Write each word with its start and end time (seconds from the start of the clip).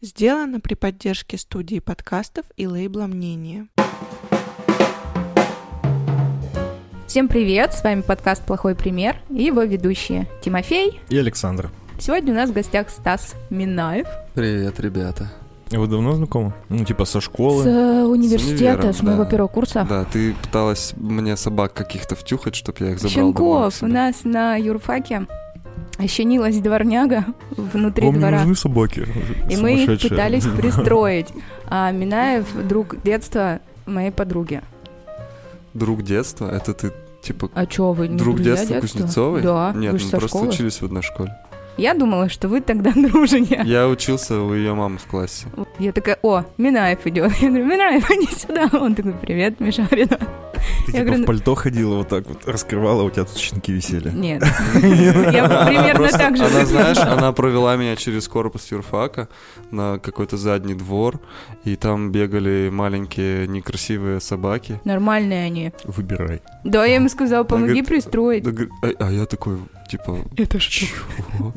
Сделано 0.00 0.60
при 0.60 0.74
поддержке 0.74 1.36
студии 1.36 1.80
подкастов 1.80 2.46
и 2.56 2.68
лейбла 2.68 3.08
«Мнение». 3.08 3.66
Всем 7.08 7.26
привет! 7.26 7.74
С 7.74 7.82
вами 7.82 8.02
подкаст 8.02 8.44
«Плохой 8.44 8.76
пример» 8.76 9.16
и 9.28 9.42
его 9.42 9.64
ведущие 9.64 10.28
Тимофей 10.40 11.00
и 11.08 11.18
Александр. 11.18 11.72
Сегодня 11.98 12.32
у 12.32 12.36
нас 12.36 12.50
в 12.50 12.52
гостях 12.52 12.90
Стас 12.90 13.34
Минаев. 13.50 14.06
Привет, 14.34 14.78
ребята. 14.78 15.32
Вы 15.72 15.88
давно 15.88 16.14
знакомы? 16.14 16.54
Ну, 16.68 16.84
типа 16.84 17.04
со 17.04 17.20
школы? 17.20 17.64
С 17.64 17.66
э, 17.66 18.04
университета, 18.04 18.74
универом, 18.74 18.94
с 18.94 19.02
моего 19.02 19.24
да. 19.24 19.30
первого 19.30 19.48
курса. 19.48 19.84
Да, 19.88 20.04
ты 20.04 20.32
пыталась 20.32 20.92
мне 20.96 21.36
собак 21.36 21.74
каких-то 21.74 22.14
втюхать, 22.14 22.54
чтобы 22.54 22.84
я 22.84 22.92
их 22.92 23.00
забрал 23.00 23.10
Щенков. 23.10 23.82
У 23.82 23.86
нас 23.88 24.22
на 24.22 24.54
юрфаке 24.54 25.26
ощенилась 25.98 26.58
дворняга 26.58 27.24
внутри 27.56 28.04
Вам 28.06 28.14
не 28.14 28.20
двора. 28.20 28.38
нужны 28.40 28.54
собаки? 28.56 29.06
И 29.50 29.56
мы 29.56 29.84
их 29.84 30.00
пытались 30.00 30.44
пристроить. 30.56 31.28
А 31.66 31.90
Минаев— 31.90 32.46
друг 32.68 33.02
детства 33.02 33.60
моей 33.86 34.10
подруги. 34.10 34.62
Друг 35.74 36.02
детства? 36.02 36.50
Это 36.50 36.72
ты, 36.74 36.92
типа, 37.22 37.50
А 37.54 37.66
чё, 37.66 37.92
вы 37.92 38.08
не 38.08 38.16
друг 38.16 38.36
друзья 38.36 38.56
детства 38.56 38.80
Кузнецовой? 38.80 39.42
Да, 39.42 39.72
Нет, 39.76 39.92
вы 39.92 39.98
мы 40.02 40.10
просто 40.10 40.28
школы. 40.28 40.48
учились 40.48 40.80
в 40.80 40.84
одной 40.84 41.02
школе. 41.02 41.34
Я 41.78 41.94
думала, 41.94 42.28
что 42.28 42.48
вы 42.48 42.60
тогда 42.60 42.92
дружите. 42.96 43.62
Я 43.64 43.88
учился 43.88 44.40
у 44.40 44.52
ее 44.52 44.74
мамы 44.74 44.98
в 44.98 45.06
классе. 45.06 45.46
Я 45.78 45.92
такая, 45.92 46.18
о, 46.22 46.44
Минаев 46.58 47.06
идет. 47.06 47.32
Я 47.40 47.48
говорю, 47.48 47.66
Минаев, 47.66 48.10
иди 48.10 48.34
сюда. 48.34 48.68
Он 48.72 48.94
такой, 48.96 49.12
привет, 49.12 49.60
Мишарина. 49.60 50.18
Ты 50.86 50.92
Я 50.92 51.00
типа 51.00 51.04
говорю, 51.04 51.22
в 51.22 51.26
пальто 51.26 51.54
ходила 51.54 51.94
вот 51.96 52.08
так 52.08 52.26
вот, 52.26 52.48
раскрывала, 52.48 53.02
у 53.04 53.10
тебя 53.10 53.24
тут 53.24 53.36
щенки 53.36 53.72
висели. 53.72 54.10
Нет. 54.10 54.42
Я 54.74 55.64
примерно 55.66 56.08
так 56.08 56.36
же. 56.36 56.44
Она, 56.44 56.64
знаешь, 56.64 56.98
она 56.98 57.32
провела 57.32 57.76
меня 57.76 57.94
через 57.94 58.26
корпус 58.26 58.70
юрфака 58.72 59.28
на 59.70 59.98
какой-то 59.98 60.36
задний 60.36 60.74
двор, 60.74 61.20
и 61.64 61.76
там 61.76 62.10
бегали 62.10 62.70
маленькие 62.72 63.46
некрасивые 63.46 64.20
собаки. 64.20 64.80
Нормальные 64.84 65.44
они. 65.44 65.72
Выбирай. 65.84 66.42
Да, 66.64 66.84
я 66.84 66.96
ему 66.96 67.08
сказала, 67.08 67.44
помоги 67.44 67.82
пристроить. 67.82 68.44
А, 68.82 68.88
а 68.98 69.12
я 69.12 69.26
такой, 69.26 69.58
типа, 69.88 70.18
Это 70.36 70.58
что? 70.60 70.86
Чего? 70.86 71.54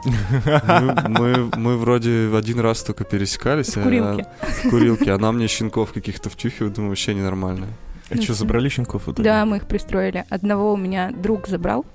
Мы, 0.68 1.10
мы, 1.10 1.50
мы 1.58 1.78
вроде 1.78 2.32
один 2.36 2.60
раз 2.60 2.84
только 2.84 3.04
пересекались. 3.04 3.76
В 3.76 3.84
курилке. 3.84 4.26
а- 4.42 4.46
в 4.46 4.70
курилке. 4.70 5.12
Она 5.12 5.32
мне 5.32 5.48
щенков 5.48 5.94
каких-то 5.94 6.30
втюхивает, 6.30 6.74
думаю, 6.74 6.90
вообще 6.92 7.14
ненормально. 7.14 7.68
А 8.10 8.16
что, 8.22 8.34
забрали 8.34 8.68
щенков? 8.70 9.08
в 9.08 9.12
итоге? 9.12 9.24
Да, 9.24 9.46
мы 9.46 9.58
их 9.58 9.68
пристроили. 9.68 10.26
Одного 10.30 10.74
у 10.74 10.78
меня 10.78 11.12
друг 11.12 11.48
забрал, 11.48 11.86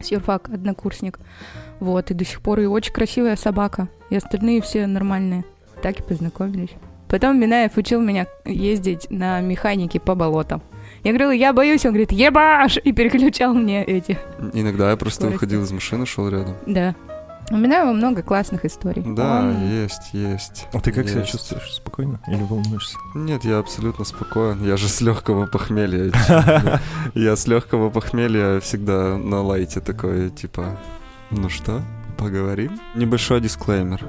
с 0.00 0.10
юрфак, 0.10 0.48
однокурсник. 0.48 1.18
Вот, 1.80 2.10
и 2.10 2.14
до 2.14 2.24
сих 2.24 2.40
пор 2.40 2.60
и 2.60 2.66
очень 2.66 2.92
красивая 2.92 3.36
собака. 3.36 3.88
И 4.10 4.16
остальные 4.16 4.62
все 4.62 4.86
нормальные. 4.86 5.44
Так 5.82 6.00
и 6.00 6.02
познакомились. 6.02 6.70
Потом 7.08 7.40
Минаев 7.40 7.76
учил 7.76 8.00
меня 8.00 8.26
ездить 8.44 9.06
на 9.10 9.40
механике 9.40 9.98
по 9.98 10.14
болотам. 10.14 10.62
Я 11.04 11.12
говорила, 11.12 11.30
я 11.30 11.52
боюсь, 11.52 11.84
он 11.86 11.92
говорит, 11.92 12.12
ебаш! 12.12 12.78
И 12.78 12.92
переключал 12.92 13.54
мне 13.54 13.84
эти. 13.84 14.18
Иногда 14.52 14.90
я 14.90 14.96
просто 14.96 15.20
Скорости. 15.22 15.34
выходил 15.34 15.62
из 15.62 15.72
машины, 15.72 16.06
шел 16.06 16.28
рядом. 16.28 16.54
Да. 16.66 16.94
У 17.50 17.56
Минаева 17.56 17.92
много 17.92 18.22
классных 18.22 18.66
историй. 18.66 19.02
Да, 19.06 19.40
Он- 19.40 19.70
есть, 19.70 20.12
есть. 20.12 20.66
А 20.74 20.80
ты 20.80 20.92
как 20.92 21.08
себя 21.08 21.20
есть. 21.20 21.32
чувствуешь? 21.32 21.72
Спокойно? 21.76 22.20
Или 22.26 22.42
волнуешься? 22.42 22.98
Нет, 23.14 23.42
я 23.44 23.58
абсолютно 23.58 24.04
спокоен. 24.04 24.62
Я 24.66 24.76
же 24.76 24.86
с 24.88 25.00
легкого 25.00 25.46
похмелья. 25.46 26.12
Я 27.14 27.36
с 27.36 27.46
легкого 27.46 27.88
похмелья 27.88 28.60
всегда 28.60 29.16
на 29.16 29.40
лайте 29.40 29.80
такой, 29.80 30.28
типа, 30.28 30.76
ну 31.30 31.48
что, 31.48 31.80
поговорим? 32.18 32.78
Небольшой 32.94 33.40
дисклеймер. 33.40 34.04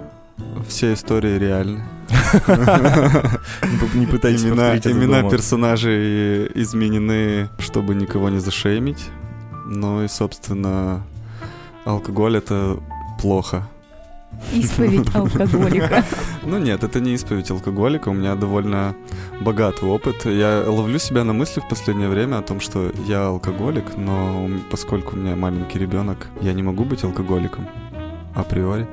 Все 0.67 0.93
истории 0.93 1.37
реальны. 1.37 1.83
Не 3.93 4.05
пытайтесь 4.05 4.43
Имена, 4.43 4.77
имена 4.77 5.29
персонажей 5.29 6.47
изменены, 6.55 7.49
чтобы 7.59 7.95
никого 7.95 8.29
не 8.29 8.39
зашеймить. 8.39 9.05
Ну 9.65 10.03
и, 10.03 10.07
собственно, 10.07 11.03
алкоголь 11.85 12.37
это 12.37 12.79
плохо. 13.19 13.67
Исповедь 14.53 15.07
алкоголика. 15.15 16.03
Ну 16.43 16.57
нет, 16.57 16.83
это 16.83 16.99
не 16.99 17.13
исповедь 17.13 17.51
алкоголика, 17.51 18.09
у 18.09 18.13
меня 18.13 18.35
довольно 18.35 18.95
богатый 19.41 19.85
опыт. 19.85 20.25
Я 20.25 20.63
ловлю 20.67 20.99
себя 20.99 21.23
на 21.23 21.33
мысли 21.33 21.61
в 21.61 21.67
последнее 21.67 22.09
время 22.09 22.37
о 22.37 22.41
том, 22.41 22.59
что 22.59 22.91
я 23.07 23.27
алкоголик, 23.27 23.97
но 23.97 24.49
поскольку 24.71 25.15
у 25.15 25.19
меня 25.19 25.35
маленький 25.35 25.79
ребенок, 25.79 26.27
я 26.41 26.53
не 26.53 26.63
могу 26.63 26.85
быть 26.85 27.03
алкоголиком 27.03 27.67
априори. 28.35 28.87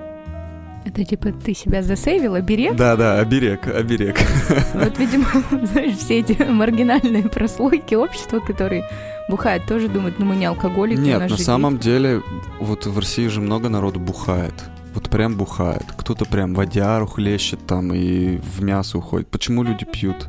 Это 0.86 1.04
типа 1.04 1.32
ты 1.32 1.52
себя 1.52 1.82
засейвила, 1.82 2.40
берег? 2.40 2.76
Да, 2.76 2.94
да, 2.94 3.18
оберег, 3.18 3.66
оберег. 3.66 4.16
Вот, 4.74 4.98
видимо, 4.98 5.26
знаешь, 5.66 5.96
все 5.96 6.20
эти 6.20 6.40
маргинальные 6.44 7.24
прослойки 7.24 7.96
общества, 7.96 8.38
которые 8.38 8.84
бухают, 9.28 9.66
тоже 9.66 9.88
думают, 9.88 10.20
ну 10.20 10.26
мы 10.26 10.36
не 10.36 10.44
алкоголики, 10.44 11.00
Нет, 11.00 11.28
на 11.28 11.36
самом 11.36 11.78
деле, 11.78 12.22
вот 12.60 12.86
в 12.86 12.96
России 12.96 13.26
же 13.26 13.40
много 13.40 13.68
народу 13.68 13.98
бухает. 13.98 14.54
Вот 14.94 15.10
прям 15.10 15.34
бухает. 15.34 15.84
Кто-то 15.96 16.24
прям 16.24 16.54
водяру 16.54 17.06
хлещет 17.06 17.66
там 17.66 17.92
и 17.92 18.38
в 18.38 18.62
мясо 18.62 18.96
уходит. 18.98 19.28
Почему 19.28 19.62
люди 19.64 19.84
пьют? 19.84 20.28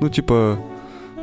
Ну, 0.00 0.08
типа, 0.08 0.58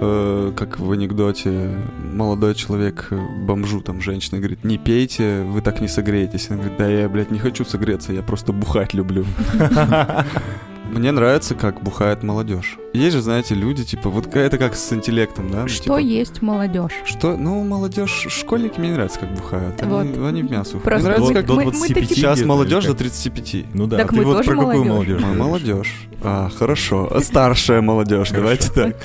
э, 0.02 0.52
как 0.56 0.80
в 0.80 0.92
анекдоте, 0.92 1.70
молодой 2.14 2.56
человек 2.56 3.08
э, 3.12 3.20
бомжу, 3.46 3.82
там, 3.82 4.02
женщина 4.02 4.40
говорит, 4.40 4.64
не 4.64 4.78
пейте, 4.78 5.44
вы 5.44 5.62
так 5.62 5.80
не 5.80 5.88
согреетесь. 5.88 6.50
Она 6.50 6.60
говорит, 6.60 6.78
да 6.78 6.88
я, 6.90 7.08
блядь, 7.08 7.32
не 7.32 7.40
хочу 7.40 7.64
согреться, 7.64 8.12
я 8.12 8.24
просто 8.24 8.52
бухать 8.52 8.94
люблю. 8.94 9.26
Мне 10.92 11.12
нравится, 11.12 11.56
как 11.56 11.82
бухает 11.82 12.22
молодежь. 12.22 12.78
Есть 12.94 13.16
же, 13.16 13.22
знаете, 13.22 13.56
люди, 13.56 13.86
типа, 13.86 14.10
вот 14.10 14.36
это 14.36 14.58
как 14.58 14.76
с 14.76 14.92
интеллектом, 14.92 15.50
да? 15.50 15.62
ну, 15.62 15.68
Что 15.70 15.84
типа, 15.86 15.98
есть 15.98 16.42
молодежь? 16.42 16.92
что? 17.06 17.38
Ну, 17.38 17.64
молодежь, 17.64 18.28
школьники 18.30 18.78
мне 18.80 18.90
не 18.90 18.96
нравится, 18.96 19.20
как 19.20 19.34
бухают. 19.34 19.82
Они, 19.82 19.92
Вот. 19.92 20.28
они 20.28 20.44
в 20.44 20.52
мясо. 20.52 20.72
уходят. 20.78 20.84
Просто 20.84 21.00
Мне 21.00 21.18
нравится, 21.18 21.30
мы- 21.34 21.34
как 21.40 21.46
До 21.46 21.54
мы- 21.54 21.64
мы 21.66 21.72
25 21.72 22.10
такие- 22.10 22.16
сейчас 22.18 22.42
молодежь 22.46 22.84
до 22.84 22.90
как? 22.90 22.98
35. 22.98 23.66
Ну 23.74 23.88
да, 23.88 23.98
Так 23.98 24.10
ты 24.10 24.16
мы 24.18 24.24
вот 24.26 24.38
тоже 24.38 24.50
про 24.52 24.58
какую 24.58 24.84
молодежь. 24.84 25.22
молодежь? 25.22 26.08
Мы. 26.12 26.18
А, 26.24 26.50
хорошо. 26.50 27.10
Старшая 27.22 27.82
молодежь, 27.82 28.30
давайте 28.32 28.72
так. 28.72 28.98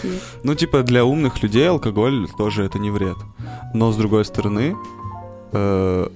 Ну, 0.42 0.54
типа, 0.56 0.82
для 0.82 1.04
умных 1.04 1.42
людей 1.42 1.68
алкоголь 1.70 2.26
тоже 2.36 2.64
это 2.64 2.78
не 2.80 2.90
вред. 2.90 3.16
Но, 3.74 3.92
с 3.92 3.96
другой 3.96 4.24
стороны, 4.24 4.76
э, 5.52 6.08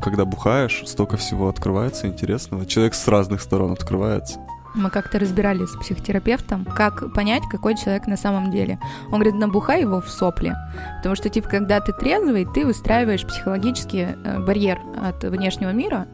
когда 0.00 0.24
бухаешь, 0.24 0.82
столько 0.86 1.16
всего 1.16 1.48
открывается 1.48 2.06
интересного. 2.06 2.66
Человек 2.66 2.94
с 2.94 3.08
разных 3.08 3.42
сторон 3.42 3.72
открывается. 3.72 4.38
Мы 4.74 4.90
как-то 4.90 5.18
разбирались 5.18 5.70
с 5.70 5.76
психотерапевтом, 5.76 6.64
как 6.64 7.12
понять, 7.12 7.42
какой 7.50 7.76
человек 7.76 8.06
на 8.06 8.16
самом 8.16 8.50
деле. 8.50 8.78
Он 9.06 9.14
говорит, 9.14 9.34
набухай 9.34 9.80
его 9.80 10.00
в 10.00 10.08
сопли. 10.08 10.54
Потому 10.98 11.16
что, 11.16 11.28
типа, 11.28 11.48
когда 11.48 11.80
ты 11.80 11.92
трезвый, 11.92 12.44
ты 12.44 12.64
выстраиваешь 12.64 13.26
психологический 13.26 14.08
э, 14.12 14.40
барьер 14.40 14.78
от 15.02 15.24
внешнего 15.24 15.70
мира, 15.70 16.06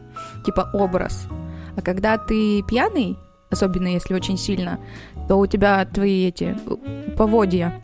типа 0.45 0.69
образ. 0.73 1.27
А 1.75 1.81
когда 1.81 2.17
ты 2.17 2.63
пьяный, 2.63 3.17
особенно 3.51 3.87
если 3.87 4.13
очень 4.13 4.37
сильно, 4.37 4.79
то 5.27 5.37
у 5.37 5.45
тебя 5.47 5.85
твои 5.85 6.27
эти 6.27 6.55
э, 6.55 7.11
поводья 7.15 7.81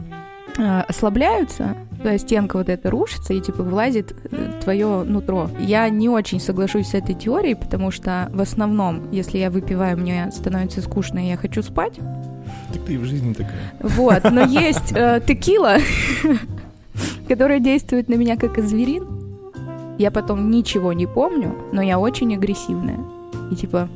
э, 0.57 0.81
ослабляются, 0.81 1.75
стенка 2.17 2.57
вот 2.57 2.69
эта 2.69 2.89
рушится, 2.89 3.33
и 3.33 3.41
типа 3.41 3.63
вылазит 3.63 4.15
э, 4.31 4.59
твое 4.63 5.03
нутро. 5.03 5.49
Я 5.59 5.89
не 5.89 6.09
очень 6.09 6.39
соглашусь 6.39 6.89
с 6.89 6.93
этой 6.93 7.15
теорией, 7.15 7.55
потому 7.55 7.91
что 7.91 8.29
в 8.33 8.41
основном, 8.41 9.11
если 9.11 9.37
я 9.37 9.49
выпиваю, 9.49 9.97
мне 9.97 10.31
становится 10.31 10.81
скучно, 10.81 11.19
и 11.19 11.29
я 11.29 11.37
хочу 11.37 11.61
спать. 11.63 11.99
Так 12.73 12.83
ты 12.85 12.93
и 12.93 12.97
в 12.97 13.05
жизни 13.05 13.33
такая. 13.33 13.73
Вот, 13.79 14.23
но 14.31 14.41
есть 14.45 14.91
э, 14.93 15.21
текила, 15.25 15.77
которая 17.27 17.59
действует 17.59 18.09
на 18.09 18.15
меня 18.15 18.37
как 18.37 18.59
зверин. 18.59 19.07
Я 19.97 20.11
потом 20.11 20.49
ничего 20.49 20.93
не 20.93 21.05
помню, 21.05 21.55
но 21.71 21.81
я 21.81 21.99
очень 21.99 22.33
агрессивная. 22.35 22.99
И 23.51 23.55
типа, 23.55 23.89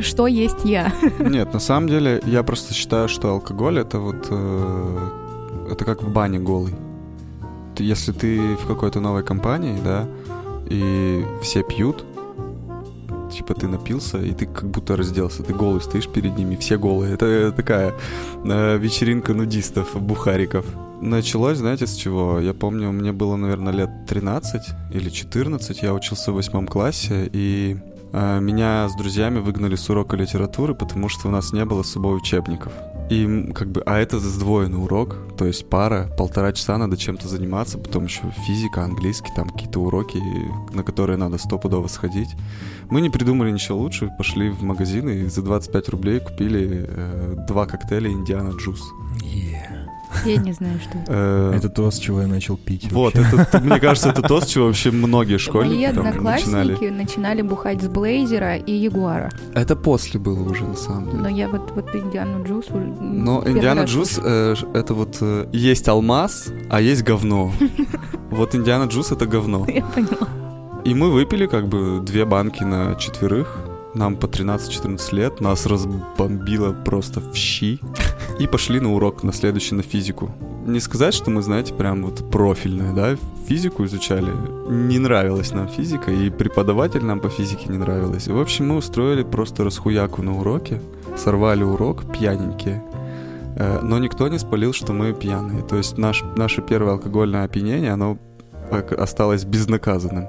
что 0.00 0.26
есть 0.26 0.64
я? 0.64 0.92
Нет, 1.18 1.52
на 1.52 1.60
самом 1.60 1.88
деле, 1.88 2.20
я 2.24 2.42
просто 2.42 2.72
считаю, 2.72 3.08
что 3.08 3.30
алкоголь 3.30 3.78
это 3.78 3.98
вот... 3.98 4.28
э, 4.30 5.08
это 5.70 5.84
как 5.84 6.02
в 6.02 6.12
бане 6.12 6.38
голый. 6.38 6.74
Если 7.78 8.12
ты 8.12 8.56
в 8.56 8.66
какой-то 8.66 9.00
новой 9.00 9.24
компании, 9.24 9.78
да, 9.82 10.06
и 10.68 11.24
все 11.42 11.62
пьют, 11.62 12.04
типа 13.32 13.54
ты 13.54 13.66
напился, 13.66 14.18
и 14.18 14.32
ты 14.32 14.46
как 14.46 14.68
будто 14.68 14.96
разделся, 14.96 15.42
ты 15.42 15.54
голый 15.54 15.80
стоишь 15.80 16.08
перед 16.08 16.36
ними, 16.36 16.56
все 16.56 16.78
голые. 16.78 17.14
Это 17.14 17.52
такая 17.52 17.94
э, 18.44 18.78
вечеринка 18.78 19.34
нудистов, 19.34 20.00
бухариков. 20.00 20.66
Началось, 21.00 21.58
знаете, 21.58 21.86
с 21.86 21.94
чего? 21.94 22.38
Я 22.38 22.54
помню, 22.54 22.92
мне 22.92 23.12
было, 23.12 23.36
наверное, 23.36 23.72
лет 23.72 23.90
13 24.06 24.62
или 24.92 25.10
14, 25.10 25.82
я 25.82 25.94
учился 25.94 26.30
в 26.30 26.36
восьмом 26.36 26.66
классе, 26.66 27.28
и 27.32 27.76
э, 28.12 28.40
меня 28.40 28.88
с 28.88 28.96
друзьями 28.96 29.40
выгнали 29.40 29.74
с 29.74 29.90
урока 29.90 30.16
литературы, 30.16 30.74
потому 30.74 31.08
что 31.08 31.28
у 31.28 31.30
нас 31.30 31.52
не 31.52 31.64
было 31.64 31.82
с 31.82 31.90
собой 31.90 32.16
учебников. 32.16 32.72
И 33.10 33.52
как 33.54 33.68
бы, 33.68 33.82
а 33.84 33.98
это 33.98 34.18
сдвоенный 34.18 34.82
урок, 34.82 35.16
то 35.36 35.44
есть 35.44 35.68
пара, 35.68 36.08
полтора 36.16 36.52
часа 36.52 36.78
надо 36.78 36.96
чем-то 36.96 37.28
заниматься, 37.28 37.78
потом 37.78 38.04
еще 38.04 38.22
физика, 38.46 38.84
английский, 38.84 39.30
там 39.34 39.50
какие-то 39.50 39.80
уроки, 39.80 40.18
на 40.72 40.82
которые 40.82 41.16
надо 41.16 41.38
стопудово 41.38 41.88
сходить. 41.88 42.30
Мы 42.90 43.00
не 43.00 43.10
придумали 43.10 43.50
ничего 43.50 43.78
лучше, 43.78 44.10
пошли 44.16 44.50
в 44.50 44.62
магазин 44.62 45.08
и 45.08 45.24
за 45.26 45.42
25 45.42 45.88
рублей 45.90 46.20
купили 46.20 46.86
э, 46.88 47.34
два 47.48 47.66
коктейля 47.66 48.10
Индиана 48.10 48.56
Джус. 48.56 48.82
Я 50.24 50.36
не 50.36 50.52
знаю, 50.52 50.78
что 50.80 50.98
это. 50.98 51.12
Э, 51.12 51.52
Это 51.56 51.68
то, 51.68 51.90
с 51.90 51.98
чего 51.98 52.20
я 52.22 52.26
начал 52.26 52.56
пить. 52.56 52.90
Вот, 52.92 53.14
это, 53.16 53.60
мне 53.60 53.78
кажется, 53.80 54.10
это 54.10 54.22
то, 54.22 54.40
с 54.40 54.46
чего 54.46 54.66
вообще 54.66 54.90
многие 54.90 55.38
школьники 55.38 55.74
Мои 55.74 55.84
одноклассники 55.84 56.54
начинали. 56.54 56.90
начинали 56.90 57.42
бухать 57.42 57.82
с 57.82 57.88
Блейзера 57.88 58.56
и 58.56 58.72
Ягуара. 58.72 59.30
Это 59.54 59.76
после 59.76 60.18
было 60.20 60.40
уже, 60.48 60.64
на 60.64 60.76
самом 60.76 61.06
деле. 61.10 61.22
Но 61.22 61.28
я 61.28 61.48
вот, 61.48 61.70
вот 61.74 61.94
Индиану 61.94 62.44
Джус... 62.44 62.66
уже 62.70 62.84
Но 63.00 63.42
Индиана 63.46 63.84
Джус 63.84 64.18
это 64.18 64.94
вот 64.94 65.18
э, 65.20 65.46
есть 65.52 65.88
алмаз, 65.88 66.48
а 66.70 66.80
есть 66.80 67.02
говно. 67.02 67.52
Вот 68.30 68.54
Индиана 68.54 68.84
Джус 68.84 69.12
это 69.12 69.26
говно. 69.26 69.66
Я 69.68 69.82
поняла. 69.82 70.26
И 70.84 70.94
мы 70.94 71.10
выпили 71.10 71.46
как 71.46 71.68
бы 71.68 72.00
две 72.00 72.24
банки 72.24 72.62
на 72.64 72.94
четверых. 72.94 73.58
Нам 73.94 74.16
по 74.16 74.26
13-14 74.26 75.14
лет, 75.14 75.40
нас 75.40 75.66
разбомбило 75.66 76.72
просто 76.72 77.20
в 77.20 77.34
щи. 77.36 77.78
И 78.38 78.46
пошли 78.46 78.80
на 78.80 78.94
урок 78.94 79.22
на 79.22 79.32
следующий 79.32 79.74
на 79.74 79.82
физику. 79.82 80.30
Не 80.66 80.80
сказать, 80.80 81.12
что 81.14 81.30
мы, 81.30 81.42
знаете, 81.42 81.74
прям 81.74 82.02
вот 82.04 82.30
профильное, 82.30 82.92
да, 82.94 83.16
физику 83.48 83.84
изучали. 83.84 84.30
Не 84.70 84.98
нравилась 84.98 85.52
нам 85.52 85.68
физика, 85.68 86.10
и 86.10 86.30
преподаватель 86.30 87.04
нам 87.04 87.20
по 87.20 87.28
физике 87.28 87.66
не 87.68 87.78
нравилась. 87.78 88.28
В 88.28 88.38
общем, 88.40 88.68
мы 88.68 88.76
устроили 88.76 89.24
просто 89.24 89.64
расхуяку 89.64 90.22
на 90.22 90.38
уроке, 90.38 90.80
сорвали 91.16 91.64
урок 91.64 92.04
пьяненькие. 92.12 92.82
Э, 93.56 93.80
Но 93.82 93.98
никто 93.98 94.28
не 94.28 94.38
спалил, 94.38 94.72
что 94.72 94.92
мы 94.92 95.12
пьяные. 95.12 95.62
То 95.62 95.76
есть 95.76 95.98
наш, 95.98 96.22
наше 96.36 96.62
первое 96.62 96.92
алкогольное 96.92 97.44
опьянение, 97.44 97.92
оно 97.92 98.16
ок- 98.70 98.92
осталось 98.92 99.44
безнаказанным. 99.44 100.28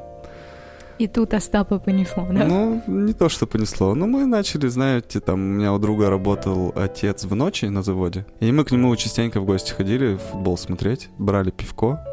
И 0.99 1.07
тут 1.07 1.33
Остапа 1.33 1.79
понесло, 1.79 2.27
да? 2.31 2.45
Ну, 2.45 2.81
не 2.87 3.13
то, 3.13 3.29
что 3.29 3.47
понесло. 3.47 3.95
Но 3.95 4.05
мы 4.05 4.25
начали, 4.25 4.67
знаете, 4.67 5.19
там 5.19 5.35
у 5.35 5.53
меня 5.53 5.73
у 5.73 5.79
друга 5.79 6.09
работал 6.09 6.71
отец 6.75 7.25
в 7.25 7.35
ночи 7.35 7.65
на 7.65 7.81
заводе. 7.81 8.25
И 8.39 8.51
мы 8.51 8.63
к 8.63 8.71
нему 8.71 8.95
частенько 8.95 9.41
в 9.41 9.45
гости 9.45 9.71
ходили 9.71 10.17
футбол 10.17 10.57
смотреть, 10.57 11.09
брали 11.17 11.51
пивко. 11.51 12.05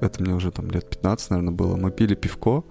Это 0.00 0.22
мне 0.22 0.34
уже 0.34 0.50
там 0.50 0.70
лет 0.70 0.88
15, 0.88 1.30
наверное, 1.30 1.54
было. 1.54 1.76
Мы 1.76 1.90
пили 1.90 2.14
пивко. 2.14 2.64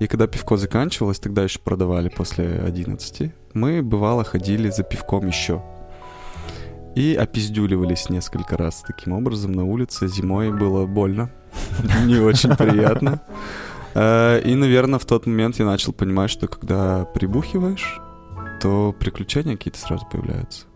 И 0.00 0.06
когда 0.06 0.26
пивко 0.26 0.56
заканчивалось, 0.56 1.18
тогда 1.18 1.42
еще 1.42 1.58
продавали 1.58 2.08
после 2.08 2.60
11, 2.60 3.32
мы, 3.54 3.82
бывало, 3.82 4.24
ходили 4.24 4.70
за 4.70 4.82
пивком 4.82 5.26
еще. 5.26 5.62
И 6.94 7.14
опиздюливались 7.14 8.10
несколько 8.10 8.56
раз 8.56 8.84
таким 8.86 9.12
образом 9.12 9.52
на 9.52 9.64
улице. 9.64 10.08
Зимой 10.08 10.52
было 10.52 10.86
больно. 10.86 11.30
Не 12.06 12.18
очень 12.18 12.56
приятно. 12.56 13.20
Э, 13.94 14.40
И, 14.44 14.54
наверное, 14.54 14.98
в 14.98 15.04
тот 15.04 15.26
момент 15.26 15.58
я 15.58 15.64
начал 15.64 15.92
понимать, 15.92 16.30
что 16.30 16.48
когда 16.48 17.04
прибухиваешь, 17.04 18.00
то 18.60 18.94
приключения 18.98 19.56
какие-то 19.56 19.78
сразу 19.78 20.06
появляются. 20.10 20.66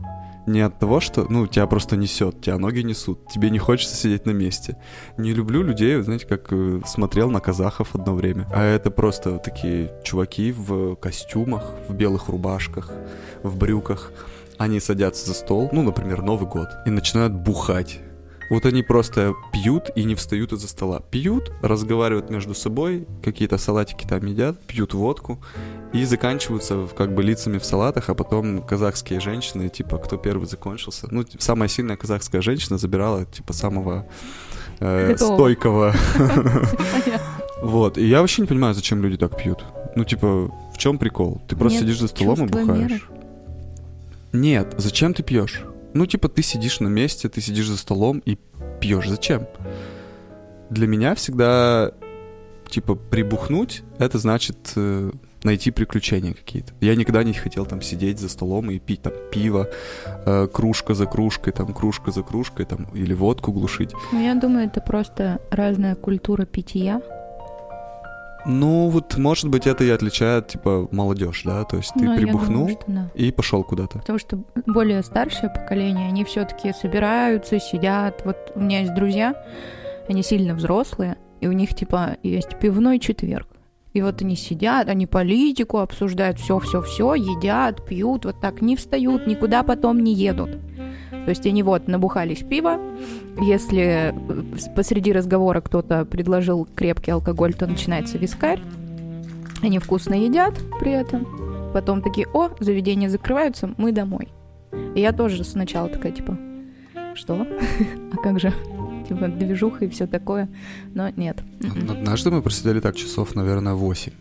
Не 0.47 0.61
от 0.62 0.79
того, 0.81 0.99
что, 0.99 1.26
ну, 1.29 1.47
тебя 1.47 1.67
просто 1.67 1.97
несет, 1.97 2.41
тебя 2.41 2.59
ноги 2.59 2.81
несут, 2.81 3.29
тебе 3.29 3.49
не 3.49 3.61
хочется 3.61 3.94
сидеть 3.94 4.26
на 4.26 4.32
месте. 4.32 4.76
Не 5.17 5.32
люблю 5.32 5.62
людей, 5.62 6.00
знаете, 6.03 6.26
как 6.26 6.49
э, 6.50 6.81
смотрел 6.85 7.31
на 7.31 7.38
казахов 7.38 7.94
одно 7.94 8.14
время. 8.14 8.49
А 8.53 8.64
это 8.64 8.91
просто 8.91 9.38
такие 9.38 9.93
чуваки 10.03 10.50
в 10.50 10.97
костюмах, 10.97 11.62
в 11.88 11.94
белых 11.94 12.29
рубашках, 12.29 12.91
в 13.44 13.56
брюках. 13.56 14.11
Они 14.58 14.81
садятся 14.81 15.29
за 15.29 15.35
стол, 15.35 15.70
ну, 15.73 15.82
например, 15.82 16.23
Новый 16.23 16.49
год, 16.49 16.69
и 16.87 16.91
начинают 16.91 17.32
бухать. 17.32 18.00
Вот 18.53 18.67
они 18.67 18.83
просто 18.83 19.35
пьют 19.51 19.89
и 19.97 20.05
не 20.05 20.15
встают 20.15 20.53
из-за 20.53 20.69
стола. 20.69 21.01
Пьют, 21.11 21.51
разговаривают 21.63 22.29
между 22.29 22.55
собой, 22.55 23.07
какие-то 23.25 23.57
салатики 23.57 24.07
там 24.07 24.27
едят, 24.27 24.61
пьют 24.67 24.93
водку 24.93 25.39
и 25.95 26.05
заканчиваются 26.05 26.87
как 26.95 27.15
бы 27.15 27.23
лицами 27.23 27.57
в 27.57 27.65
салатах, 27.65 28.11
а 28.11 28.15
потом 28.15 28.61
казахские 28.61 29.21
женщины, 29.21 29.71
типа, 29.71 29.97
кто 29.97 30.19
первый 30.19 30.47
закончился. 30.47 31.09
Ну, 31.11 31.25
типа, 31.25 31.43
самая 31.43 31.71
сильная 31.71 31.97
казахская 31.97 32.43
женщина 32.43 32.77
забирала, 32.77 33.25
типа, 33.25 33.55
самого 33.55 34.07
э, 34.81 35.17
стойкого. 35.17 35.95
Вот. 37.63 37.97
И 37.97 38.05
я 38.05 38.21
вообще 38.21 38.43
не 38.43 38.49
понимаю, 38.49 38.75
зачем 38.75 39.01
люди 39.03 39.17
так 39.17 39.35
пьют. 39.35 39.65
Ну, 39.97 40.05
типа, 40.05 40.53
в 40.75 40.77
чем 40.77 40.99
прикол? 40.99 41.41
Ты 41.49 41.57
просто 41.57 41.79
сидишь 41.79 42.01
за 42.01 42.09
столом 42.09 42.45
и 42.45 42.49
бухаешь. 42.49 43.09
Нет, 44.33 44.75
зачем 44.77 45.15
ты 45.15 45.23
пьешь? 45.23 45.63
Ну, 45.94 46.06
типа, 46.06 46.29
ты 46.29 46.43
сидишь 46.43 46.81
на 46.81 46.89
месте, 46.89 47.29
ты 47.29 47.41
сидишь 47.41 47.69
за 47.69 47.77
столом 47.77 48.23
и 48.25 48.39
пьешь. 48.81 49.09
Зачем? 49.09 49.47
Для 50.71 50.87
меня 50.87 51.15
всегда, 51.15 51.93
типа, 52.69 52.94
прибухнуть, 52.94 53.83
это 53.99 54.19
значит 54.19 54.73
э, 54.77 55.11
найти 55.44 55.71
приключения 55.71 56.33
какие-то. 56.33 56.73
Я 56.81 56.94
никогда 56.94 57.23
не 57.25 57.35
хотел 57.35 57.67
там 57.67 57.83
сидеть 57.83 58.19
за 58.19 58.29
столом 58.29 58.71
и 58.71 58.79
пить 58.79 59.03
там 59.03 59.12
пиво, 59.31 59.69
э, 60.25 60.49
кружка 60.53 60.94
за 60.94 61.06
кружкой, 61.06 61.53
там, 61.53 61.75
кружка 61.75 62.11
за 62.11 62.23
кружкой, 62.23 62.65
там, 62.67 62.87
или 62.94 63.12
водку 63.12 63.53
глушить. 63.53 63.91
Ну, 64.12 64.25
я 64.25 64.35
думаю, 64.35 64.67
это 64.67 64.81
просто 64.81 65.41
разная 65.50 65.94
культура 65.94 66.47
питья. 66.47 67.03
Ну, 68.44 68.89
вот, 68.89 69.17
может 69.17 69.49
быть, 69.49 69.67
это 69.67 69.85
и 69.85 69.91
отличает, 69.91 70.49
типа, 70.49 70.89
молодежь, 70.91 71.43
да? 71.44 71.65
То 71.65 71.77
есть 71.77 71.93
ты 71.94 72.05
я 72.05 72.17
прибухнул 72.17 72.67
думаю, 72.67 72.79
что 72.81 72.93
да. 72.93 73.11
и 73.15 73.31
пошел 73.31 73.62
куда-то. 73.62 73.99
Потому 73.99 74.19
что 74.19 74.43
более 74.67 75.03
старшее 75.03 75.50
поколение, 75.50 76.09
они 76.09 76.25
все-таки 76.25 76.73
собираются, 76.73 77.61
сидят. 77.61 78.23
Вот 78.25 78.53
у 78.55 78.61
меня 78.61 78.81
есть 78.81 78.94
друзья, 78.94 79.35
они 80.09 80.23
сильно 80.23 80.55
взрослые, 80.55 81.17
и 81.41 81.49
у 81.49 81.53
них 81.53 81.75
типа 81.75 82.17
есть 82.23 82.59
пивной 82.59 82.99
четверг. 82.99 83.49
И 83.93 84.00
вот 84.00 84.23
они 84.23 84.37
сидят, 84.37 84.89
они 84.89 85.06
политику 85.06 85.79
обсуждают, 85.79 86.39
все, 86.39 86.59
все, 86.59 86.81
все, 86.81 87.15
едят, 87.15 87.85
пьют, 87.85 88.25
вот 88.25 88.41
так 88.41 88.62
не 88.62 88.75
встают, 88.77 89.27
никуда 89.27 89.62
потом 89.62 90.00
не 90.00 90.15
едут. 90.15 90.59
То 91.25 91.31
есть 91.31 91.47
они 91.47 91.63
вот 91.63 91.87
набухались 91.89 92.43
пива, 92.43 92.79
если 93.41 94.13
э, 94.13 94.13
посреди 94.75 95.13
разговора 95.13 95.61
кто-то 95.61 96.05
предложил 96.05 96.67
крепкий 96.75 97.13
алкоголь, 97.13 97.55
то 97.55 97.67
начинается 97.67 98.19
вискарь. 98.19 98.61
Они 99.63 99.79
вкусно 99.79 100.15
едят 100.15 100.55
при 100.81 100.93
этом. 100.93 101.71
Потом 101.73 102.03
такие, 102.03 102.27
о, 102.35 102.51
заведения 102.59 103.09
закрываются, 103.09 103.73
мы 103.79 103.93
домой. 103.93 104.29
И 104.95 105.01
я 105.01 105.13
тоже 105.13 105.45
сначала 105.45 105.89
такая, 105.89 106.13
типа, 106.13 106.37
что? 107.15 107.47
А 108.13 108.17
как 108.17 108.41
же? 108.41 108.53
Типа, 109.09 109.29
движуха 109.29 109.85
и 109.85 109.89
все 109.89 110.07
такое. 110.07 110.49
Но 110.95 111.09
нет. 111.11 111.43
Однажды 111.89 112.31
мы 112.31 112.43
просидели 112.43 112.81
так 112.81 112.97
часов, 112.97 113.35
наверное, 113.35 113.75
8. 113.75 114.13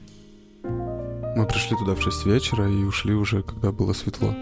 Мы 1.36 1.48
пришли 1.48 1.78
туда 1.78 1.96
в 1.96 2.02
6 2.02 2.26
вечера 2.26 2.70
и 2.70 2.84
ушли 2.84 3.14
уже, 3.14 3.42
когда 3.42 3.72
было 3.72 3.94
светло. 3.94 4.34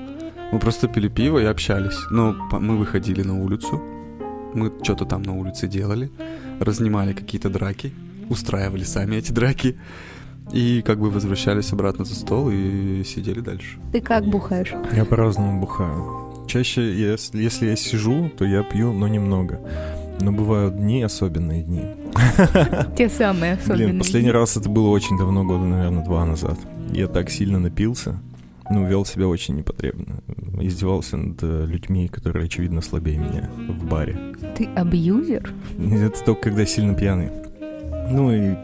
Мы 0.52 0.60
просто 0.60 0.88
пили 0.88 1.08
пиво 1.08 1.40
и 1.40 1.46
общались. 1.46 1.98
Ну, 2.12 2.36
по- 2.50 2.60
мы 2.60 2.78
выходили 2.78 3.22
на 3.22 3.40
улицу, 3.40 3.82
мы 4.54 4.72
что-то 4.82 5.06
там 5.06 5.22
на 5.22 5.34
улице 5.36 5.68
делали, 5.68 6.10
разнимали 6.60 7.14
какие-то 7.14 7.50
драки, 7.50 7.94
устраивали 8.30 8.84
сами 8.84 9.18
эти 9.18 9.32
драки. 9.32 9.78
И 10.52 10.82
как 10.82 11.00
бы 11.00 11.12
возвращались 11.12 11.72
обратно 11.74 12.06
за 12.06 12.16
стол 12.16 12.50
и 12.52 13.04
сидели 13.06 13.40
дальше. 13.40 13.78
Ты 13.92 14.02
как 14.02 14.26
бухаешь? 14.26 14.74
Я 14.96 15.06
по-разному 15.06 15.60
бухаю. 15.62 16.46
Чаще, 16.48 16.92
если, 17.00 17.44
если 17.44 17.68
я 17.68 17.76
сижу, 17.76 18.32
то 18.36 18.46
я 18.46 18.64
пью, 18.64 18.92
но 18.92 19.08
немного. 19.08 19.60
Но 20.22 20.32
бывают 20.32 20.76
дни, 20.76 21.04
особенные 21.04 21.62
дни. 21.62 21.86
Те 22.98 23.10
самые 23.10 23.54
особенные. 23.54 23.88
Блин, 23.90 24.00
последний 24.00 24.32
раз 24.32 24.58
это 24.58 24.68
было 24.70 24.88
очень 24.90 25.18
давно, 25.20 25.44
года, 25.44 25.66
наверное, 25.66 26.04
два 26.04 26.26
назад. 26.26 26.58
Я 26.92 27.08
так 27.08 27.30
сильно 27.30 27.60
напился, 27.60 28.20
ну, 28.70 28.86
вел 28.86 29.06
себя 29.06 29.28
очень 29.28 29.56
непотребно. 29.58 30.22
Издевался 30.62 31.18
над 31.18 31.40
э, 31.42 31.66
людьми, 31.66 32.08
которые, 32.08 32.46
очевидно, 32.46 32.82
слабее 32.82 33.18
меня 33.18 33.50
в 33.70 33.86
баре. 33.86 34.18
Ты 34.58 34.66
абьюзер? 34.76 35.52
Это 35.94 36.24
только 36.26 36.42
когда 36.50 36.66
сильно 36.66 36.94
пьяный. 36.94 37.30
Ну 38.12 38.32
и 38.32 38.56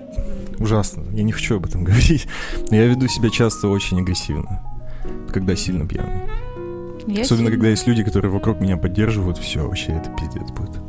ужасно. 0.60 1.06
Я 1.14 1.24
не 1.24 1.32
хочу 1.32 1.58
об 1.58 1.66
этом 1.66 1.84
говорить. 1.86 2.28
Но 2.70 2.76
я 2.76 2.86
веду 2.88 3.08
себя 3.08 3.30
часто 3.30 3.68
очень 3.68 4.00
агрессивно, 4.02 4.62
когда 5.32 5.56
сильно 5.56 5.88
пьяный. 5.88 6.22
Я 7.08 7.22
Особенно, 7.22 7.26
сильно- 7.26 7.52
когда 7.52 7.68
есть 7.70 7.88
люди, 7.88 8.04
которые 8.04 8.32
вокруг 8.32 8.60
меня 8.62 8.78
поддерживают, 8.78 9.38
все, 9.38 9.66
вообще 9.66 9.92
это 9.94 10.10
пиздец 10.20 10.50
будет. 10.52 10.82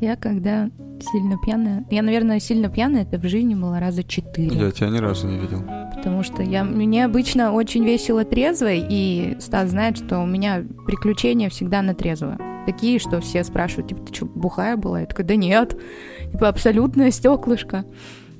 Я 0.00 0.16
когда 0.16 0.70
сильно 1.12 1.36
пьяная... 1.44 1.84
Я, 1.90 2.02
наверное, 2.02 2.38
сильно 2.40 2.68
пьяная, 2.68 3.02
это 3.02 3.18
в 3.18 3.24
жизни 3.28 3.54
было 3.54 3.78
раза 3.80 4.02
четыре. 4.04 4.56
Я 4.56 4.70
тебя 4.70 4.88
ни 4.88 4.98
разу 4.98 5.28
не 5.28 5.38
видел. 5.38 5.62
Потому 6.02 6.24
что 6.24 6.42
я, 6.42 6.64
мне 6.64 7.04
обычно 7.04 7.52
очень 7.52 7.84
весело 7.84 8.24
трезвой, 8.24 8.84
и 8.88 9.36
Стас 9.38 9.70
знает, 9.70 9.98
что 9.98 10.18
у 10.18 10.26
меня 10.26 10.64
приключения 10.84 11.48
всегда 11.48 11.80
на 11.80 11.94
трезво. 11.94 12.38
Такие, 12.66 12.98
что 12.98 13.20
все 13.20 13.44
спрашивают, 13.44 13.88
типа, 13.88 14.02
ты 14.02 14.12
что, 14.12 14.26
бухая 14.26 14.76
была? 14.76 15.02
Я 15.02 15.06
такая, 15.06 15.24
да 15.24 15.36
нет. 15.36 15.76
Типа, 16.32 16.48
абсолютное 16.48 17.12
стеклышко. 17.12 17.84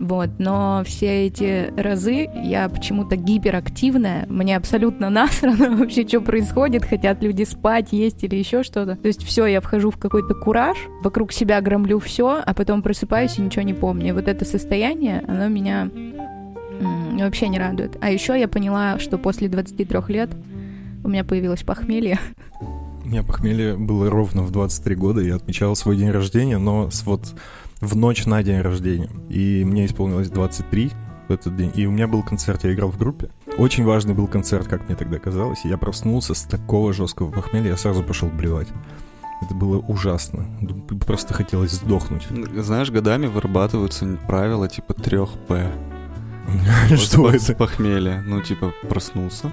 Вот, 0.00 0.30
но 0.40 0.82
все 0.84 1.26
эти 1.26 1.72
разы 1.76 2.28
я 2.42 2.68
почему-то 2.68 3.14
гиперактивная, 3.14 4.26
мне 4.28 4.56
абсолютно 4.56 5.10
насрано 5.10 5.76
вообще, 5.76 6.04
что 6.06 6.20
происходит, 6.20 6.84
хотят 6.84 7.22
люди 7.22 7.44
спать, 7.44 7.92
есть 7.92 8.24
или 8.24 8.34
еще 8.34 8.64
что-то. 8.64 8.96
То 8.96 9.06
есть 9.06 9.22
все, 9.22 9.46
я 9.46 9.60
вхожу 9.60 9.92
в 9.92 9.98
какой-то 9.98 10.34
кураж, 10.34 10.76
вокруг 11.04 11.30
себя 11.30 11.60
громлю 11.60 12.00
все, 12.00 12.42
а 12.44 12.52
потом 12.52 12.82
просыпаюсь 12.82 13.38
и 13.38 13.42
ничего 13.42 13.62
не 13.62 13.74
помню. 13.74 14.08
И 14.08 14.12
вот 14.12 14.26
это 14.26 14.44
состояние, 14.44 15.22
оно 15.28 15.46
меня 15.46 15.88
вообще 17.18 17.48
не 17.48 17.58
радует. 17.58 17.96
А 18.00 18.10
еще 18.10 18.38
я 18.38 18.48
поняла, 18.48 18.98
что 18.98 19.18
после 19.18 19.48
23 19.48 19.88
лет 20.08 20.30
у 21.04 21.08
меня 21.08 21.24
появилось 21.24 21.62
похмелье. 21.62 22.18
У 23.04 23.08
меня 23.08 23.22
похмелье 23.22 23.76
было 23.76 24.08
ровно 24.08 24.42
в 24.42 24.50
23 24.50 24.94
года, 24.94 25.20
я 25.20 25.36
отмечал 25.36 25.74
свой 25.76 25.96
день 25.96 26.10
рождения, 26.10 26.58
но 26.58 26.90
с 26.90 27.04
вот 27.04 27.34
в 27.80 27.96
ночь 27.96 28.26
на 28.26 28.42
день 28.42 28.60
рождения. 28.60 29.10
И 29.28 29.64
мне 29.64 29.86
исполнилось 29.86 30.30
23 30.30 30.92
в 31.28 31.32
этот 31.32 31.56
день. 31.56 31.72
И 31.74 31.86
у 31.86 31.90
меня 31.90 32.06
был 32.06 32.22
концерт, 32.22 32.64
я 32.64 32.72
играл 32.72 32.90
в 32.90 32.98
группе. 32.98 33.28
Очень 33.58 33.84
важный 33.84 34.14
был 34.14 34.28
концерт, 34.28 34.68
как 34.68 34.86
мне 34.86 34.96
тогда 34.96 35.18
казалось. 35.18 35.64
И 35.64 35.68
я 35.68 35.76
проснулся 35.76 36.34
с 36.34 36.42
такого 36.42 36.92
жесткого 36.92 37.30
похмелья, 37.30 37.70
я 37.70 37.76
сразу 37.76 38.02
пошел 38.02 38.28
блевать. 38.28 38.68
Это 39.42 39.54
было 39.54 39.78
ужасно. 39.78 40.46
Просто 41.04 41.34
хотелось 41.34 41.72
сдохнуть. 41.72 42.28
Знаешь, 42.56 42.90
годами 42.90 43.26
вырабатываются 43.26 44.06
правила 44.28 44.68
типа 44.68 44.94
3 44.94 45.18
П. 45.48 45.72
Что 46.96 47.30
это? 47.30 47.54
Похмелье. 47.54 48.22
Ну, 48.26 48.40
типа, 48.40 48.72
проснулся, 48.88 49.50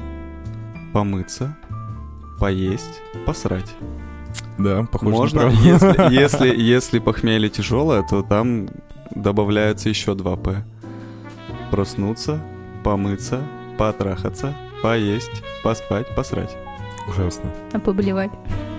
помыться, 0.93 1.55
поесть, 2.39 3.01
посрать. 3.25 3.75
Да, 4.57 4.83
похоже 4.83 5.11
Можно, 5.11 5.45
на 5.45 5.49
если, 5.49 6.13
если, 6.13 6.61
если 6.61 6.99
похмелье 6.99 7.49
тяжелое, 7.49 8.03
то 8.03 8.23
там 8.23 8.69
добавляется 9.11 9.89
еще 9.89 10.15
2 10.15 10.35
П. 10.37 10.65
Проснуться, 11.71 12.41
помыться, 12.83 13.41
потрахаться, 13.77 14.55
поесть, 14.81 15.43
поспать, 15.63 16.13
посрать. 16.15 16.55
Ужасно. 17.09 17.51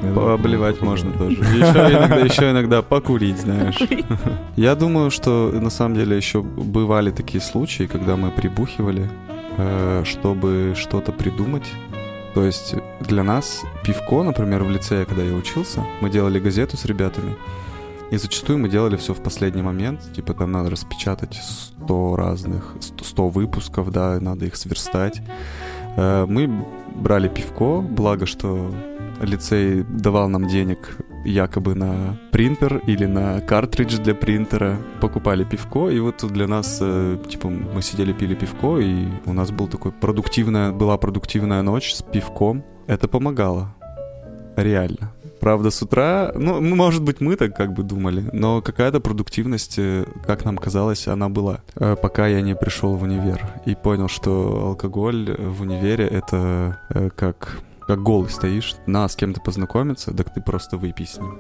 А 0.03 0.15
Пообливать 0.15 0.79
думаю, 0.79 0.91
можно 0.93 1.13
тоже. 1.13 1.37
Еще 1.37 1.97
иногда, 1.97 2.17
еще 2.17 2.51
иногда 2.51 2.83
покурить, 2.83 3.39
знаешь. 3.39 3.79
Я 4.57 4.75
думаю, 4.75 5.11
что 5.11 5.51
на 5.53 5.71
самом 5.71 5.95
деле 5.97 6.17
еще 6.17 6.41
бывали 6.43 7.11
такие 7.11 7.41
случаи, 7.43 7.85
когда 7.85 8.17
мы 8.17 8.31
прибухивали, 8.31 9.11
э, 9.59 10.03
чтобы 10.07 10.75
что-то 10.77 11.13
придумать. 11.13 11.67
То 12.35 12.45
есть 12.45 12.75
для 13.01 13.23
нас 13.25 13.63
пивко, 13.85 14.23
например, 14.23 14.63
в 14.63 14.71
лицее, 14.71 15.05
когда 15.05 15.23
я 15.23 15.35
учился, 15.35 15.85
мы 16.01 16.11
делали 16.11 16.39
газету 16.39 16.77
с 16.77 16.85
ребятами, 16.85 17.37
и 18.11 18.17
зачастую 18.17 18.59
мы 18.59 18.69
делали 18.69 18.97
все 18.97 19.15
в 19.15 19.21
последний 19.23 19.63
момент. 19.63 20.01
Типа 20.15 20.35
там 20.35 20.53
надо 20.53 20.71
распечатать 20.71 21.35
100 21.35 22.17
разных, 22.17 22.75
100 22.81 23.29
выпусков, 23.29 23.91
да, 23.91 24.19
надо 24.21 24.47
их 24.47 24.57
сверстать. 24.57 25.23
Э, 25.97 26.27
Мы 26.27 26.65
брали 26.95 27.29
пивко, 27.29 27.81
благо, 27.81 28.27
что 28.27 28.73
лицей 29.21 29.85
давал 29.85 30.29
нам 30.29 30.47
денег 30.47 30.97
якобы 31.25 31.75
на 31.75 32.17
принтер 32.33 32.79
или 32.87 33.05
на 33.07 33.41
картридж 33.41 33.99
для 33.99 34.15
принтера. 34.15 34.79
Покупали 35.01 35.45
пивко, 35.45 35.91
и 35.91 36.01
вот 36.01 36.25
для 36.33 36.47
нас, 36.47 36.79
э, 36.81 37.19
типа, 37.29 37.49
мы 37.49 37.83
сидели, 37.83 38.13
пили 38.13 38.35
пивко, 38.35 38.79
и 38.79 39.07
у 39.27 39.33
нас 39.33 39.51
был 39.51 39.69
такой 39.69 39.93
продуктивная, 39.93 40.73
была 40.73 40.97
продуктивная 40.97 41.63
ночь 41.63 41.93
с 41.95 42.03
пивком. 42.03 42.65
Это 42.87 43.09
помогало. 43.09 43.75
Реально. 44.57 45.13
Правда, 45.41 45.71
с 45.71 45.83
утра, 45.83 46.33
ну, 46.35 46.61
может 46.61 47.03
быть, 47.03 47.21
мы 47.21 47.37
так 47.37 47.57
как 47.57 47.73
бы 47.73 47.83
думали, 47.83 48.29
но 48.33 48.61
какая-то 48.61 49.01
продуктивность, 49.01 49.79
э, 49.79 50.05
как 50.27 50.45
нам 50.45 50.59
казалось, 50.59 51.09
она 51.09 51.29
была. 51.29 51.61
Э, 51.77 51.97
Пока 52.01 52.27
я 52.27 52.43
не 52.43 52.55
пришел 52.55 52.95
в 52.95 53.03
универ 53.03 53.41
и 53.65 53.75
понял, 53.75 54.09
что 54.09 54.67
алкоголь 54.67 55.35
в 55.39 55.63
универе 55.63 56.07
это 56.07 56.79
э, 56.91 57.09
как, 57.17 57.59
как 57.81 58.03
голый 58.03 58.31
стоишь, 58.31 58.77
на 58.87 59.09
с 59.09 59.17
кем-то 59.17 59.41
познакомиться, 59.41 60.15
так 60.15 60.33
ты 60.33 60.43
просто 60.43 60.77
выпей 60.77 61.07
с 61.07 61.19
ним. 61.19 61.39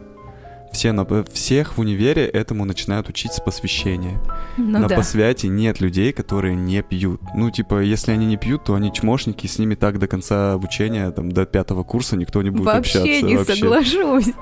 Все 0.72 0.92
на, 0.92 1.04
всех 1.24 1.76
в 1.76 1.80
универе 1.80 2.26
этому 2.26 2.64
начинают 2.64 3.08
учить 3.08 3.32
с 3.32 3.40
посвящения. 3.40 4.20
Ну 4.56 4.78
на 4.78 4.88
да. 4.88 4.96
посвяте 4.96 5.48
нет 5.48 5.80
людей, 5.80 6.12
которые 6.12 6.54
не 6.54 6.80
пьют. 6.82 7.20
Ну, 7.34 7.50
типа, 7.50 7.80
если 7.80 8.12
они 8.12 8.26
не 8.26 8.36
пьют, 8.36 8.64
то 8.64 8.74
они 8.74 8.92
чмошники, 8.92 9.46
с 9.46 9.58
ними 9.58 9.74
так 9.74 9.98
до 9.98 10.06
конца 10.06 10.52
обучения, 10.52 11.10
там, 11.10 11.32
до 11.32 11.44
пятого 11.44 11.82
курса 11.82 12.16
никто 12.16 12.40
не 12.42 12.50
будет 12.50 12.66
Вообще 12.66 13.00
общаться. 13.00 13.26
не 13.26 13.36
вообще. 13.36 13.54
соглашусь. 13.56 14.34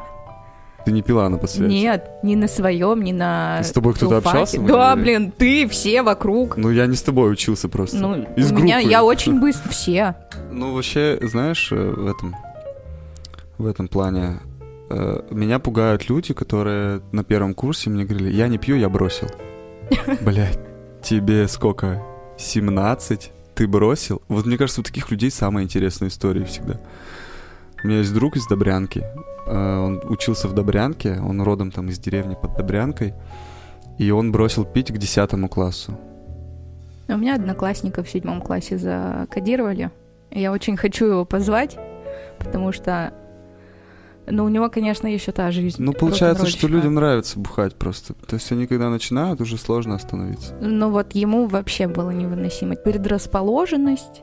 Ты 0.84 0.92
не 0.92 1.02
пила 1.02 1.28
на 1.28 1.38
посвяте? 1.38 1.74
Нет, 1.74 2.10
ни 2.22 2.34
на 2.34 2.48
своем, 2.48 3.02
ни 3.02 3.12
на 3.12 3.62
С 3.62 3.72
тобой 3.72 3.94
кто-то 3.94 4.18
общался 4.18 4.60
Да, 4.60 4.96
блин, 4.96 5.32
ты, 5.36 5.68
все 5.68 6.02
вокруг. 6.02 6.56
Ну, 6.56 6.70
я 6.70 6.86
не 6.86 6.96
с 6.96 7.02
тобой 7.02 7.30
учился 7.32 7.68
просто. 7.68 7.98
Ну, 7.98 8.26
Из 8.36 8.50
у 8.52 8.54
меня, 8.54 8.76
группы. 8.76 8.90
я 8.90 9.04
очень 9.04 9.40
быстро, 9.40 9.70
все. 9.70 10.14
Ну, 10.50 10.74
вообще, 10.74 11.18
знаешь, 11.22 11.68
э, 11.72 11.76
в 11.76 12.06
этом, 12.06 12.36
в 13.58 13.66
этом 13.66 13.88
плане 13.88 14.38
меня 15.30 15.58
пугают 15.58 16.08
люди, 16.08 16.34
которые 16.34 17.00
на 17.12 17.24
первом 17.24 17.54
курсе 17.54 17.90
мне 17.90 18.04
говорили, 18.04 18.30
я 18.32 18.48
не 18.48 18.58
пью, 18.58 18.76
я 18.76 18.88
бросил. 18.88 19.28
Блять, 20.20 20.58
тебе 21.02 21.46
сколько? 21.48 22.02
17? 22.38 23.32
Ты 23.54 23.66
бросил? 23.66 24.22
Вот 24.28 24.46
мне 24.46 24.56
кажется, 24.56 24.80
у 24.80 24.84
таких 24.84 25.10
людей 25.10 25.30
самые 25.30 25.64
интересные 25.64 26.08
истории 26.08 26.44
всегда. 26.44 26.80
У 27.82 27.86
меня 27.86 27.98
есть 27.98 28.14
друг 28.14 28.36
из 28.36 28.46
Добрянки. 28.46 29.04
э, 29.46 29.78
Он 29.78 30.00
учился 30.08 30.48
в 30.48 30.54
Добрянке, 30.54 31.20
он 31.20 31.42
родом 31.42 31.70
там 31.70 31.88
из 31.88 31.98
деревни 31.98 32.36
под 32.40 32.56
Добрянкой. 32.56 33.14
И 33.98 34.10
он 34.10 34.30
бросил 34.32 34.64
пить 34.64 34.92
к 34.92 34.98
10 34.98 35.50
классу. 35.50 35.98
У 37.08 37.16
меня 37.16 37.34
одноклассника 37.34 38.02
в 38.02 38.08
седьмом 38.10 38.40
классе 38.40 38.78
закодировали. 38.78 39.90
Я 40.30 40.52
очень 40.52 40.76
хочу 40.76 41.06
его 41.06 41.24
позвать, 41.24 41.76
потому 42.38 42.70
что, 42.70 43.12
ну, 44.30 44.44
у 44.44 44.48
него, 44.48 44.68
конечно, 44.68 45.06
еще 45.06 45.32
та 45.32 45.50
жизнь. 45.50 45.82
Ну, 45.82 45.92
получается, 45.92 46.46
что 46.46 46.68
людям 46.68 46.94
нравится 46.94 47.38
бухать 47.38 47.74
просто. 47.74 48.14
То 48.26 48.36
есть 48.36 48.50
они 48.52 48.66
когда 48.66 48.90
начинают, 48.90 49.40
уже 49.40 49.56
сложно 49.56 49.94
остановиться. 49.94 50.54
Ну, 50.60 50.90
вот 50.90 51.14
ему 51.14 51.46
вообще 51.46 51.86
было 51.86 52.10
невыносимо. 52.10 52.76
Предрасположенность, 52.76 54.22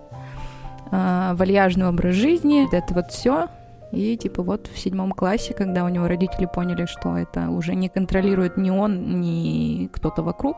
а, 0.92 1.34
вальяжный 1.36 1.88
образ 1.88 2.16
жизни, 2.16 2.64
вот 2.64 2.74
это 2.74 2.94
вот 2.94 3.12
все. 3.12 3.48
И 3.92 4.18
типа 4.18 4.44
вот 4.44 4.68
в 4.68 4.78
седьмом 4.78 5.12
классе, 5.12 5.54
когда 5.54 5.86
у 5.86 5.90
него 5.90 6.08
родители 6.08 6.50
поняли, 6.54 6.86
что 6.86 7.18
это 7.18 7.50
уже 7.50 7.76
не 7.76 7.88
контролирует 7.88 8.58
ни 8.58 8.70
он, 8.70 9.22
ни 9.22 9.88
кто-то 9.88 10.22
вокруг, 10.22 10.58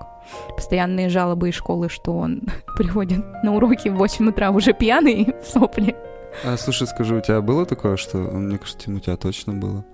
постоянные 0.56 1.10
жалобы 1.10 1.50
из 1.50 1.56
школы, 1.56 1.90
что 1.90 2.18
он 2.18 2.42
приходит 2.78 3.24
на 3.44 3.54
уроки 3.54 3.90
в 3.90 3.96
8 3.96 4.30
утра 4.30 4.52
уже 4.52 4.74
пьяный 4.74 5.36
в 5.44 5.48
сопли. 5.48 5.96
А, 6.46 6.58
слушай, 6.58 6.88
скажи, 6.88 7.16
у 7.16 7.22
тебя 7.22 7.42
было 7.42 7.66
такое, 7.66 7.98
что, 7.98 8.18
мне 8.18 8.58
кажется, 8.58 8.92
у 8.92 9.00
тебя 9.00 9.18
точно 9.18 9.54
было? 9.54 9.86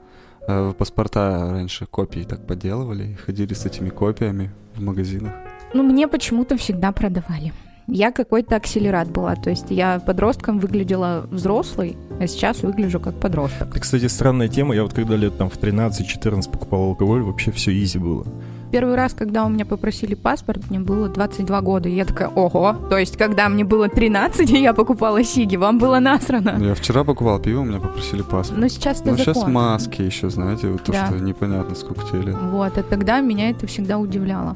А, 0.48 0.74
паспорта 0.74 1.52
раньше 1.52 1.86
копии 1.86 2.22
так 2.22 2.46
поделывали 2.46 3.08
и 3.08 3.16
ходили 3.16 3.54
с 3.54 3.66
этими 3.66 3.90
копиями 3.90 4.52
в 4.76 4.82
магазинах. 4.82 5.34
Ну, 5.74 5.84
мне 5.84 6.08
почему-то 6.08 6.58
всегда 6.58 6.92
продавали. 6.92 7.54
Я 7.88 8.12
какой-то 8.12 8.56
акселерат 8.56 9.10
была, 9.12 9.36
то 9.36 9.50
есть 9.50 9.66
я 9.70 10.00
подростком 10.00 10.60
выглядела 10.60 11.28
взрослой, 11.30 11.98
а 12.20 12.28
сейчас 12.28 12.62
выгляжу 12.62 13.00
как 13.00 13.20
подросток. 13.20 13.70
Это, 13.70 13.80
кстати, 13.80 14.08
странная 14.08 14.48
тема. 14.48 14.74
Я 14.74 14.84
вот 14.84 14.94
когда 14.94 15.18
лет 15.18 15.38
там 15.38 15.50
в 15.50 15.58
13-14 15.58 16.50
покупал 16.50 16.84
алкоголь, 16.84 17.24
вообще 17.24 17.52
все 17.52 17.72
изи 17.72 18.00
было. 18.00 18.26
Первый 18.74 18.96
раз, 18.96 19.14
когда 19.14 19.46
у 19.46 19.50
меня 19.50 19.66
попросили 19.66 20.16
паспорт, 20.16 20.68
мне 20.72 20.80
было 20.80 21.08
22 21.08 21.62
года. 21.62 21.90
И 21.90 21.94
я 21.94 22.06
такая, 22.06 22.28
ого, 22.30 22.74
то 22.90 22.98
есть, 22.98 23.18
когда 23.18 23.48
мне 23.48 23.64
было 23.64 23.88
13, 23.88 24.50
и 24.50 24.58
я 24.64 24.74
покупала 24.74 25.24
сиги, 25.24 25.58
вам 25.58 25.78
было 25.78 26.00
насрано. 26.00 26.58
Я 26.60 26.74
вчера 26.74 27.04
покупал 27.04 27.38
пиво, 27.40 27.60
у 27.60 27.66
меня 27.66 27.80
попросили 27.80 28.24
паспорт. 28.24 28.60
Но 28.60 28.68
сейчас 28.68 29.02
это 29.02 29.12
Ну, 29.12 29.18
сейчас 29.18 29.38
закон. 29.38 29.54
маски 29.54 30.02
еще, 30.02 30.32
знаете, 30.32 30.70
вот 30.70 30.82
то, 30.82 30.92
Да. 30.92 31.06
что 31.06 31.20
непонятно, 31.20 31.76
сколько 31.76 32.02
тебе 32.08 32.22
лет. 32.24 32.36
Вот, 32.52 32.76
а 32.76 32.82
тогда 32.82 33.20
меня 33.22 33.52
это 33.52 33.68
всегда 33.68 34.00
удивляло. 34.00 34.56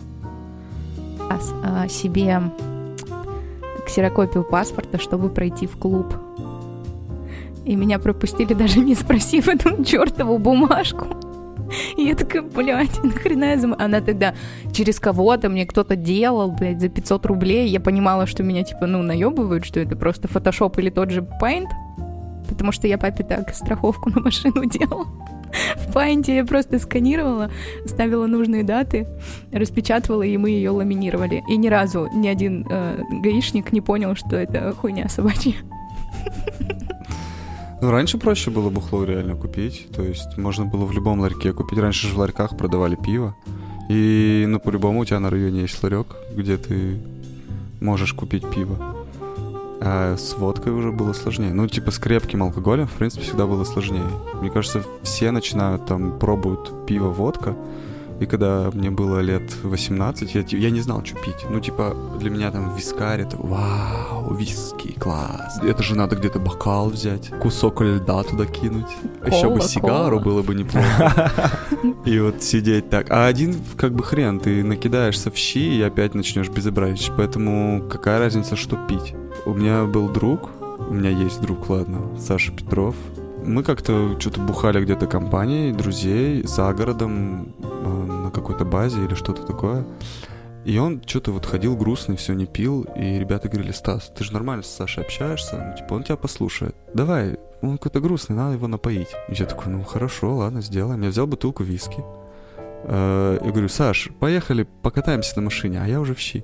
С- 1.40 1.54
а, 1.64 1.88
себе 1.88 2.42
ксерокопию 3.86 4.44
паспорта, 4.44 4.98
чтобы 5.00 5.30
пройти 5.30 5.68
в 5.68 5.78
клуб. 5.78 6.12
И 7.66 7.76
меня 7.76 8.00
пропустили, 8.00 8.54
даже 8.56 8.80
не 8.80 8.96
спросив 8.96 9.48
эту 9.48 9.84
чертову 9.84 10.40
бумажку. 10.40 11.06
И 11.98 12.04
я 12.08 12.16
такая, 12.16 12.42
блядь, 12.42 13.04
нахрена 13.04 13.46
я 13.46 13.58
зам... 13.58 13.76
Она 13.78 14.02
тогда 14.02 14.34
через 14.72 15.00
кого-то 15.00 15.50
мне 15.50 15.66
кто-то 15.66 15.96
делал, 15.96 16.52
блядь, 16.52 16.82
за 16.82 16.90
500 16.90 17.26
рублей. 17.26 17.68
Я 17.68 17.80
понимала, 17.80 18.26
что 18.26 18.44
меня, 18.44 18.64
типа, 18.64 18.88
ну, 18.88 19.02
наебывают, 19.02 19.66
что 19.66 19.80
это 19.80 19.96
просто 19.96 20.28
фотошоп 20.28 20.78
или 20.80 20.90
тот 20.90 21.12
же 21.12 21.28
Paint. 21.42 21.68
Потому 22.48 22.72
что 22.72 22.88
я 22.88 22.98
папе 22.98 23.24
так 23.24 23.54
страховку 23.54 24.10
на 24.16 24.22
машину 24.22 24.66
делала. 24.66 25.08
В 25.78 25.96
Paint 25.96 26.32
я 26.34 26.46
просто 26.46 26.78
сканировала, 26.78 27.50
ставила 27.86 28.28
нужные 28.28 28.64
даты, 28.64 29.08
распечатывала, 29.52 30.24
и 30.24 30.38
мы 30.38 30.50
ее 30.50 30.72
ламинировали. 30.72 31.44
И 31.50 31.58
ни 31.58 31.68
разу 31.68 32.10
ни 32.14 32.28
один 32.28 32.66
э, 32.70 33.02
гаишник 33.24 33.72
не 33.72 33.82
понял, 33.82 34.16
что 34.16 34.36
это 34.36 34.74
хуйня 34.74 35.08
собачья. 35.08 35.54
Ну, 37.80 37.92
раньше 37.92 38.18
проще 38.18 38.50
было 38.50 38.70
бухло 38.70 39.04
реально 39.04 39.36
купить. 39.36 39.88
То 39.96 40.02
есть 40.02 40.38
можно 40.38 40.66
было 40.66 40.86
в 40.86 40.92
любом 40.92 41.20
ларьке 41.20 41.54
купить. 41.54 41.78
Раньше 41.80 42.08
же 42.08 42.16
в 42.16 42.18
ларьках 42.18 42.58
продавали 42.58 42.96
пиво. 42.96 43.36
И, 43.90 44.46
ну, 44.48 44.60
по-любому 44.60 45.02
у 45.02 45.06
тебя 45.06 45.20
на 45.20 45.30
районе 45.30 45.62
есть 45.62 45.82
ларек, 45.84 46.08
где 46.36 46.58
ты 46.58 47.00
можешь 47.80 48.14
купить 48.14 48.50
пиво. 48.50 48.96
А 49.80 50.18
с 50.18 50.36
водкой 50.36 50.74
уже 50.74 50.92
было 50.92 51.14
сложнее. 51.14 51.54
Ну, 51.54 51.68
типа 51.68 51.92
с 51.92 52.00
крепким 52.00 52.42
алкоголем, 52.44 52.88
в 52.88 52.94
принципе, 52.94 53.24
всегда 53.24 53.46
было 53.46 53.64
сложнее. 53.64 54.10
Мне 54.42 54.50
кажется, 54.50 54.84
все 55.04 55.30
начинают 55.32 55.86
там, 55.86 56.18
пробуют 56.18 56.88
пиво, 56.88 57.10
водка, 57.10 57.56
и 58.20 58.26
когда 58.26 58.70
мне 58.74 58.90
было 58.90 59.20
лет 59.20 59.56
18, 59.64 60.36
я, 60.36 60.44
я 60.58 60.70
не 60.70 60.82
знал, 60.82 61.04
что 61.06 61.16
пить. 61.16 61.46
Ну, 61.50 61.60
типа, 61.60 61.96
для 62.20 62.30
меня 62.30 62.52
там 62.52 62.76
вискарь, 62.76 63.22
это 63.22 63.38
вау, 63.38 64.34
виски, 64.34 64.92
класс. 65.00 65.60
Это 65.64 65.84
же 65.84 65.96
надо 65.96 66.16
где-то 66.16 66.40
бокал 66.40 66.90
взять, 66.90 67.30
кусок 67.42 67.82
льда 67.82 68.24
туда 68.24 68.46
кинуть. 68.46 68.88
Кола, 69.22 69.36
Еще 69.36 69.50
бы 69.50 69.62
сигару 69.62 70.20
кола. 70.20 70.24
было 70.24 70.42
бы 70.44 70.56
неплохо. 70.56 71.52
И 72.06 72.20
вот 72.20 72.42
сидеть 72.42 72.90
так. 72.90 73.12
А 73.12 73.28
один, 73.28 73.56
как 73.76 73.94
бы 73.94 74.04
хрен, 74.04 74.40
ты 74.40 74.64
накидаешься 74.64 75.30
в 75.32 75.36
щи 75.38 75.78
и 75.78 75.82
опять 75.82 76.16
начнешь 76.16 76.50
безобразничать. 76.50 77.14
Поэтому 77.16 77.84
какая 77.90 78.20
разница, 78.20 78.56
что 78.56 78.76
пить? 78.88 79.14
У 79.46 79.54
меня 79.54 79.86
был 79.86 80.10
друг, 80.10 80.50
у 80.90 80.94
меня 80.94 81.10
есть 81.10 81.42
друг, 81.42 81.70
ладно, 81.70 82.02
Саша 82.20 82.52
Петров. 82.52 82.96
Мы 83.48 83.64
как-то 83.64 84.20
что-то 84.20 84.42
бухали 84.42 84.84
где-то 84.84 85.08
компанией, 85.08 85.72
друзей, 85.72 86.44
за 86.44 86.74
городом, 86.74 87.56
э, 87.64 88.06
на 88.26 88.30
какой-то 88.30 88.66
базе 88.66 89.06
или 89.06 89.16
что-то 89.16 89.44
такое. 89.44 89.88
И 90.66 90.78
он 90.78 91.02
что-то 91.06 91.32
вот 91.32 91.46
ходил 91.46 91.78
грустный, 91.78 92.18
все 92.18 92.34
не 92.34 92.46
пил, 92.46 92.86
и 92.98 93.18
ребята 93.18 93.48
говорили, 93.48 93.72
Стас, 93.72 94.12
ты 94.14 94.26
же 94.26 94.34
нормально 94.34 94.64
с 94.64 94.68
Сашей 94.68 95.04
общаешься, 95.04 95.66
ну, 95.66 95.78
типа, 95.78 95.94
он 95.94 96.04
тебя 96.04 96.18
послушает. 96.18 96.76
Давай, 96.94 97.38
он 97.62 97.78
какой-то 97.78 98.02
грустный, 98.02 98.36
надо 98.36 98.56
его 98.56 98.68
напоить. 98.68 99.16
И 99.30 99.34
я 99.36 99.46
такой, 99.46 99.72
ну, 99.72 99.82
хорошо, 99.82 100.36
ладно, 100.36 100.62
сделаем. 100.62 101.02
Я 101.04 101.10
взял 101.10 101.26
бутылку 101.26 101.64
виски. 101.64 102.04
Э, 102.84 103.40
И 103.44 103.50
говорю, 103.50 103.70
Саш, 103.70 104.10
поехали 104.20 104.68
покатаемся 104.82 105.34
на 105.38 105.42
машине, 105.44 105.82
а 105.84 105.88
я 105.88 106.00
уже 106.00 106.14
в 106.14 106.20
щи. 106.20 106.44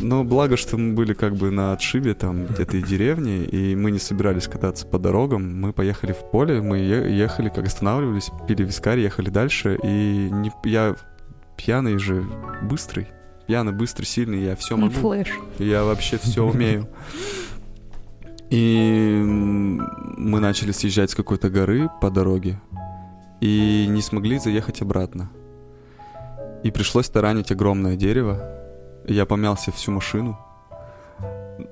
Но 0.00 0.24
благо, 0.24 0.56
что 0.56 0.76
мы 0.76 0.94
были 0.94 1.14
как 1.14 1.36
бы 1.36 1.50
на 1.50 1.72
отшибе 1.72 2.14
там 2.14 2.44
этой 2.58 2.82
деревни, 2.82 3.44
и 3.44 3.76
мы 3.76 3.90
не 3.90 3.98
собирались 3.98 4.48
кататься 4.48 4.86
по 4.86 4.98
дорогам. 4.98 5.60
Мы 5.60 5.72
поехали 5.72 6.12
в 6.12 6.30
поле, 6.30 6.60
мы 6.60 6.78
ехали, 6.78 7.48
как 7.48 7.66
останавливались, 7.66 8.30
пили 8.46 8.64
вискарь, 8.64 9.00
ехали 9.00 9.30
дальше. 9.30 9.78
И 9.82 10.28
не, 10.32 10.52
я 10.64 10.96
пьяный 11.56 11.98
же, 11.98 12.24
быстрый. 12.62 13.08
Пьяный, 13.46 13.72
быстрый, 13.72 14.04
сильный, 14.04 14.42
я 14.44 14.56
все 14.56 14.76
могу. 14.76 14.92
Flash. 14.92 15.28
Я 15.58 15.84
вообще 15.84 16.18
все 16.18 16.44
умею. 16.44 16.88
И 18.50 19.22
мы 19.26 20.40
начали 20.40 20.72
съезжать 20.72 21.10
с 21.10 21.14
какой-то 21.14 21.50
горы 21.50 21.88
по 22.00 22.10
дороге 22.10 22.60
и 23.40 23.86
не 23.88 24.00
смогли 24.02 24.38
заехать 24.38 24.80
обратно. 24.82 25.30
И 26.62 26.70
пришлось 26.70 27.08
таранить 27.08 27.52
огромное 27.52 27.96
дерево. 27.96 28.40
Я 29.06 29.26
помялся 29.26 29.70
всю 29.72 29.92
машину. 29.92 30.38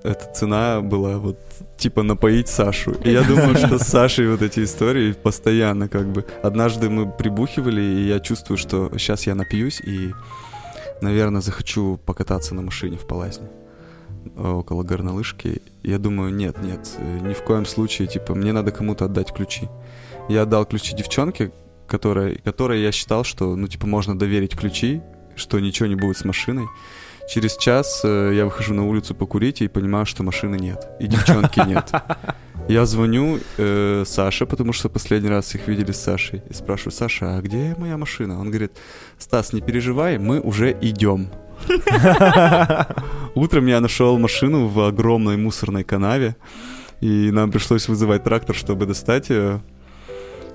Эта 0.03 0.33
цена 0.33 0.81
была 0.81 1.19
вот 1.19 1.39
типа 1.77 2.03
напоить 2.03 2.49
Сашу. 2.49 2.93
И 3.05 3.11
я 3.11 3.23
думаю, 3.23 3.57
что 3.57 3.79
с 3.79 3.87
Сашей 3.87 4.29
вот 4.29 4.43
эти 4.43 4.65
истории 4.65 5.13
постоянно 5.13 5.89
как 5.89 6.07
бы. 6.07 6.25
Однажды 6.43 6.91
мы 6.91 7.11
прибухивали, 7.11 7.81
и 7.81 8.09
я 8.09 8.21
чувствую, 8.21 8.59
что 8.59 8.91
сейчас 8.99 9.27
я 9.27 9.35
напьюсь 9.35 9.81
и, 9.81 10.13
наверное, 11.01 11.41
захочу 11.41 11.99
покататься 12.05 12.55
на 12.55 12.63
машине 12.63 12.97
в 12.97 13.07
Палазне 13.07 13.49
э, 14.37 14.49
около 14.49 14.83
горнолыжки. 14.83 15.63
Я 15.83 15.99
думаю, 15.99 16.35
нет, 16.35 16.63
нет, 16.63 16.89
э, 16.99 17.19
ни 17.21 17.35
в 17.35 17.43
коем 17.43 17.67
случае, 17.67 18.09
типа, 18.09 18.35
мне 18.35 18.53
надо 18.53 18.73
кому-то 18.73 19.05
отдать 19.05 19.33
ключи. 19.33 19.69
Я 20.29 20.43
отдал 20.43 20.65
ключи 20.65 20.97
девчонке, 20.97 21.53
которой, 21.87 22.39
которой 22.39 22.83
я 22.83 22.93
считал, 22.93 23.25
что, 23.25 23.57
ну, 23.57 23.69
типа, 23.69 23.87
можно 23.87 24.19
доверить 24.19 24.57
ключи, 24.57 25.01
что 25.35 25.61
ничего 25.61 25.89
не 25.89 25.97
будет 25.97 26.17
с 26.17 26.25
машиной. 26.25 26.67
Через 27.29 27.57
час 27.57 28.03
э, 28.05 28.33
я 28.35 28.45
выхожу 28.45 28.75
на 28.75 28.87
улицу 28.87 29.15
покурить 29.15 29.61
и 29.61 29.69
понимаю, 29.69 30.07
что 30.07 30.23
машины 30.23 30.57
нет. 30.57 30.89
И 31.01 31.07
девчонки 31.09 31.61
нет. 31.67 31.91
Я 32.69 32.85
звоню 32.85 33.39
э, 33.59 34.05
Саше, 34.07 34.47
потому 34.47 34.73
что 34.73 34.89
последний 34.89 35.29
раз 35.29 35.55
их 35.55 35.69
видели 35.69 35.93
с 35.93 36.01
Сашей. 36.01 36.43
И 36.51 36.53
спрашиваю, 36.53 36.93
Саша, 36.93 37.37
а 37.37 37.41
где 37.41 37.75
моя 37.79 37.97
машина? 37.97 38.41
Он 38.41 38.49
говорит, 38.49 38.73
Стас, 39.19 39.53
не 39.53 39.61
переживай, 39.61 40.19
мы 40.19 40.41
уже 40.41 40.77
идем. 40.81 41.29
Утром 43.35 43.67
я 43.67 43.81
нашел 43.81 44.19
машину 44.19 44.67
в 44.67 44.81
огромной 44.81 45.37
мусорной 45.37 45.85
канаве, 45.85 46.37
и 47.01 47.31
нам 47.31 47.51
пришлось 47.51 47.89
вызывать 47.89 48.25
трактор, 48.25 48.57
чтобы 48.57 48.87
достать 48.87 49.31
ее. 49.31 49.63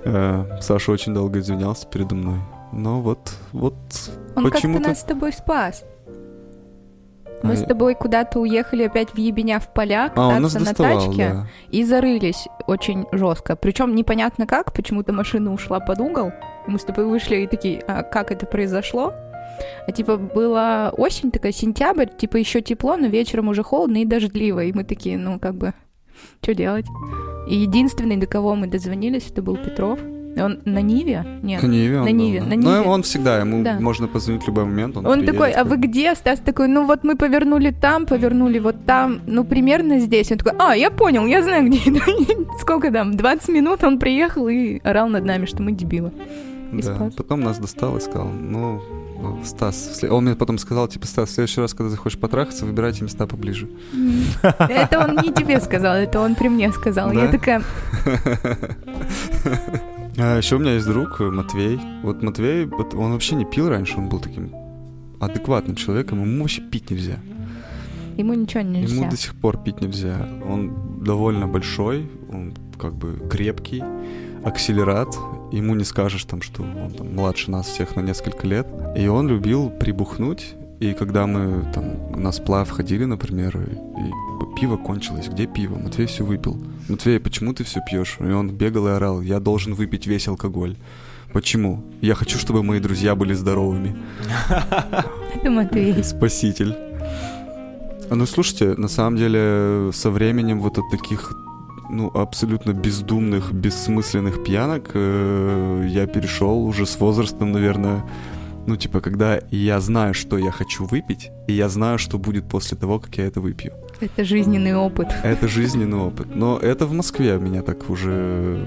Э, 0.03 0.45
Саша 0.61 0.91
очень 0.91 1.13
долго 1.13 1.39
извинялся 1.39 1.87
передо 1.87 2.15
мной. 2.15 2.39
Но 2.71 3.01
вот, 3.01 3.33
вот 3.51 3.75
Он 4.35 4.45
как-то 4.45 4.57
почему-то... 4.57 4.89
нас 4.89 5.01
с 5.01 5.03
тобой 5.03 5.33
спас. 5.33 5.83
Мы 7.43 7.53
А, 7.53 7.55
с 7.55 7.63
тобой 7.63 7.95
куда-то 7.95 8.39
уехали 8.39 8.83
опять 8.83 9.09
в 9.09 9.17
ебеня 9.17 9.59
в 9.59 9.73
поля, 9.73 10.11
А, 10.15 10.35
кататься 10.35 10.59
на 10.59 10.65
доставал, 10.65 10.99
тачке 10.99 11.29
да. 11.29 11.47
и 11.71 11.83
зарылись 11.83 12.47
очень 12.67 13.07
жестко. 13.11 13.55
Причем 13.55 13.95
непонятно 13.95 14.45
как, 14.45 14.73
почему-то 14.73 15.11
машина 15.11 15.51
ушла 15.51 15.79
под 15.79 15.99
угол. 15.99 16.31
Мы 16.67 16.77
с 16.77 16.83
тобой 16.83 17.05
вышли 17.05 17.37
и 17.37 17.47
такие, 17.47 17.79
а 17.87 18.03
как 18.03 18.31
это 18.31 18.45
произошло? 18.45 19.13
А 19.87 19.91
типа 19.91 20.17
была 20.17 20.91
осень, 20.91 21.31
такая 21.31 21.51
сентябрь, 21.51 22.07
типа 22.07 22.37
еще 22.37 22.61
тепло, 22.61 22.95
но 22.95 23.07
вечером 23.07 23.47
уже 23.47 23.63
холодно 23.63 23.97
и 23.97 24.05
дождливо. 24.05 24.63
И 24.63 24.71
мы 24.71 24.83
такие, 24.83 25.17
ну 25.17 25.39
как 25.39 25.55
бы, 25.55 25.73
что 26.41 26.53
делать? 26.53 26.85
И 27.51 27.55
единственный, 27.55 28.17
до 28.17 28.27
кого 28.27 28.55
мы 28.55 28.67
дозвонились, 28.67 29.27
это 29.29 29.41
был 29.41 29.57
Петров. 29.57 29.99
Он 30.37 30.59
на 30.63 30.81
Ниве? 30.81 31.25
Нет. 31.43 31.61
На 31.61 31.67
Ниве 31.67 31.97
он 31.99 32.05
На 32.05 32.11
был, 32.11 32.17
Ниве, 32.17 32.39
да. 32.39 32.45
на 32.45 32.55
Но 32.55 32.77
Ниве. 32.79 32.89
он 32.89 33.03
всегда, 33.03 33.39
ему 33.41 33.63
Да. 33.63 33.77
можно 33.81 34.07
позвонить 34.07 34.43
в 34.43 34.47
любой 34.47 34.63
момент. 34.63 34.95
Он, 34.95 35.05
Он 35.05 35.13
приедет, 35.19 35.33
такой, 35.33 35.51
а 35.51 35.65
вы 35.65 35.75
где? 35.75 36.15
Стас 36.15 36.39
такой, 36.39 36.69
ну 36.69 36.85
вот 36.85 37.03
мы 37.03 37.17
повернули 37.17 37.71
там, 37.71 38.05
повернули 38.05 38.59
вот 38.59 38.85
там, 38.85 39.19
ну 39.27 39.43
примерно 39.43 39.99
здесь. 39.99 40.31
Он 40.31 40.37
такой, 40.37 40.53
а, 40.57 40.73
я 40.73 40.89
понял, 40.89 41.25
я 41.25 41.43
знаю 41.43 41.67
где. 41.69 41.79
Сколько 42.61 42.91
там, 42.91 43.17
20 43.17 43.49
минут 43.49 43.83
он 43.83 43.99
приехал 43.99 44.47
и 44.47 44.79
орал 44.83 45.09
над 45.09 45.25
нами, 45.25 45.45
что 45.45 45.61
мы 45.61 45.73
дебилы. 45.73 46.11
и 46.71 46.81
Да, 46.81 46.95
спас. 46.95 47.13
потом 47.15 47.41
нас 47.41 47.57
достал 47.59 47.97
и 47.97 47.99
сказал, 47.99 48.29
ну, 48.29 48.79
ну, 48.79 48.81
Стас, 49.43 49.75
в 49.75 49.95
след- 49.95 50.11
он 50.11 50.25
мне 50.25 50.35
потом 50.35 50.57
сказал, 50.57 50.87
типа, 50.87 51.07
Стас, 51.07 51.29
в 51.29 51.33
следующий 51.33 51.61
раз, 51.61 51.73
когда 51.73 51.89
захочешь 51.89 52.19
потрахаться, 52.19 52.65
выбирайте 52.65 53.03
места 53.03 53.25
поближе. 53.27 53.67
Это 54.59 54.99
он 55.07 55.15
не 55.25 55.33
тебе 55.33 55.59
сказал, 55.59 55.95
это 55.95 56.19
он 56.19 56.35
при 56.35 56.49
мне 56.49 56.71
сказал. 56.71 57.11
Я 57.11 57.27
такая, 57.27 57.61
А 60.17 60.37
еще 60.37 60.55
у 60.57 60.59
меня 60.59 60.73
есть 60.73 60.85
друг 60.87 61.21
э, 61.21 61.29
Матвей. 61.29 61.79
Вот 62.03 62.21
Матвей, 62.21 62.65
он 62.67 63.11
вообще 63.13 63.35
не 63.35 63.45
пил 63.45 63.69
раньше, 63.69 63.97
он 63.97 64.09
был 64.09 64.19
таким 64.19 64.51
адекватным 65.19 65.75
человеком, 65.75 66.21
ему 66.21 66.41
вообще 66.41 66.61
пить 66.61 66.89
нельзя. 66.91 67.17
ему 68.17 68.33
ничего 68.33 68.61
нельзя. 68.61 68.95
Ему 68.95 69.09
до 69.09 69.17
сих 69.17 69.35
пор 69.35 69.57
пить 69.63 69.81
нельзя. 69.81 70.27
Он 70.47 71.03
довольно 71.03 71.47
большой, 71.47 72.09
он 72.31 72.53
как 72.79 72.93
бы 72.93 73.19
крепкий, 73.29 73.83
акселерат. 74.43 75.15
Ему 75.51 75.75
не 75.75 75.83
скажешь 75.83 76.23
там, 76.25 76.41
что 76.41 76.63
он 76.63 76.91
там 76.91 77.13
младше 77.13 77.51
нас 77.51 77.67
всех 77.67 77.95
на 77.95 78.01
несколько 78.01 78.47
лет. 78.47 78.67
И 78.95 79.07
он 79.07 79.27
любил 79.27 79.69
прибухнуть. 79.69 80.53
И 80.79 80.93
когда 80.93 81.27
мы 81.27 81.71
там 81.73 82.11
на 82.19 82.31
сплав 82.31 82.69
ходили, 82.69 83.05
например, 83.05 83.55
и, 83.57 83.75
и 83.75 84.59
пиво 84.59 84.77
кончилось, 84.77 85.27
где 85.27 85.45
пиво? 85.45 85.77
Матвей 85.77 86.07
все 86.07 86.23
выпил. 86.23 86.57
Матвей, 86.89 87.19
почему 87.19 87.53
ты 87.53 87.63
все 87.63 87.81
пьешь? 87.87 88.17
И 88.19 88.31
он 88.31 88.49
бегал 88.49 88.87
и 88.87 88.91
орал, 88.91 89.21
я 89.21 89.39
должен 89.39 89.75
выпить 89.75 90.07
весь 90.07 90.27
алкоголь. 90.27 90.75
Почему? 91.33 91.83
Я 92.01 92.15
хочу, 92.15 92.37
чтобы 92.37 92.63
мои 92.63 92.79
друзья 92.79 93.15
были 93.15 93.33
здоровыми. 93.33 93.95
Это 95.35 95.49
Матвей. 95.49 96.03
Спаситель. 96.03 96.75
Ну, 98.09 98.25
слушайте, 98.25 98.73
на 98.75 98.89
самом 98.89 99.17
деле, 99.17 99.91
со 99.93 100.09
временем 100.09 100.59
вот 100.59 100.77
от 100.77 100.89
таких, 100.91 101.33
ну, 101.91 102.09
абсолютно 102.13 102.73
бездумных, 102.73 103.53
бессмысленных 103.53 104.43
пьянок 104.43 104.91
э, 104.93 105.87
я 105.89 106.07
перешел 106.07 106.65
уже 106.65 106.85
с 106.85 106.99
возрастом, 106.99 107.51
наверное, 107.51 108.03
ну, 108.67 108.75
типа, 108.75 109.01
когда 109.01 109.39
я 109.51 109.79
знаю, 109.79 110.13
что 110.13 110.37
я 110.37 110.51
хочу 110.51 110.85
выпить, 110.85 111.31
и 111.47 111.53
я 111.53 111.69
знаю, 111.69 111.97
что 111.97 112.17
будет 112.17 112.47
после 112.47 112.77
того, 112.77 112.99
как 112.99 113.17
я 113.17 113.25
это 113.25 113.41
выпью. 113.41 113.73
Это 113.99 114.23
жизненный 114.23 114.75
опыт. 114.75 115.07
Это 115.23 115.47
жизненный 115.47 115.97
опыт. 115.97 116.35
Но 116.35 116.57
это 116.57 116.85
в 116.85 116.93
Москве 116.93 117.37
меня 117.37 117.61
так 117.61 117.89
уже 117.89 118.59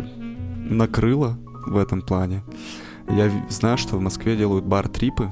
накрыло 0.70 1.38
в 1.66 1.76
этом 1.76 2.02
плане. 2.02 2.42
Я 3.08 3.30
знаю, 3.48 3.78
что 3.78 3.96
в 3.96 4.00
Москве 4.00 4.36
делают 4.36 4.64
бар-трипы. 4.64 5.30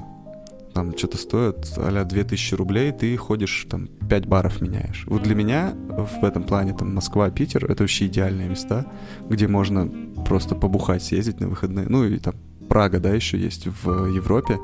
Там 0.73 0.97
что-то 0.97 1.17
стоит 1.17 1.67
а 1.77 2.03
2000 2.03 2.55
рублей, 2.55 2.91
ты 2.91 3.15
ходишь, 3.17 3.67
там, 3.69 3.87
5 4.09 4.25
баров 4.25 4.61
меняешь. 4.61 5.05
Вот 5.07 5.23
для 5.23 5.35
меня 5.35 5.73
в 5.87 6.23
этом 6.23 6.43
плане, 6.43 6.73
там, 6.73 6.93
Москва, 6.95 7.29
Питер— 7.29 7.65
это 7.69 7.83
вообще 7.83 8.07
идеальные 8.07 8.49
места, 8.49 8.85
где 9.29 9.47
можно 9.47 9.89
просто 10.25 10.55
побухать, 10.55 11.03
съездить 11.03 11.39
на 11.39 11.47
выходные. 11.47 11.85
Ну 11.87 12.05
и 12.05 12.17
там 12.17 12.35
Прага, 12.69 12.99
да, 12.99 13.11
еще 13.11 13.37
есть 13.37 13.67
в 13.67 14.07
Европе. 14.07 14.57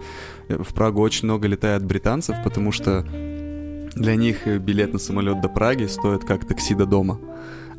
В 0.48 0.74
Прагу 0.74 1.02
очень 1.02 1.26
много 1.26 1.48
летает 1.48 1.86
британцев, 1.86 2.38
потому 2.44 2.72
что 2.72 3.06
для 3.96 4.16
них 4.16 4.48
билет 4.48 4.94
на 4.94 5.00
самолет 5.00 5.42
до 5.42 5.50
Праги 5.50 5.86
стоит 5.86 6.24
как 6.24 6.48
такси 6.48 6.74
до 6.74 6.86
дома. 6.86 7.20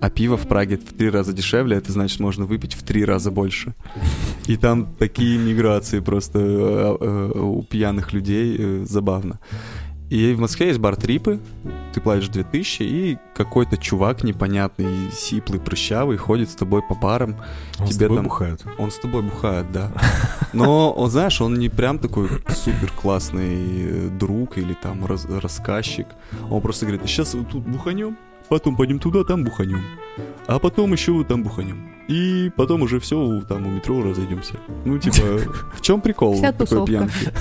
А 0.00 0.08
пиво 0.08 0.36
в 0.36 0.48
Праге 0.48 0.78
в 0.78 0.94
три 0.94 1.10
раза 1.10 1.32
дешевле, 1.32 1.76
это 1.76 1.92
значит, 1.92 2.20
можно 2.20 2.46
выпить 2.46 2.74
в 2.74 2.82
три 2.82 3.04
раза 3.04 3.30
больше. 3.30 3.74
И 4.46 4.56
там 4.56 4.94
такие 4.98 5.38
миграции 5.38 6.00
просто 6.00 6.38
э, 6.38 6.96
э, 7.00 7.38
у 7.38 7.62
пьяных 7.62 8.12
людей 8.14 8.56
э, 8.58 8.84
забавно. 8.86 9.40
И 10.08 10.32
в 10.32 10.40
Москве 10.40 10.68
есть 10.68 10.80
бар 10.80 10.96
Трипы, 10.96 11.38
ты 11.92 12.00
платишь 12.00 12.28
2000, 12.28 12.82
и 12.82 13.18
какой-то 13.32 13.76
чувак 13.76 14.24
непонятный, 14.24 15.10
сиплый, 15.12 15.60
прыщавый 15.60 16.16
ходит 16.16 16.50
с 16.50 16.54
тобой 16.56 16.82
по 16.82 16.94
барам. 16.96 17.36
Он 17.78 17.86
с 17.86 17.90
тебе 17.90 18.06
тобой 18.06 18.16
там- 18.16 18.24
бухает. 18.24 18.64
Он 18.78 18.90
с 18.90 18.98
тобой 18.98 19.22
бухает, 19.22 19.66
да. 19.70 19.92
Но, 20.52 20.90
он, 20.90 21.10
знаешь, 21.10 21.40
он 21.40 21.54
не 21.60 21.68
прям 21.68 22.00
такой 22.00 22.28
супер 22.48 22.90
классный 23.00 24.10
друг 24.18 24.58
или 24.58 24.74
там 24.74 25.06
раз- 25.06 25.26
рассказчик. 25.26 26.08
Он 26.50 26.60
просто 26.60 26.86
говорит, 26.86 27.06
сейчас 27.06 27.34
вот 27.34 27.48
тут 27.50 27.62
буханем, 27.62 28.16
потом 28.50 28.76
пойдем 28.76 28.98
туда, 28.98 29.24
там 29.24 29.44
буханем. 29.44 29.80
А 30.46 30.58
потом 30.58 30.92
еще 30.92 31.24
там 31.24 31.42
буханем. 31.42 31.90
И 32.08 32.50
потом 32.56 32.82
уже 32.82 32.98
все, 32.98 33.40
там 33.48 33.66
у 33.66 33.70
метро 33.70 34.02
разойдемся. 34.02 34.54
Ну, 34.84 34.98
типа, 34.98 35.38
в 35.74 35.80
чем 35.80 36.00
прикол 36.00 36.34
Вся 36.34 36.52
такой 36.52 36.84
пьянки? 36.84 37.32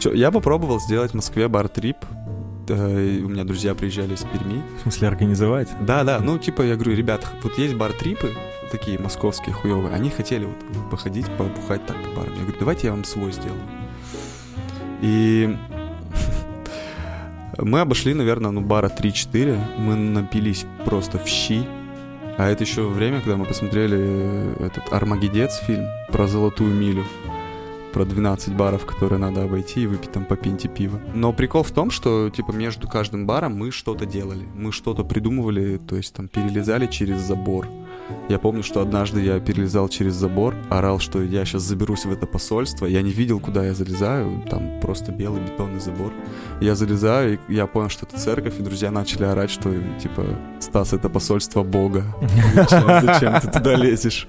Я 0.12 0.30
попробовал 0.30 0.80
сделать 0.80 1.12
в 1.12 1.14
Москве 1.14 1.46
бар-трип. 1.48 1.96
Э, 2.68 3.20
У 3.22 3.28
меня 3.28 3.44
друзья 3.44 3.74
приезжали 3.74 4.14
из 4.14 4.22
Перми. 4.22 4.62
В 4.78 4.82
смысле, 4.82 5.08
организовать? 5.08 5.68
Да, 5.80 6.02
да, 6.02 6.18
ну 6.18 6.38
типа 6.38 6.62
я 6.62 6.74
говорю, 6.74 6.96
ребят, 6.96 7.24
вот 7.42 7.56
есть 7.58 7.74
бар-трипы, 7.74 8.30
такие 8.72 8.98
московские 8.98 9.54
хуевые, 9.54 9.94
они 9.94 10.10
хотели 10.10 10.46
вот 10.46 10.90
походить, 10.90 11.26
побухать 11.36 11.86
так 11.86 11.96
по 12.02 12.20
барам. 12.20 12.34
Я 12.34 12.40
говорю, 12.40 12.56
давайте 12.58 12.86
я 12.88 12.92
вам 12.92 13.04
свой 13.04 13.30
сделаю. 13.32 13.60
И 15.02 15.56
мы 17.58 17.80
обошли, 17.80 18.14
наверное, 18.14 18.50
ну 18.50 18.60
бара 18.60 18.88
3-4, 18.88 19.58
мы 19.78 19.94
напились 19.94 20.66
просто 20.84 21.18
в 21.18 21.26
щи. 21.26 21.64
А 22.36 22.48
это 22.48 22.64
еще 22.64 22.86
время, 22.86 23.20
когда 23.20 23.36
мы 23.36 23.44
посмотрели 23.44 23.96
э, 24.00 24.66
этот 24.66 24.92
Армагедец 24.92 25.58
фильм 25.58 25.86
про 26.10 26.26
золотую 26.26 26.74
милю. 26.74 27.04
Про 27.92 28.04
12 28.04 28.54
баров, 28.54 28.86
которые 28.86 29.20
надо 29.20 29.44
обойти 29.44 29.84
и 29.84 29.86
выпить 29.86 30.10
там 30.10 30.24
по 30.24 30.34
пинте 30.34 30.66
пива. 30.66 31.00
Но 31.14 31.32
прикол 31.32 31.62
в 31.62 31.70
том, 31.70 31.92
что 31.92 32.28
типа 32.28 32.50
между 32.50 32.88
каждым 32.88 33.24
баром 33.24 33.56
мы 33.56 33.70
что-то 33.70 34.04
делали. 34.04 34.48
Мы 34.56 34.72
что-то 34.72 35.04
придумывали, 35.04 35.78
то 35.78 35.94
есть 35.94 36.12
там 36.12 36.26
перелезали 36.26 36.88
через 36.88 37.20
забор. 37.20 37.68
Я 38.28 38.38
помню, 38.38 38.62
что 38.62 38.80
однажды 38.80 39.22
я 39.22 39.40
перелезал 39.40 39.88
через 39.88 40.14
забор, 40.14 40.54
орал, 40.70 40.98
что 40.98 41.22
я 41.22 41.44
сейчас 41.44 41.62
заберусь 41.62 42.04
в 42.04 42.12
это 42.12 42.26
посольство. 42.26 42.86
Я 42.86 43.02
не 43.02 43.10
видел, 43.10 43.40
куда 43.40 43.64
я 43.64 43.74
залезаю, 43.74 44.42
там 44.48 44.80
просто 44.80 45.12
белый 45.12 45.42
бетонный 45.42 45.80
забор. 45.80 46.12
Я 46.60 46.74
залезаю, 46.74 47.38
и 47.48 47.54
я 47.54 47.66
понял, 47.66 47.88
что 47.88 48.06
это 48.06 48.18
церковь, 48.18 48.58
и 48.58 48.62
друзья 48.62 48.90
начали 48.90 49.24
орать, 49.24 49.50
что 49.50 49.72
типа 50.00 50.24
Стас, 50.60 50.92
это 50.92 51.08
посольство 51.08 51.62
Бога. 51.62 52.04
Зачем, 52.54 53.00
зачем 53.02 53.40
ты 53.40 53.50
туда 53.50 53.74
лезешь? 53.76 54.28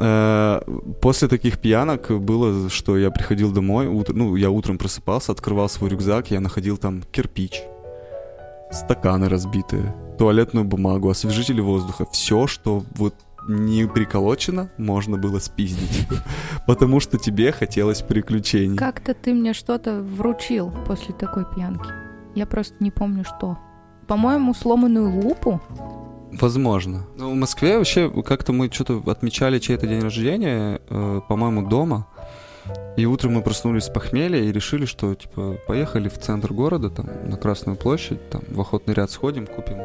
Э, 0.00 0.60
После 1.00 1.28
таких 1.28 1.58
пьянок 1.58 2.10
было, 2.10 2.70
что 2.70 2.96
я 2.96 3.10
приходил 3.10 3.52
домой, 3.52 3.88
ну, 4.08 4.36
я 4.36 4.50
утром 4.50 4.78
просыпался, 4.78 5.32
открывал 5.32 5.68
свой 5.68 5.90
рюкзак, 5.90 6.30
я 6.30 6.40
находил 6.40 6.76
там 6.76 7.02
кирпич, 7.12 7.62
стаканы 8.70 9.28
разбитые, 9.28 9.94
туалетную 10.18 10.64
бумагу, 10.64 11.10
освежители 11.10 11.60
воздуха, 11.60 12.06
все, 12.10 12.46
что 12.46 12.82
вот 12.96 13.14
не 13.48 13.86
приколочено, 13.86 14.70
можно 14.76 15.16
было 15.16 15.38
спиздить. 15.38 16.06
Потому 16.66 17.00
что 17.00 17.18
тебе 17.18 17.52
хотелось 17.52 18.02
приключений. 18.02 18.76
Как-то 18.76 19.14
ты 19.14 19.32
мне 19.32 19.54
что-то 19.54 20.02
вручил 20.02 20.72
после 20.86 21.14
такой 21.14 21.44
пьянки. 21.54 21.90
Я 22.34 22.46
просто 22.46 22.74
не 22.80 22.90
помню, 22.90 23.24
что. 23.24 23.58
По-моему, 24.06 24.54
сломанную 24.54 25.20
лупу. 25.22 25.60
Возможно. 26.32 27.06
Ну, 27.16 27.32
в 27.32 27.34
Москве 27.34 27.78
вообще 27.78 28.10
как-то 28.22 28.52
мы 28.52 28.70
что-то 28.70 29.02
отмечали 29.10 29.58
чей-то 29.58 29.86
день 29.86 30.00
рождения, 30.00 30.80
э, 30.88 31.20
по-моему, 31.28 31.66
дома. 31.66 32.06
И 32.96 33.06
утром 33.06 33.34
мы 33.34 33.42
проснулись 33.42 33.84
с 33.84 33.88
похмелья 33.88 34.40
и 34.40 34.52
решили, 34.52 34.84
что, 34.84 35.14
типа, 35.14 35.56
поехали 35.66 36.08
в 36.08 36.18
центр 36.18 36.52
города, 36.52 36.90
там, 36.90 37.06
на 37.28 37.36
Красную 37.36 37.76
площадь, 37.76 38.28
там, 38.30 38.42
в 38.48 38.60
охотный 38.60 38.94
ряд 38.94 39.10
сходим, 39.10 39.46
купим 39.46 39.78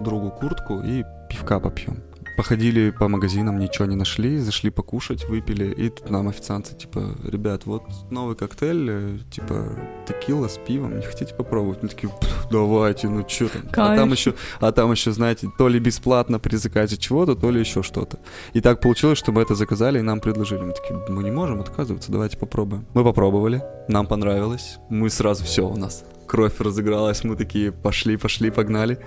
другу 0.00 0.30
куртку 0.30 0.80
и 0.80 1.04
пивка 1.28 1.60
попьем. 1.60 2.02
Походили 2.36 2.90
по 2.90 3.08
магазинам, 3.08 3.58
ничего 3.58 3.86
не 3.86 3.96
нашли, 3.96 4.38
зашли 4.38 4.70
покушать, 4.70 5.26
выпили, 5.28 5.72
и 5.72 5.88
тут 5.88 6.10
нам 6.10 6.28
официанты, 6.28 6.74
типа, 6.74 7.16
ребят, 7.24 7.64
вот 7.64 7.82
новый 8.10 8.36
коктейль, 8.36 8.88
э, 8.90 9.18
типа, 9.30 9.78
текила 10.06 10.48
с 10.48 10.58
пивом, 10.58 10.96
не 10.96 11.02
хотите 11.02 11.34
попробовать? 11.34 11.82
Мы 11.82 11.88
такие, 11.88 12.12
«Пф, 12.12 12.48
давайте, 12.50 13.08
ну 13.08 13.24
что 13.26 13.48
там? 13.48 13.62
А 13.72 13.96
там 13.96 14.12
еще 14.12 14.34
а 14.60 14.72
там 14.72 14.92
еще, 14.92 15.12
знаете, 15.12 15.48
то 15.56 15.68
ли 15.68 15.78
бесплатно 15.78 16.38
при 16.38 16.56
заказе 16.56 16.96
чего-то, 16.96 17.34
то 17.34 17.50
ли 17.50 17.60
еще 17.60 17.82
что-то. 17.82 18.18
И 18.52 18.60
так 18.60 18.80
получилось, 18.80 19.18
что 19.18 19.32
мы 19.32 19.42
это 19.42 19.54
заказали 19.54 19.98
и 19.98 20.02
нам 20.02 20.20
предложили. 20.20 20.60
Мы 20.60 20.72
такие, 20.72 20.98
мы 21.08 21.22
не 21.22 21.30
можем 21.30 21.60
отказываться, 21.60 22.12
давайте 22.12 22.36
попробуем. 22.36 22.86
Мы 22.94 23.02
попробовали, 23.04 23.62
нам 23.88 24.06
понравилось. 24.06 24.76
Мы 24.90 25.08
сразу 25.10 25.44
все, 25.44 25.66
у 25.66 25.76
нас 25.76 26.04
кровь 26.26 26.60
разыгралась, 26.60 27.24
мы 27.24 27.36
такие, 27.36 27.72
пошли, 27.72 28.16
пошли, 28.16 28.50
погнали. 28.50 28.98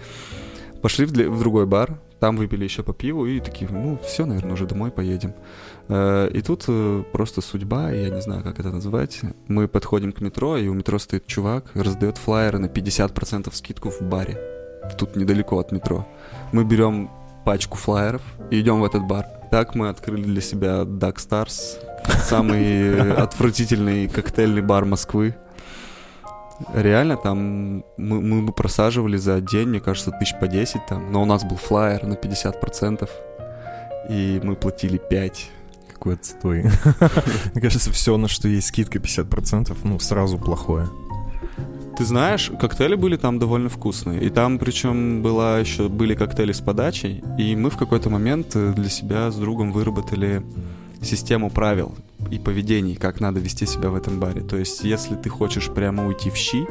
Пошли 0.82 1.06
в, 1.06 1.12
дли- 1.12 1.30
в 1.30 1.40
другой 1.40 1.66
бар, 1.66 2.00
там 2.20 2.36
выпили 2.38 2.64
еще 2.66 2.84
по 2.84 2.94
пиву 2.94 3.26
и 3.26 3.40
такие, 3.40 3.70
ну, 3.72 3.98
все, 4.06 4.26
наверное, 4.26 4.54
уже 4.54 4.66
домой 4.66 4.92
поедем. 4.92 5.34
Э, 5.88 6.30
И 6.34 6.42
тут 6.42 6.66
э, 6.68 7.04
просто 7.12 7.42
судьба, 7.42 7.92
я 7.92 8.10
не 8.10 8.22
знаю, 8.22 8.44
как 8.44 8.60
это 8.60 8.70
назвать. 8.72 9.22
Мы 9.48 9.68
подходим 9.68 10.12
к 10.12 10.22
метро, 10.22 10.58
и 10.58 10.68
у 10.68 10.74
метро 10.74 11.00
стоит 11.00 11.26
чувак, 11.28 11.72
раздает 11.74 12.18
флаеры 12.18 12.60
на 12.60 12.66
50% 12.68 13.54
скидку 13.54 13.90
в 13.90 14.02
баре. 14.02 14.38
Тут 14.98 15.16
недалеко 15.16 15.60
от 15.60 15.72
метро. 15.72 16.06
Мы 16.52 16.64
берем 16.66 17.10
пачку 17.46 17.78
флаеров 17.78 18.22
и 18.52 18.60
идем 18.60 18.82
в 18.82 18.84
этот 18.86 19.08
бар. 19.08 19.26
Так 19.52 19.76
мы 19.76 19.90
открыли 19.90 20.24
для 20.24 20.42
себя 20.42 20.82
Dark 20.84 21.16
Stars, 21.16 21.80
самый 22.24 23.00
отвратительный 23.24 24.08
коктейльный 24.08 24.62
бар 24.62 24.86
Москвы. 24.86 25.36
Реально, 26.74 27.18
там 27.18 27.84
мы, 27.98 28.22
мы 28.22 28.42
бы 28.42 28.52
просаживали 28.52 29.18
за 29.18 29.40
день, 29.42 29.70
мне 29.70 29.80
кажется, 29.80 30.12
тысяч 30.12 30.36
по 30.40 30.48
10 30.48 30.86
там, 30.88 31.12
но 31.12 31.22
у 31.22 31.26
нас 31.26 31.44
был 31.44 31.56
флаер 31.56 32.04
на 32.06 32.14
50%, 32.14 33.10
и 34.10 34.42
мы 34.44 34.56
платили 34.56 34.98
5. 34.98 35.52
Какой 35.94 36.14
отстой. 36.16 36.64
Мне 37.54 37.62
кажется, 37.62 37.92
все, 37.92 38.16
на 38.16 38.30
что 38.30 38.48
есть 38.48 38.68
скидка 38.68 39.00
50%, 39.00 39.78
ну, 39.84 40.00
сразу 40.00 40.38
плохое. 40.38 40.88
Ты 41.98 42.06
знаешь, 42.06 42.50
коктейли 42.58 42.96
были 42.96 43.18
там 43.18 43.40
довольно 43.40 43.68
вкусные. 43.68 44.22
И 44.22 44.30
там, 44.30 44.58
причем, 44.58 45.22
была 45.22 45.60
еще 45.60 45.90
были 45.90 46.16
коктейли 46.16 46.54
с 46.54 46.62
подачей. 46.62 47.22
И 47.38 47.58
мы 47.58 47.70
в 47.70 47.76
какой-то 47.76 48.10
момент 48.10 48.56
э, 48.56 48.72
для 48.72 48.88
себя 48.88 49.30
с 49.30 49.36
другом 49.36 49.74
выработали 49.74 50.42
систему 51.02 51.50
правил 51.50 51.94
и 52.32 52.40
поведений, 52.40 52.96
как 52.96 53.20
надо 53.20 53.40
вести 53.40 53.66
себя 53.66 53.90
в 53.90 53.96
этом 53.96 54.20
баре. 54.20 54.42
То 54.42 54.58
есть, 54.58 54.84
если 54.84 55.16
ты 55.16 55.30
хочешь 55.30 55.70
прямо 55.70 56.08
уйти 56.08 56.30
в 56.30 56.36
щи, 56.36 56.68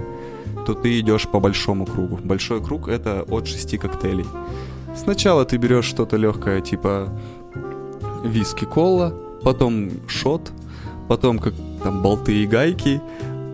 то 0.66 0.74
ты 0.74 1.00
идешь 1.00 1.28
по 1.28 1.40
большому 1.40 1.86
кругу. 1.86 2.18
Большой 2.22 2.62
круг 2.62 2.88
это 2.88 3.22
от 3.22 3.46
шести 3.46 3.78
коктейлей. 3.78 4.26
Сначала 4.96 5.44
ты 5.44 5.56
берешь 5.56 5.84
что-то 5.84 6.16
легкое, 6.16 6.60
типа 6.60 7.08
виски 8.24 8.64
кола, 8.64 9.14
потом 9.42 9.90
шот, 10.08 10.52
потом 11.08 11.38
как 11.38 11.54
там 11.82 12.02
болты 12.02 12.42
и 12.42 12.46
гайки. 12.46 13.00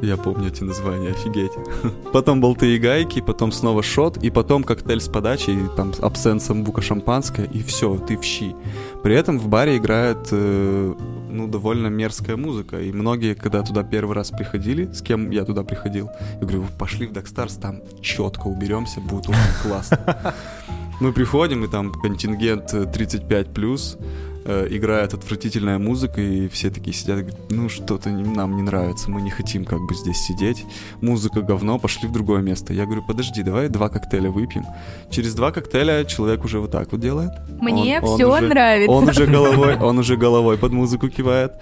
Я 0.05 0.19
помню 0.19 0.49
эти 0.49 0.63
названия, 0.63 1.11
офигеть. 1.11 1.53
Потом 2.13 2.41
болты 2.41 2.77
и 2.77 2.79
гайки, 2.79 3.21
потом 3.21 3.53
снова 3.53 3.83
шот, 3.83 4.19
и 4.19 4.31
потом 4.31 4.63
коктейль 4.63 5.01
с 5.01 5.09
подачей, 5.09 5.57
там, 5.77 5.95
с 5.95 6.01
абсенсом 6.01 6.63
бука 6.63 6.83
шампанское, 6.83 7.47
и 7.47 7.63
все, 7.63 7.97
ты 7.97 8.19
в 8.19 8.23
щи. 8.23 8.55
При 9.03 9.15
этом 9.15 9.39
в 9.39 9.49
баре 9.49 9.79
играет, 9.79 10.29
э, 10.31 10.95
ну, 11.31 11.49
довольно 11.49 11.87
мерзкая 11.87 12.37
музыка, 12.37 12.81
и 12.81 12.93
многие, 12.93 13.35
когда 13.35 13.63
туда 13.63 13.83
первый 13.83 14.15
раз 14.15 14.31
приходили, 14.31 14.93
с 14.93 15.01
кем 15.01 15.31
я 15.31 15.45
туда 15.45 15.63
приходил, 15.63 16.11
я 16.35 16.41
говорю, 16.41 16.63
«Вы 16.63 16.69
пошли 16.79 17.07
в 17.07 17.13
Darkstars, 17.13 17.59
там 17.59 17.81
четко 18.03 18.49
уберемся, 18.49 19.01
будет 19.01 19.29
очень 19.29 19.63
классно. 19.63 20.35
Мы 21.01 21.13
приходим, 21.13 21.65
и 21.65 21.69
там 21.69 21.93
контингент 21.93 22.75
э, 22.75 22.83
35+, 22.85 23.99
э, 24.45 24.67
играет 24.71 25.15
отвратительная 25.15 25.79
музыка, 25.79 26.21
и 26.21 26.49
все 26.49 26.71
такие 26.71 26.93
сидят 26.95 27.19
и 27.19 27.23
говорят, 27.23 27.51
ну 27.51 27.69
что-то 27.69 28.11
нам 28.11 28.57
не 28.57 28.63
нравится, 28.63 29.11
мы 29.11 29.23
не 29.23 29.31
хотим 29.31 29.65
как 29.65 29.81
бы 29.81 29.95
здесь 29.95 30.19
сидеть, 30.19 30.65
музыка 31.01 31.41
говно, 31.43 31.79
пошли 31.79 32.09
в 32.09 32.13
другое 32.13 32.43
место. 32.43 32.73
Я 32.73 32.85
говорю, 32.85 33.03
подожди, 33.07 33.43
давай 33.43 33.69
два 33.69 33.89
коктейля 33.89 34.31
выпьем. 34.31 34.65
Через 35.11 35.35
два 35.35 35.51
коктейля 35.53 36.05
человек 36.05 36.45
уже 36.45 36.59
вот 36.61 36.71
так 36.71 36.93
вот 36.93 37.01
делает. 37.01 37.31
Мне 37.61 38.01
Он- 38.01 38.09
он 38.11 38.17
все 38.17 38.27
уже- 38.39 38.49
нравится. 38.49 38.93
Он 38.93 39.09
уже 39.09 39.27
головой, 39.27 39.77
он 39.77 39.99
уже 39.99 40.17
головой 40.17 40.59
под 40.59 40.73
музыку 40.73 41.09
кивает. 41.09 41.53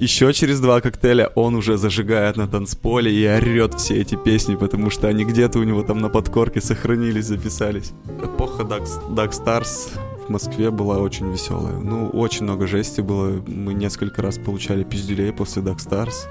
Еще 0.00 0.32
через 0.32 0.60
два 0.60 0.80
коктейля 0.80 1.26
он 1.34 1.56
уже 1.56 1.76
зажигает 1.76 2.36
на 2.36 2.46
танцполе 2.46 3.12
и 3.12 3.26
орет 3.26 3.74
все 3.74 4.00
эти 4.00 4.14
песни, 4.14 4.54
потому 4.54 4.90
что 4.90 5.08
они 5.08 5.24
где-то 5.24 5.58
у 5.58 5.64
него 5.64 5.82
там 5.82 5.98
на 5.98 6.08
подкорке 6.08 6.60
сохранились, 6.60 7.26
записались. 7.26 7.90
Эпоха 8.22 8.62
Dark, 8.62 8.86
Dark 9.10 9.32
Stars 9.32 9.88
в 10.28 10.30
Москве 10.30 10.70
была 10.70 10.98
очень 10.98 11.32
веселая. 11.32 11.78
Ну, 11.78 12.08
очень 12.10 12.44
много 12.44 12.66
жести 12.66 13.00
было. 13.00 13.42
Мы 13.46 13.72
несколько 13.72 14.20
раз 14.20 14.38
получали 14.38 14.84
пиздюлей 14.84 15.32
после 15.32 15.62
Dark 15.62 15.78
Stars. 15.78 16.26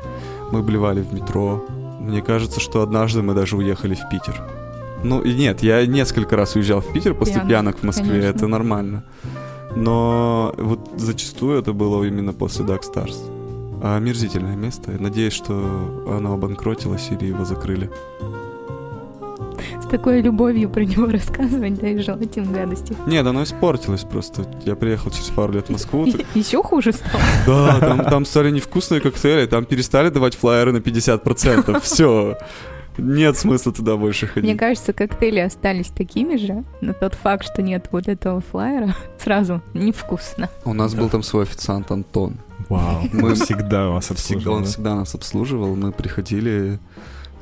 Мы 0.52 0.62
блевали 0.62 1.02
в 1.02 1.14
метро. 1.14 1.66
Мне 2.00 2.22
кажется, 2.22 2.60
что 2.60 2.84
однажды 2.84 3.24
мы 3.24 3.34
даже 3.34 3.58
уехали 3.58 3.96
в 3.96 4.08
Питер. 4.10 4.40
Ну, 5.04 5.22
и 5.22 5.34
нет, 5.34 5.64
я 5.64 5.86
несколько 5.86 6.36
раз 6.36 6.56
уезжал 6.56 6.82
в 6.82 6.94
Питер 6.94 7.16
после 7.16 7.34
Пьяных, 7.34 7.48
пьянок 7.48 7.78
в 7.80 7.84
Москве, 7.84 8.08
конечно. 8.08 8.28
это 8.30 8.48
нормально. 8.48 9.04
Но 9.76 10.54
вот 10.58 10.90
зачастую 10.96 11.60
это 11.60 11.74
было 11.74 12.04
именно 12.04 12.34
после 12.34 12.66
Dark 12.66 12.82
Stars. 12.82 13.16
А 13.82 13.98
омерзительное 13.98 14.56
место. 14.56 14.92
Надеюсь, 15.00 15.34
что 15.34 16.06
оно 16.08 16.34
обанкротилось 16.34 17.10
или 17.10 17.26
его 17.26 17.46
закрыли. 17.46 17.92
С 19.88 19.90
такой 19.90 20.22
любовью 20.22 20.70
про 20.70 20.84
него 20.84 21.06
рассказывать, 21.12 21.76
да 21.80 21.88
и 21.88 21.98
желать 22.00 22.36
им 22.36 22.52
гадости. 22.52 22.94
Нет, 23.08 23.26
оно 23.26 23.44
испортилось 23.44 24.04
просто. 24.04 24.46
Я 24.66 24.76
приехал 24.76 25.12
через 25.12 25.30
пару 25.30 25.54
лет 25.54 25.68
в 25.68 25.70
Москву. 25.72 26.12
так- 26.12 26.26
Еще 26.36 26.62
хуже 26.62 26.92
стало. 26.92 27.22
Да, 27.48 27.80
там, 27.80 28.04
там 28.04 28.26
стали 28.26 28.52
невкусные 28.52 29.00
коктейли, 29.00 29.46
там 29.46 29.64
перестали 29.66 30.10
давать 30.10 30.36
флайеры 30.36 30.74
на 30.74 30.78
50%. 30.78 31.80
Все. 31.82 32.38
Нет 32.98 33.38
смысла 33.38 33.72
туда 33.72 33.96
больше 33.96 34.26
Мне 34.26 34.34
ходить. 34.34 34.58
кажется, 34.58 34.92
коктейли 34.92 35.40
остались 35.40 35.88
такими 35.88 36.36
же, 36.36 36.64
но 36.82 36.94
тот 36.94 37.14
факт, 37.14 37.46
что 37.46 37.62
нет 37.62 37.88
вот 37.92 38.08
этого 38.08 38.42
флайера, 38.42 38.96
сразу 39.24 39.62
невкусно. 39.76 40.50
У 40.66 40.74
нас 40.74 40.96
был 40.96 41.08
там 41.08 41.22
свой 41.24 41.44
официант 41.44 41.92
Антон. 41.92 42.38
Вау, 42.70 43.04
Мы- 43.14 43.36
всегда 43.36 43.90
вас 43.90 44.10
Всегда, 44.16 44.50
он 44.52 44.66
всегда 44.66 44.96
нас 44.96 45.14
обслуживал, 45.16 45.76
мы 45.76 45.92
приходили, 45.94 46.80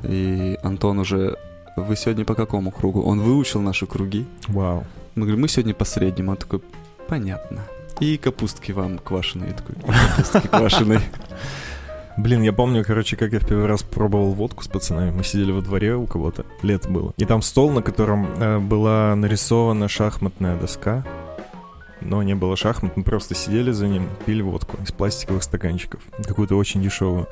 и 0.04 0.58
Антон 0.62 0.98
уже... 1.00 1.36
Вы 1.76 1.94
сегодня 1.94 2.24
по 2.24 2.34
какому 2.34 2.70
кругу? 2.70 3.02
Он 3.02 3.20
выучил 3.20 3.60
наши 3.60 3.86
круги. 3.86 4.26
Вау. 4.48 4.84
Мы 5.14 5.22
говорим, 5.22 5.42
мы 5.42 5.48
сегодня 5.48 5.74
по 5.74 5.84
среднему. 5.84 6.30
Он 6.30 6.36
такой, 6.38 6.62
понятно. 7.06 7.62
И 8.00 8.16
капустки 8.16 8.72
вам 8.72 8.98
квашеные. 8.98 9.50
Я 9.50 9.56
такой, 9.56 9.74
«И 9.74 10.08
капустки 10.08 10.48
квашеные. 10.48 11.00
Блин, 12.16 12.40
я 12.42 12.54
помню, 12.54 12.82
короче, 12.82 13.16
как 13.16 13.32
я 13.32 13.40
в 13.40 13.46
первый 13.46 13.66
раз 13.66 13.82
пробовал 13.82 14.32
водку 14.32 14.64
с 14.64 14.68
пацанами. 14.68 15.10
Мы 15.10 15.22
сидели 15.22 15.52
во 15.52 15.60
дворе 15.60 15.96
у 15.96 16.06
кого-то, 16.06 16.46
лето 16.62 16.88
было. 16.88 17.12
И 17.18 17.26
там 17.26 17.42
стол, 17.42 17.70
на 17.70 17.82
котором 17.82 18.26
э, 18.38 18.58
была 18.58 19.14
нарисована 19.14 19.86
шахматная 19.86 20.58
доска. 20.58 21.04
Но 22.00 22.22
не 22.22 22.34
было 22.34 22.56
шахмат, 22.56 22.96
мы 22.96 23.02
просто 23.02 23.34
сидели 23.34 23.70
за 23.70 23.86
ним, 23.86 24.08
пили 24.24 24.40
водку 24.40 24.78
из 24.82 24.92
пластиковых 24.92 25.42
стаканчиков. 25.42 26.00
Какую-то 26.24 26.56
очень 26.56 26.82
дешевую. 26.82 27.26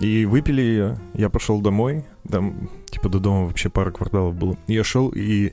И 0.00 0.26
выпили 0.26 0.60
ее. 0.60 0.98
Я 1.14 1.30
пошел 1.30 1.60
домой. 1.60 2.04
Там, 2.30 2.68
типа, 2.90 3.08
до 3.08 3.18
дома 3.18 3.46
вообще 3.46 3.70
пара 3.70 3.90
кварталов 3.90 4.34
было. 4.34 4.56
Я 4.66 4.84
шел 4.84 5.08
и 5.08 5.52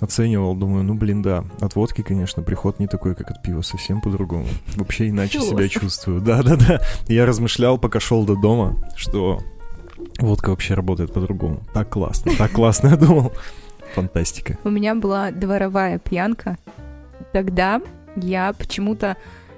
оценивал, 0.00 0.54
думаю, 0.54 0.82
ну, 0.84 0.94
блин, 0.94 1.22
да, 1.22 1.44
от 1.60 1.74
водки, 1.74 2.02
конечно, 2.02 2.42
приход 2.42 2.78
не 2.78 2.86
такой, 2.86 3.14
как 3.14 3.30
от 3.30 3.42
пива, 3.42 3.62
совсем 3.62 4.00
по-другому. 4.00 4.46
Вообще 4.76 5.08
иначе 5.08 5.40
себя 5.40 5.68
Философ. 5.68 5.82
чувствую. 5.82 6.20
Да-да-да. 6.22 6.80
Я 7.08 7.26
размышлял, 7.26 7.78
пока 7.78 8.00
шел 8.00 8.24
до 8.24 8.34
дома, 8.36 8.76
что 8.96 9.40
водка 10.18 10.50
вообще 10.50 10.74
работает 10.74 11.12
по-другому. 11.12 11.60
Так 11.74 11.90
классно, 11.90 12.32
так 12.38 12.52
классно, 12.52 12.88
я 12.88 12.96
думал. 12.96 13.32
Фантастика. 13.94 14.56
У 14.64 14.70
меня 14.70 14.94
была 14.94 15.32
дворовая 15.32 15.98
пьянка. 15.98 16.56
Тогда 17.32 17.82
я 18.16 18.52
почему-то 18.52 19.16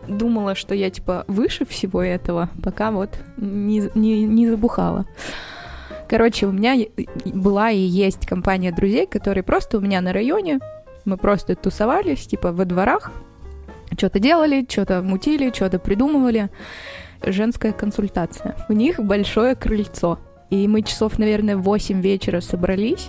думала, 0.09 0.55
что 0.55 0.75
я 0.75 0.91
типа 0.91 1.25
выше 1.29 1.65
всего 1.65 2.03
этого, 2.03 2.51
пока 2.62 2.91
вот 2.91 3.11
не, 3.37 3.91
не, 3.95 4.25
не 4.25 4.49
забухала. 4.49 5.07
Короче, 6.09 6.47
у 6.47 6.53
меня 6.53 6.77
была 7.25 7.71
и 7.71 7.79
есть 7.79 8.27
компания 8.27 8.71
друзей, 8.71 9.07
которые 9.07 9.43
просто 9.43 9.79
у 9.79 9.81
меня 9.81 10.01
на 10.01 10.12
районе. 10.12 10.59
Мы 11.05 11.17
просто 11.17 11.57
тусовались, 11.57 12.27
типа, 12.27 12.53
во 12.53 12.65
дворах. 12.65 13.11
Что-то 13.97 14.19
делали, 14.19 14.67
что-то 14.69 15.01
мутили, 15.03 15.51
что-то 15.55 15.79
придумывали. 15.79 16.51
Женская 17.25 17.73
консультация. 17.73 18.57
У 18.69 18.73
них 18.73 19.01
большое 19.01 19.55
крыльцо. 19.55 20.19
И 20.51 20.69
мы 20.69 20.83
часов, 20.83 21.19
наверное, 21.19 21.57
в 21.57 21.62
8 21.62 22.03
вечера 22.03 22.41
собрались. 22.41 23.09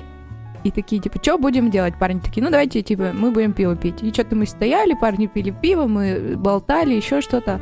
И 0.64 0.72
такие, 0.72 1.02
типа, 1.02 1.20
что 1.22 1.38
будем 1.38 1.70
делать? 1.70 1.96
Парни 2.00 2.20
такие, 2.20 2.44
ну 2.44 2.50
давайте, 2.50 2.82
типа, 2.82 3.12
мы 3.14 3.32
будем 3.32 3.54
пиво 3.54 3.76
пить. 3.76 4.02
И 4.02 4.12
что-то 4.12 4.36
мы 4.36 4.46
стояли, 4.46 4.94
парни 4.94 5.28
пили 5.28 5.52
пиво, 5.52 5.88
мы 5.88 6.36
болтали, 6.38 6.94
еще 6.94 7.22
что-то. 7.22 7.60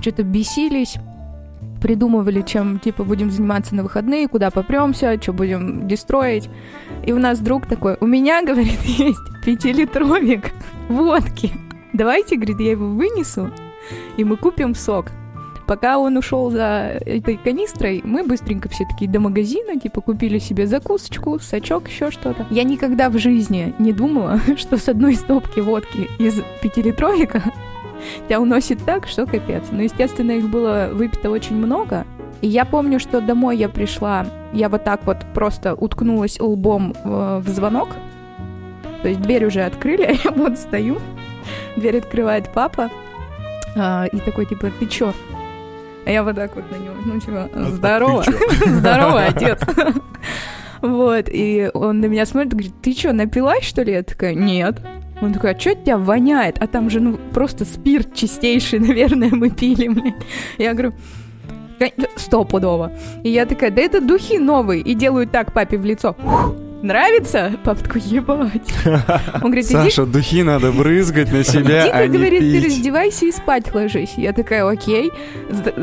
Что-то 0.00 0.22
бесились 0.22 0.96
придумывали, 1.80 2.42
чем, 2.42 2.78
типа, 2.78 3.04
будем 3.04 3.30
заниматься 3.30 3.74
на 3.74 3.82
выходные, 3.82 4.28
куда 4.28 4.50
попремся, 4.50 5.20
что 5.20 5.32
будем 5.32 5.86
дестроить. 5.86 6.48
И 7.04 7.12
у 7.12 7.18
нас 7.18 7.38
друг 7.38 7.66
такой, 7.66 7.96
у 8.00 8.06
меня, 8.06 8.42
говорит, 8.46 8.80
есть 8.82 9.20
пятилитровик 9.44 10.52
водки. 10.88 11.52
Давайте, 11.92 12.36
говорит, 12.36 12.60
я 12.60 12.72
его 12.72 12.88
вынесу, 12.88 13.50
и 14.16 14.24
мы 14.24 14.36
купим 14.36 14.74
сок. 14.74 15.06
Пока 15.66 15.98
он 15.98 16.16
ушел 16.16 16.50
за 16.50 17.00
этой 17.04 17.36
канистрой, 17.36 18.00
мы 18.04 18.22
быстренько 18.22 18.68
все 18.68 18.84
такие 18.84 19.10
до 19.10 19.18
магазина, 19.18 19.78
типа, 19.80 20.00
купили 20.00 20.38
себе 20.38 20.66
закусочку, 20.66 21.40
сачок, 21.40 21.88
еще 21.88 22.12
что-то. 22.12 22.46
Я 22.50 22.62
никогда 22.62 23.10
в 23.10 23.18
жизни 23.18 23.74
не 23.78 23.92
думала, 23.92 24.40
что 24.56 24.76
с 24.76 24.88
одной 24.88 25.16
стопки 25.16 25.58
водки 25.58 26.08
из 26.18 26.40
пятилитровика 26.62 27.42
тебя 28.28 28.40
уносит 28.40 28.84
так, 28.84 29.08
что 29.08 29.26
капец. 29.26 29.64
Но, 29.72 29.82
естественно, 29.82 30.32
их 30.32 30.48
было 30.48 30.90
выпито 30.92 31.30
очень 31.30 31.56
много. 31.56 32.06
И 32.42 32.46
я 32.46 32.64
помню, 32.64 33.00
что 33.00 33.20
домой 33.20 33.56
я 33.56 33.68
пришла, 33.68 34.26
я 34.52 34.68
вот 34.68 34.84
так 34.84 35.04
вот 35.04 35.18
просто 35.34 35.74
уткнулась 35.74 36.38
лбом 36.38 36.94
э, 37.02 37.40
в 37.44 37.48
звонок. 37.48 37.88
То 39.02 39.08
есть 39.08 39.20
дверь 39.20 39.46
уже 39.46 39.62
открыли, 39.62 40.04
а 40.04 40.12
я 40.24 40.30
вот 40.30 40.58
стою. 40.58 40.98
Дверь 41.76 41.98
открывает 41.98 42.50
папа. 42.52 42.88
а, 43.76 44.06
и 44.06 44.18
такой, 44.18 44.46
типа, 44.46 44.70
ты 44.78 44.86
чё? 44.86 45.12
А 46.06 46.10
я 46.10 46.22
вот 46.22 46.36
так 46.36 46.54
вот 46.54 46.64
на 46.70 46.76
него, 46.76 46.94
ну, 47.04 47.18
типа, 47.18 47.50
здорово. 47.70 48.24
Здорово, 48.66 49.24
отец. 49.24 49.60
Вот, 50.80 51.24
и 51.28 51.68
он 51.74 52.00
на 52.00 52.06
меня 52.06 52.24
смотрит, 52.26 52.52
говорит, 52.52 52.74
ты 52.80 52.92
что, 52.92 53.12
напилась, 53.12 53.64
что 53.64 53.82
ли? 53.82 53.92
Я 53.92 54.02
такая, 54.04 54.34
нет. 54.34 54.80
Он 55.20 55.32
такой, 55.32 55.52
а 55.52 55.58
что 55.58 55.72
от 55.72 55.82
тебя 55.82 55.98
воняет? 55.98 56.58
А 56.62 56.68
там 56.68 56.90
же, 56.90 57.00
ну, 57.00 57.18
просто 57.32 57.64
спирт 57.64 58.14
чистейший, 58.14 58.78
наверное, 58.80 59.30
мы 59.32 59.50
пили, 59.50 59.88
блин. 59.88 60.14
Я 60.58 60.74
говорю, 60.74 60.94
«Кон- 61.78 62.06
стопудово. 62.16 62.92
И 63.24 63.30
я 63.30 63.44
такая, 63.44 63.70
да 63.70 63.82
это 63.82 64.00
духи 64.00 64.38
новые. 64.38 64.82
И 64.82 64.94
делаю 64.94 65.26
так 65.26 65.52
папе 65.52 65.76
в 65.76 65.84
лицо. 65.84 66.16
«Ух, 66.24 66.54
Нравится? 66.86 67.52
Папа 67.64 67.82
такой, 67.82 68.00
ебать. 68.02 68.72
Он 69.34 69.50
говорит, 69.50 69.66
Саша, 69.66 70.06
духи 70.06 70.44
надо 70.44 70.70
брызгать 70.70 71.32
на 71.32 71.42
себя, 71.42 71.90
а 71.92 72.06
не 72.06 72.16
говорит, 72.16 72.38
ты 72.40 72.64
раздевайся 72.64 73.26
и 73.26 73.32
спать 73.32 73.74
ложись. 73.74 74.14
Я 74.16 74.32
такая, 74.32 74.64
окей. 74.64 75.10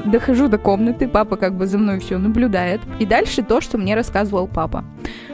Дохожу 0.05 0.47
до 0.47 0.57
комнаты, 0.57 1.09
папа 1.09 1.35
как 1.35 1.57
бы 1.57 1.67
за 1.67 1.77
мной 1.77 1.99
все 1.99 2.17
наблюдает. 2.17 2.79
И 2.99 3.05
дальше 3.05 3.43
то, 3.43 3.59
что 3.59 3.77
мне 3.77 3.95
рассказывал 3.95 4.47
папа. 4.47 4.85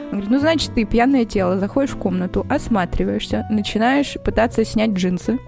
Он 0.06 0.18
говорит, 0.18 0.30
ну, 0.30 0.38
значит, 0.40 0.74
ты 0.74 0.84
пьяное 0.84 1.24
тело, 1.24 1.56
заходишь 1.60 1.90
в 1.90 1.98
комнату, 1.98 2.44
осматриваешься, 2.50 3.46
начинаешь 3.48 4.16
пытаться 4.24 4.64
снять 4.64 4.90
джинсы. 4.90 5.38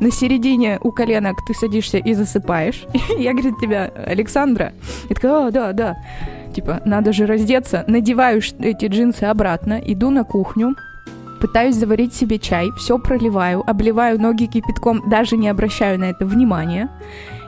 На 0.00 0.10
середине 0.10 0.80
у 0.82 0.90
коленок 0.90 1.36
ты 1.46 1.54
садишься 1.54 1.98
и 1.98 2.12
засыпаешь. 2.14 2.86
Я, 3.18 3.32
говорит, 3.32 3.54
тебя, 3.60 3.92
Александра. 4.04 4.72
Я 5.08 5.14
такая, 5.14 5.46
а, 5.46 5.50
да, 5.52 5.72
да. 5.72 5.96
Типа, 6.54 6.80
надо 6.84 7.12
же 7.12 7.26
раздеться. 7.26 7.84
Надеваю 7.88 8.40
эти 8.60 8.86
джинсы 8.86 9.24
обратно, 9.24 9.80
иду 9.84 10.10
на 10.10 10.22
кухню, 10.22 10.76
пытаюсь 11.40 11.74
заварить 11.74 12.14
себе 12.14 12.38
чай, 12.38 12.70
все 12.78 12.96
проливаю, 12.98 13.68
обливаю 13.68 14.20
ноги 14.20 14.46
кипятком, 14.46 15.02
даже 15.10 15.36
не 15.36 15.48
обращаю 15.48 15.98
на 15.98 16.04
это 16.04 16.24
внимания. 16.24 16.88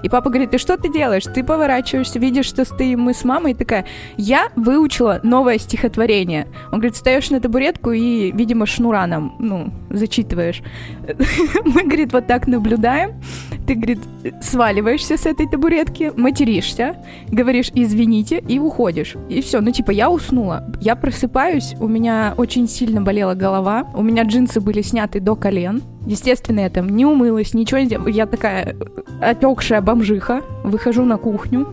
И 0.02 0.08
папа 0.08 0.30
говорит, 0.30 0.50
ты 0.50 0.58
что 0.58 0.76
ты 0.76 0.92
делаешь? 0.92 1.24
Ты 1.24 1.42
поворачиваешься, 1.42 2.18
видишь, 2.18 2.46
что 2.46 2.64
стоим 2.64 3.00
мы 3.00 3.14
с 3.14 3.24
мамой, 3.24 3.52
и 3.52 3.54
такая, 3.54 3.86
я 4.16 4.48
выучила 4.56 5.20
новое 5.22 5.58
стихотворение. 5.58 6.46
Он 6.66 6.78
говорит, 6.78 6.94
встаешь 6.94 7.30
на 7.30 7.40
табуретку 7.40 7.92
и, 7.92 8.32
видимо, 8.32 8.66
шнура 8.66 9.06
нам, 9.06 9.36
ну, 9.38 9.72
зачитываешь. 9.90 10.62
Мы, 11.64 11.82
говорит, 11.82 12.12
вот 12.12 12.26
так 12.26 12.46
наблюдаем. 12.46 13.20
Ты, 13.66 13.74
говорит, 13.74 14.00
сваливаешься 14.40 15.16
с 15.16 15.26
этой 15.26 15.48
табуретки, 15.48 16.12
материшься, 16.16 16.96
говоришь 17.28 17.70
извините 17.74 18.42
и 18.48 18.58
уходишь. 18.58 19.16
И 19.28 19.40
все, 19.40 19.60
ну 19.60 19.70
типа 19.70 19.90
я 19.90 20.10
уснула. 20.10 20.64
Я 20.80 20.96
просыпаюсь, 20.96 21.74
у 21.80 21.88
меня 21.88 22.34
очень 22.36 22.68
сильно 22.68 23.00
болела 23.02 23.34
голова, 23.34 23.86
у 23.94 24.02
меня 24.02 24.22
джинсы 24.22 24.60
были 24.60 24.82
сняты 24.82 25.20
до 25.20 25.34
колен. 25.36 25.82
Естественно, 26.06 26.60
я 26.60 26.70
там 26.70 26.88
не 26.88 27.04
умылась, 27.04 27.52
ничего 27.52 27.80
не 27.80 27.86
сделала. 27.86 28.08
Я 28.08 28.26
такая 28.26 28.76
отекшая 29.20 29.80
бомжиха. 29.80 30.42
Выхожу 30.62 31.04
на 31.04 31.18
кухню, 31.18 31.66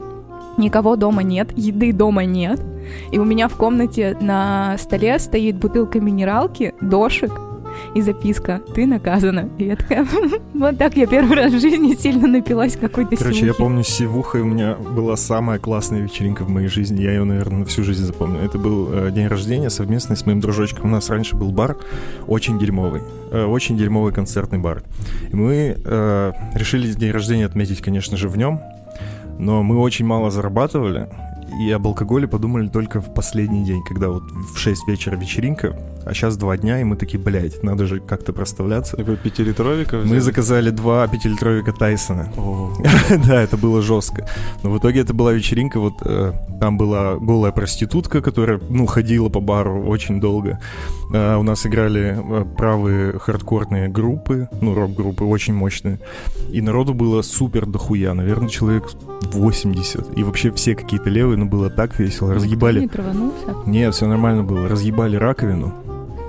никого 0.57 0.95
дома 0.95 1.23
нет, 1.23 1.55
еды 1.55 1.93
дома 1.93 2.25
нет. 2.25 2.59
И 3.11 3.19
у 3.19 3.23
меня 3.23 3.47
в 3.47 3.55
комнате 3.55 4.17
на 4.19 4.75
столе 4.77 5.17
стоит 5.19 5.55
бутылка 5.55 5.99
минералки, 5.99 6.73
дошик 6.81 7.31
и 7.95 8.01
записка 8.01 8.61
«Ты 8.73 8.85
наказана». 8.85 9.49
И 9.57 9.65
я 9.65 9.75
такая, 9.75 10.05
вот 10.53 10.77
так 10.77 10.95
я 10.97 11.07
первый 11.07 11.35
раз 11.35 11.53
в 11.53 11.59
жизни 11.59 11.95
сильно 11.95 12.27
напилась 12.27 12.75
какой-то 12.75 13.15
Короче, 13.15 13.39
я 13.39 13.53
сивухи. 13.53 13.57
помню, 13.59 13.83
с 13.83 13.87
Сивухой 13.87 14.41
у 14.41 14.45
меня 14.45 14.75
была 14.75 15.15
самая 15.15 15.59
классная 15.59 16.01
вечеринка 16.01 16.43
в 16.43 16.49
моей 16.49 16.67
жизни. 16.67 17.01
Я 17.01 17.11
ее, 17.13 17.23
наверное, 17.23 17.59
на 17.59 17.65
всю 17.65 17.83
жизнь 17.83 18.03
запомню. 18.03 18.39
Это 18.39 18.57
был 18.57 18.89
э, 18.91 19.11
день 19.11 19.27
рождения 19.27 19.69
совместный 19.69 20.17
с 20.17 20.25
моим 20.25 20.39
дружочком. 20.39 20.85
У 20.85 20.89
нас 20.89 21.09
раньше 21.09 21.35
был 21.35 21.51
бар 21.51 21.77
очень 22.27 22.59
дерьмовый. 22.59 23.01
э, 23.31 23.43
очень 23.45 23.77
дерьмовый 23.77 24.13
концертный 24.13 24.59
бар. 24.59 24.83
И 25.31 25.35
мы 25.35 25.77
э, 25.83 26.31
решили 26.55 26.91
день 26.93 27.11
рождения 27.11 27.45
отметить, 27.45 27.81
конечно 27.81 28.17
же, 28.17 28.27
в 28.29 28.37
нем. 28.37 28.59
Но 29.39 29.63
мы 29.63 29.79
очень 29.79 30.05
мало 30.05 30.29
зарабатывали. 30.31 31.07
И 31.59 31.71
об 31.71 31.87
алкоголе 31.87 32.27
подумали 32.27 32.67
только 32.67 33.01
в 33.01 33.13
последний 33.13 33.63
день, 33.63 33.83
когда 33.83 34.09
вот 34.09 34.23
в 34.53 34.57
6 34.57 34.87
вечера 34.87 35.15
вечеринка, 35.15 35.77
а 36.05 36.13
сейчас 36.13 36.37
два 36.37 36.57
дня, 36.57 36.81
и 36.81 36.83
мы 36.83 36.95
такие, 36.95 37.19
блядь, 37.19 37.63
надо 37.63 37.85
же 37.85 37.99
как-то 37.99 38.33
проставляться. 38.33 38.97
Вы 38.97 39.15
пятилитровика 39.15 39.97
взяли? 39.97 40.13
Мы 40.13 40.21
заказали 40.21 40.69
два 40.69 41.07
пятилитровика 41.07 41.71
Тайсона. 41.71 42.31
Да, 43.27 43.41
это 43.41 43.57
было 43.57 43.81
жестко. 43.81 44.27
Но 44.63 44.71
в 44.71 44.77
итоге 44.79 45.01
это 45.01 45.13
была 45.13 45.33
вечеринка, 45.33 45.79
вот 45.79 45.93
э, 46.01 46.33
там 46.59 46.77
была 46.77 47.15
голая 47.15 47.51
проститутка, 47.51 48.21
которая, 48.21 48.59
ну, 48.69 48.85
ходила 48.85 49.29
по 49.29 49.39
бару 49.39 49.83
очень 49.85 50.19
долго. 50.19 50.59
Э, 51.13 51.37
у 51.37 51.43
нас 51.43 51.65
играли 51.65 52.17
э, 52.17 52.45
правые 52.57 53.19
хардкорные 53.19 53.87
группы, 53.87 54.49
ну, 54.61 54.73
рок-группы 54.73 55.23
очень 55.23 55.53
мощные. 55.53 55.99
И 56.49 56.61
народу 56.61 56.93
было 56.93 57.21
супер 57.21 57.65
дохуя, 57.65 58.13
наверное, 58.13 58.49
человек 58.49 58.91
80. 59.31 60.17
И 60.17 60.23
вообще 60.23 60.51
все 60.51 60.75
какие-то 60.75 61.09
левые, 61.09 61.37
но 61.43 61.49
было 61.49 61.69
так 61.69 61.97
весело. 61.99 62.33
Разъебали 62.33 62.81
Не 62.81 62.87
траванулся? 62.87 63.55
нет, 63.65 63.93
все 63.93 64.07
нормально 64.07 64.43
было. 64.43 64.67
Разъебали 64.67 65.15
раковину 65.15 65.73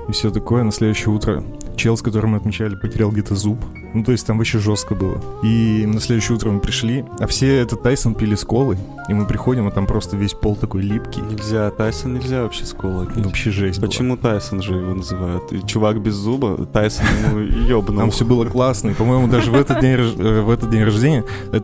и 0.08 0.12
все 0.12 0.30
такое. 0.30 0.62
На 0.64 0.72
следующее 0.72 1.14
утро 1.14 1.42
чел, 1.76 1.96
с 1.96 2.02
которым 2.02 2.30
мы 2.30 2.36
отмечали, 2.38 2.76
потерял 2.76 3.10
где-то 3.10 3.34
зуб. 3.34 3.58
Ну, 3.94 4.02
то 4.04 4.12
есть 4.12 4.26
там 4.26 4.38
вообще 4.38 4.58
жестко 4.58 4.94
было. 4.94 5.20
И 5.42 5.84
на 5.86 6.00
следующее 6.00 6.36
утро 6.36 6.50
мы 6.50 6.60
пришли, 6.60 7.04
а 7.20 7.26
все 7.26 7.58
этот 7.58 7.82
Тайсон 7.82 8.14
пили 8.14 8.34
с 8.34 8.44
колой. 8.44 8.76
И 9.08 9.14
мы 9.14 9.26
приходим, 9.26 9.66
а 9.66 9.70
там 9.70 9.86
просто 9.86 10.16
весь 10.16 10.32
пол 10.32 10.56
такой 10.56 10.82
липкий. 10.82 11.22
нельзя, 11.22 11.70
Тайсон 11.70 12.14
нельзя 12.14 12.42
вообще 12.42 12.64
с 12.64 12.72
колой 12.72 13.06
пить. 13.06 13.16
Ну, 13.16 13.24
Вообще 13.24 13.50
жесть 13.50 13.78
была. 13.78 13.88
Почему 13.88 14.16
Тайсон 14.16 14.62
же 14.62 14.74
его 14.74 14.94
называют? 14.94 15.52
И 15.52 15.64
чувак 15.66 16.00
без 16.00 16.14
зуба, 16.14 16.66
Тайсон 16.66 17.06
ему 17.28 17.38
ёбнул. 17.68 17.98
Там 17.98 18.10
все 18.10 18.24
было 18.24 18.44
классно. 18.46 18.90
И, 18.90 18.94
по-моему, 18.94 19.28
даже 19.28 19.50
в 19.50 19.54
этот 19.54 19.80
день, 19.80 19.94
э, 19.94 20.40
в 20.40 20.50
этот 20.50 20.70
день 20.70 20.82
рождения 20.84 21.24
э, 21.52 21.60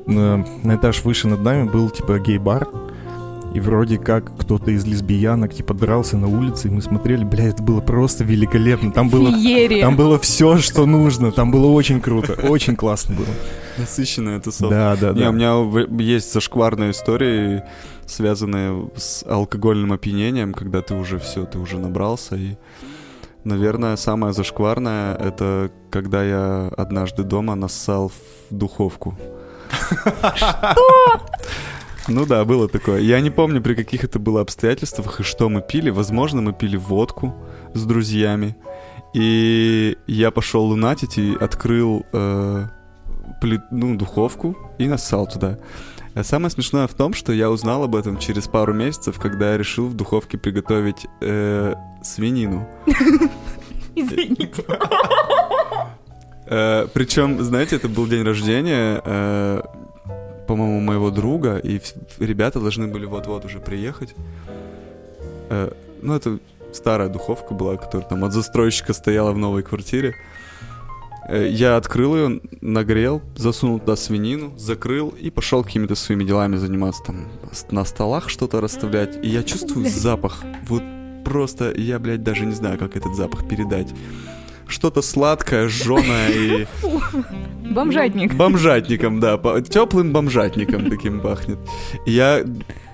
на 0.62 0.74
этаж 0.76 1.02
выше 1.04 1.28
над 1.28 1.42
нами 1.42 1.68
был, 1.68 1.90
типа, 1.90 2.18
гей-бар. 2.18 2.68
И 3.54 3.58
вроде 3.58 3.98
как 3.98 4.36
кто-то 4.38 4.70
из 4.70 4.84
лесбиянок, 4.86 5.52
типа, 5.52 5.74
дрался 5.74 6.16
на 6.16 6.28
улице, 6.28 6.68
и 6.68 6.70
мы 6.70 6.80
смотрели, 6.82 7.24
бля, 7.24 7.48
это 7.48 7.62
было 7.62 7.80
просто 7.80 8.22
великолепно. 8.22 8.92
Там 8.92 9.08
было 9.08 9.32
Феерия. 9.32 9.82
Там 9.82 9.96
было 9.96 10.18
все, 10.20 10.58
что 10.58 10.86
нужно. 10.86 11.32
Там 11.32 11.50
было 11.50 11.66
очень 11.66 12.00
круто. 12.00 12.34
Очень 12.34 12.76
классно 12.76 13.16
было. 13.16 13.26
Насыщенная 13.76 14.38
тусовка. 14.40 14.74
Да, 14.74 14.96
да, 14.96 15.12
Не, 15.12 15.22
да. 15.22 15.30
у 15.30 15.32
меня 15.32 16.04
есть 16.04 16.32
зашкварные 16.32 16.92
истории, 16.92 17.64
связанные 18.06 18.88
с 18.96 19.24
алкогольным 19.26 19.92
опьянением, 19.92 20.52
когда 20.52 20.80
ты 20.80 20.94
уже 20.94 21.18
все, 21.18 21.44
ты 21.44 21.58
уже 21.58 21.78
набрался. 21.78 22.36
И, 22.36 22.56
наверное, 23.42 23.96
самое 23.96 24.32
зашкварное— 24.32 25.14
это 25.16 25.72
когда 25.90 26.22
я 26.22 26.70
однажды 26.76 27.24
дома 27.24 27.56
нассал 27.56 28.10
в 28.10 28.54
духовку. 28.54 29.18
Ну 32.08 32.26
да, 32.26 32.44
было 32.44 32.68
такое. 32.68 33.00
Я 33.00 33.20
не 33.20 33.30
помню, 33.30 33.62
при 33.62 33.74
каких 33.74 34.04
это 34.04 34.18
было 34.18 34.40
обстоятельствах 34.40 35.20
и 35.20 35.22
что 35.22 35.48
мы 35.48 35.60
пили. 35.62 35.90
Возможно, 35.90 36.40
мы 36.40 36.52
пили 36.52 36.76
водку 36.76 37.34
с 37.74 37.84
друзьями. 37.84 38.56
И 39.14 39.96
я 40.06 40.30
пошел 40.30 40.64
лунатить 40.64 41.18
и 41.18 41.36
открыл 41.40 42.06
э, 42.12 42.66
плит- 43.40 43.70
ну, 43.70 43.96
духовку 43.96 44.56
и 44.78 44.86
нассал 44.86 45.26
туда. 45.26 45.58
А 46.14 46.24
самое 46.24 46.50
смешное 46.50 46.86
в 46.86 46.94
том, 46.94 47.14
что 47.14 47.32
я 47.32 47.50
узнал 47.50 47.84
об 47.84 47.94
этом 47.94 48.18
через 48.18 48.48
пару 48.48 48.72
месяцев, 48.72 49.18
когда 49.18 49.52
я 49.52 49.58
решил 49.58 49.86
в 49.86 49.94
духовке 49.94 50.38
приготовить 50.38 51.06
э, 51.20 51.74
свинину. 52.02 52.68
Извините. 53.94 54.64
причем, 56.46 57.42
знаете, 57.42 57.76
это 57.76 57.88
был 57.88 58.06
день 58.06 58.22
рождения, 58.24 59.00
э, 59.04 59.62
по-моему, 60.50 60.80
моего 60.80 61.12
друга, 61.12 61.58
и 61.58 61.80
ребята 62.18 62.58
должны 62.58 62.88
были 62.88 63.06
вот-вот 63.06 63.44
уже 63.44 63.60
приехать. 63.60 64.16
Э, 65.48 65.70
ну, 66.02 66.16
это 66.16 66.40
старая 66.72 67.08
духовка 67.08 67.54
была, 67.54 67.76
которая 67.76 68.08
там 68.08 68.24
от 68.24 68.32
застройщика 68.32 68.92
стояла 68.92 69.30
в 69.30 69.38
новой 69.38 69.62
квартире. 69.62 70.16
Э, 71.28 71.48
я 71.48 71.76
открыл 71.76 72.16
ее, 72.16 72.40
нагрел, 72.60 73.22
засунул 73.36 73.78
туда 73.78 73.94
свинину, 73.94 74.58
закрыл 74.58 75.10
и 75.10 75.30
пошел 75.30 75.62
какими-то 75.62 75.94
своими 75.94 76.24
делами 76.24 76.56
заниматься, 76.56 77.04
там, 77.04 77.28
на 77.70 77.84
столах 77.84 78.28
что-то 78.28 78.60
расставлять. 78.60 79.24
И 79.24 79.28
я 79.28 79.44
чувствую 79.44 79.88
запах. 79.88 80.42
Вот 80.66 80.82
просто 81.24 81.72
я, 81.76 82.00
блядь, 82.00 82.24
даже 82.24 82.44
не 82.44 82.54
знаю, 82.54 82.76
как 82.76 82.96
этот 82.96 83.14
запах 83.14 83.48
передать. 83.48 83.94
Что-то 84.70 85.02
сладкое, 85.02 85.68
жженое 85.68 86.30
и... 86.30 86.66
Бомжатник. 87.70 88.34
Бомжатником, 88.34 89.20
да, 89.20 89.36
теплым 89.62 90.12
бомжатником 90.12 90.88
таким 90.88 91.20
пахнет. 91.20 91.58
Я 92.06 92.44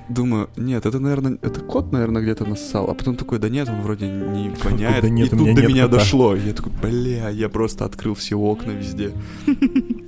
думаю, 0.08 0.48
нет, 0.56 0.86
это, 0.86 0.98
наверное, 0.98 1.38
это 1.42 1.60
кот, 1.60 1.92
наверное, 1.92 2.22
где-то 2.22 2.44
нассал. 2.44 2.88
А 2.90 2.94
потом 2.94 3.16
такой, 3.16 3.38
да 3.38 3.48
нет, 3.48 3.68
он 3.68 3.82
вроде 3.82 4.06
не 4.08 4.50
воняет. 4.64 5.02
Да 5.02 5.08
нет, 5.08 5.28
и 5.28 5.30
тут 5.30 5.40
меня 5.40 5.54
до 5.54 5.60
нет 5.60 5.70
меня 5.70 5.84
кота. 5.84 5.98
дошло. 5.98 6.34
Я 6.34 6.52
такой, 6.52 6.72
бля, 6.82 7.28
я 7.28 7.48
просто 7.48 7.84
открыл 7.84 8.14
все 8.14 8.36
окна 8.36 8.70
везде. 8.72 9.12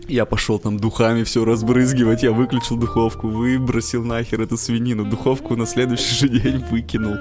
Я 0.08 0.24
пошел 0.24 0.58
там 0.58 0.78
духами 0.78 1.22
все 1.22 1.44
разбрызгивать, 1.44 2.22
я 2.22 2.32
выключил 2.32 2.78
духовку, 2.78 3.28
выбросил 3.28 4.02
нахер 4.02 4.40
эту 4.40 4.56
свинину, 4.56 5.04
духовку 5.04 5.54
на 5.54 5.66
следующий 5.66 6.14
же 6.14 6.30
день 6.30 6.64
выкинул. 6.70 7.16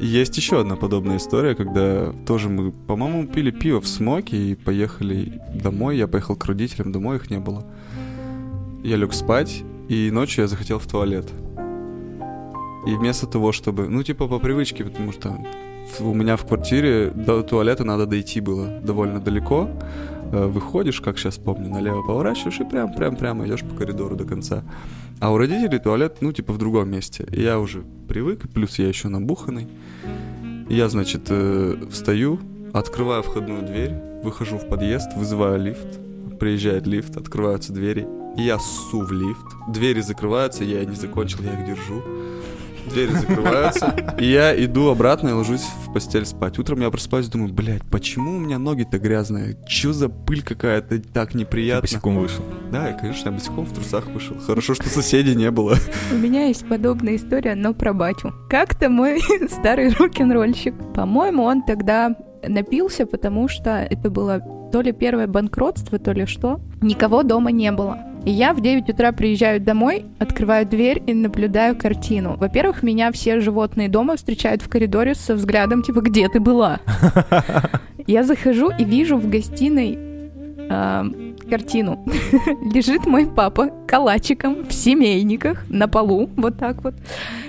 Есть 0.00 0.36
еще 0.36 0.60
одна 0.60 0.76
подобная 0.76 1.16
история, 1.16 1.56
когда 1.56 2.12
тоже 2.24 2.48
мы, 2.48 2.70
по-моему, 2.70 3.26
пили 3.26 3.50
пиво 3.50 3.80
в 3.80 3.88
смоке 3.88 4.36
и 4.36 4.54
поехали 4.54 5.42
домой. 5.52 5.96
Я 5.96 6.06
поехал 6.06 6.36
к 6.36 6.44
родителям, 6.44 6.92
домой 6.92 7.16
их 7.16 7.30
не 7.30 7.38
было. 7.38 7.66
Я 8.84 8.96
лег 8.96 9.12
спать, 9.12 9.64
и 9.88 10.10
ночью 10.12 10.42
я 10.42 10.48
захотел 10.48 10.78
в 10.78 10.86
туалет. 10.86 11.28
И 12.86 12.94
вместо 12.94 13.26
того, 13.26 13.50
чтобы, 13.50 13.88
ну, 13.88 14.04
типа 14.04 14.28
по 14.28 14.38
привычке, 14.38 14.84
потому 14.84 15.10
что 15.12 15.36
у 15.98 16.14
меня 16.14 16.36
в 16.36 16.46
квартире 16.46 17.10
до 17.10 17.42
туалета 17.42 17.82
надо 17.82 18.06
дойти 18.06 18.40
было 18.40 18.78
довольно 18.80 19.20
далеко. 19.20 19.68
Э, 20.30 20.46
Выходишь, 20.46 21.00
как 21.00 21.18
сейчас 21.18 21.38
помню, 21.38 21.70
налево 21.70 22.02
поворачиваешь 22.02 22.60
и 22.60 22.64
прям, 22.64 22.92
прям, 22.92 23.16
прям 23.16 23.44
идешь 23.44 23.62
по 23.62 23.74
коридору 23.74 24.14
до 24.14 24.24
конца. 24.24 24.62
А 25.20 25.32
у 25.32 25.36
родителей 25.36 25.78
туалет, 25.78 26.18
ну, 26.20 26.32
типа 26.32 26.52
в 26.52 26.58
другом 26.58 26.90
месте. 26.90 27.26
Я 27.32 27.58
уже 27.58 27.82
привык, 28.08 28.48
плюс 28.52 28.78
я 28.78 28.86
еще 28.86 29.08
набуханный. 29.08 29.66
Я, 30.68 30.88
значит, 30.88 31.22
э, 31.28 31.76
встаю, 31.90 32.38
открываю 32.72 33.22
входную 33.22 33.62
дверь, 33.62 33.94
выхожу 34.22 34.58
в 34.58 34.68
подъезд, 34.68 35.16
вызываю 35.16 35.60
лифт. 35.60 35.98
Приезжает 36.38 36.86
лифт, 36.86 37.16
открываются 37.16 37.72
двери. 37.72 38.06
Я 38.36 38.58
ссу 38.60 39.00
в 39.00 39.10
лифт. 39.10 39.46
Двери 39.68 40.00
закрываются, 40.02 40.62
я 40.62 40.84
не 40.84 40.94
закончил, 40.94 41.42
я 41.42 41.52
их 41.54 41.66
держу. 41.66 42.02
Двери 42.88 43.12
закрываются. 43.12 43.94
И 44.18 44.26
я 44.26 44.64
иду 44.64 44.88
обратно 44.88 45.28
и 45.28 45.32
ложусь 45.32 45.62
в 45.62 45.92
постель 45.92 46.26
спать. 46.26 46.58
Утром 46.58 46.80
я 46.80 46.90
просыпаюсь 46.90 47.28
и 47.28 47.30
думаю, 47.30 47.52
блядь, 47.52 47.82
почему 47.90 48.36
у 48.36 48.38
меня 48.38 48.58
ноги-то 48.58 48.98
грязные? 48.98 49.56
Чё 49.66 49.92
за 49.92 50.08
пыль 50.08 50.42
какая-то, 50.42 51.00
так 51.00 51.34
неприятно. 51.34 51.82
Босиком 51.82 52.18
вышел. 52.18 52.44
Да, 52.72 52.90
и, 52.90 52.98
конечно, 52.98 53.30
я 53.30 53.34
босиком 53.34 53.64
в 53.64 53.72
трусах 53.72 54.06
вышел. 54.06 54.36
Хорошо, 54.38 54.74
что 54.74 54.88
соседей 54.88 55.34
не 55.34 55.50
было. 55.50 55.76
У 56.12 56.16
меня 56.16 56.46
есть 56.46 56.66
подобная 56.68 57.16
история, 57.16 57.54
но 57.54 57.74
про 57.74 57.92
батю. 57.92 58.34
Как-то 58.48 58.88
мой 58.88 59.20
старый 59.48 59.90
рок-н-ролльщик, 59.90 60.74
по-моему, 60.94 61.44
он 61.44 61.62
тогда 61.62 62.16
напился, 62.46 63.06
потому 63.06 63.48
что 63.48 63.70
это 63.70 64.10
было 64.10 64.40
то 64.72 64.80
ли 64.80 64.92
первое 64.92 65.26
банкротство, 65.26 65.98
то 65.98 66.12
ли 66.12 66.26
что. 66.26 66.60
Никого 66.82 67.22
дома 67.22 67.50
не 67.50 67.72
было. 67.72 67.98
И 68.24 68.30
я 68.30 68.52
в 68.52 68.60
9 68.60 68.88
утра 68.90 69.12
приезжаю 69.12 69.60
домой, 69.60 70.06
открываю 70.18 70.66
дверь 70.66 71.02
и 71.06 71.14
наблюдаю 71.14 71.76
картину. 71.76 72.36
Во-первых, 72.36 72.82
меня 72.82 73.10
все 73.12 73.40
животные 73.40 73.88
дома 73.88 74.16
встречают 74.16 74.62
в 74.62 74.68
коридоре 74.68 75.14
со 75.14 75.34
взглядом, 75.34 75.82
типа, 75.82 76.00
где 76.00 76.28
ты 76.28 76.40
была? 76.40 76.80
Я 78.06 78.24
захожу 78.24 78.70
и 78.70 78.84
вижу 78.84 79.16
в 79.16 79.28
гостиной 79.28 79.98
а, 80.70 81.04
картину. 81.48 82.04
Лежит 82.74 83.06
мой 83.06 83.26
папа 83.26 83.70
калачиком 83.86 84.66
в 84.66 84.72
семейниках 84.72 85.64
на 85.68 85.88
полу, 85.88 86.28
вот 86.36 86.58
так 86.58 86.82
вот, 86.84 86.94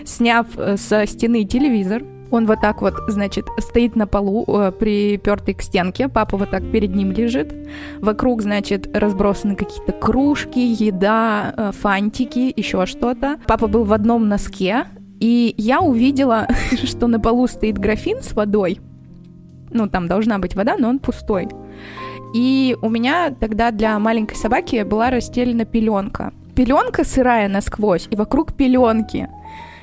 сняв 0.05 0.47
э, 0.57 0.77
со 0.77 1.05
стены 1.05 1.43
телевизор. 1.43 2.03
Он 2.31 2.45
вот 2.45 2.61
так 2.61 2.81
вот, 2.81 2.93
значит, 3.07 3.47
стоит 3.57 3.95
на 3.95 4.05
полу, 4.07 4.45
э, 4.47 4.71
припертый 4.71 5.55
к 5.55 5.61
стенке. 5.61 6.07
Папа 6.07 6.37
вот 6.37 6.51
так 6.51 6.69
перед 6.71 6.95
ним 6.95 7.11
лежит. 7.11 7.53
Вокруг, 7.99 8.41
значит, 8.41 8.95
разбросаны 8.95 9.55
какие-то 9.55 9.91
кружки, 9.93 10.59
еда, 10.59 11.53
э, 11.55 11.71
фантики, 11.71 12.53
еще 12.55 12.85
что-то. 12.85 13.39
Папа 13.47 13.67
был 13.67 13.83
в 13.83 13.93
одном 13.93 14.27
носке. 14.27 14.85
И 15.19 15.53
я 15.57 15.81
увидела, 15.81 16.47
что 16.83 17.07
на 17.07 17.19
полу 17.19 17.47
стоит 17.47 17.77
графин 17.77 18.21
с 18.21 18.33
водой. 18.33 18.79
Ну, 19.71 19.87
там 19.87 20.07
должна 20.07 20.39
быть 20.39 20.55
вода, 20.55 20.75
но 20.77 20.89
он 20.89 20.99
пустой. 20.99 21.49
И 22.33 22.77
у 22.81 22.89
меня 22.89 23.31
тогда 23.31 23.71
для 23.71 23.97
маленькой 23.97 24.35
собаки 24.35 24.83
была 24.83 25.09
расстелена 25.09 25.65
пеленка. 25.65 26.31
Пеленка 26.55 27.03
сырая 27.03 27.47
насквозь, 27.47 28.07
и 28.11 28.15
вокруг 28.15 28.53
пеленки. 28.53 29.29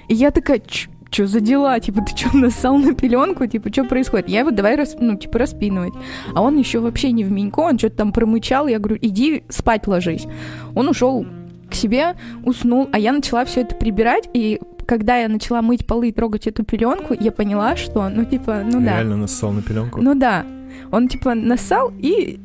И 0.08 0.14
я 0.14 0.30
такая, 0.30 0.60
что 1.10 1.26
за 1.26 1.40
дела? 1.40 1.78
Типа, 1.80 2.02
ты 2.02 2.16
что, 2.16 2.36
нассал 2.36 2.78
на 2.78 2.94
пеленку? 2.94 3.46
Типа, 3.46 3.72
что 3.72 3.84
происходит? 3.84 4.28
Я 4.28 4.40
его 4.40 4.50
давай, 4.50 4.76
рас, 4.76 4.96
ну, 4.98 5.16
типа, 5.16 5.38
распинывать. 5.38 5.94
А 6.34 6.42
он 6.42 6.58
еще 6.58 6.80
вообще 6.80 7.12
не 7.12 7.24
в 7.24 7.30
Минько, 7.30 7.60
он 7.60 7.78
что-то 7.78 7.96
там 7.96 8.12
промычал. 8.12 8.66
Я 8.66 8.78
говорю, 8.78 8.98
иди 9.00 9.44
спать 9.48 9.86
ложись. 9.86 10.26
Он 10.74 10.88
ушел 10.88 11.26
к 11.70 11.74
себе, 11.74 12.14
уснул, 12.44 12.88
а 12.92 12.98
я 12.98 13.12
начала 13.12 13.44
все 13.44 13.62
это 13.62 13.74
прибирать, 13.74 14.28
и 14.34 14.60
когда 14.86 15.16
я 15.16 15.28
начала 15.28 15.62
мыть 15.62 15.86
полы 15.86 16.08
и 16.08 16.12
трогать 16.12 16.46
эту 16.46 16.64
пеленку, 16.64 17.14
я 17.18 17.32
поняла, 17.32 17.76
что, 17.76 18.08
ну, 18.08 18.24
типа, 18.24 18.62
ну 18.64 18.80
да. 18.80 18.98
Реально 18.98 19.16
нассал 19.16 19.52
на 19.52 19.62
пеленку? 19.62 20.00
Ну 20.00 20.14
да. 20.14 20.46
Он, 20.92 21.08
типа, 21.08 21.34
нассал 21.34 21.92
и... 21.98 22.38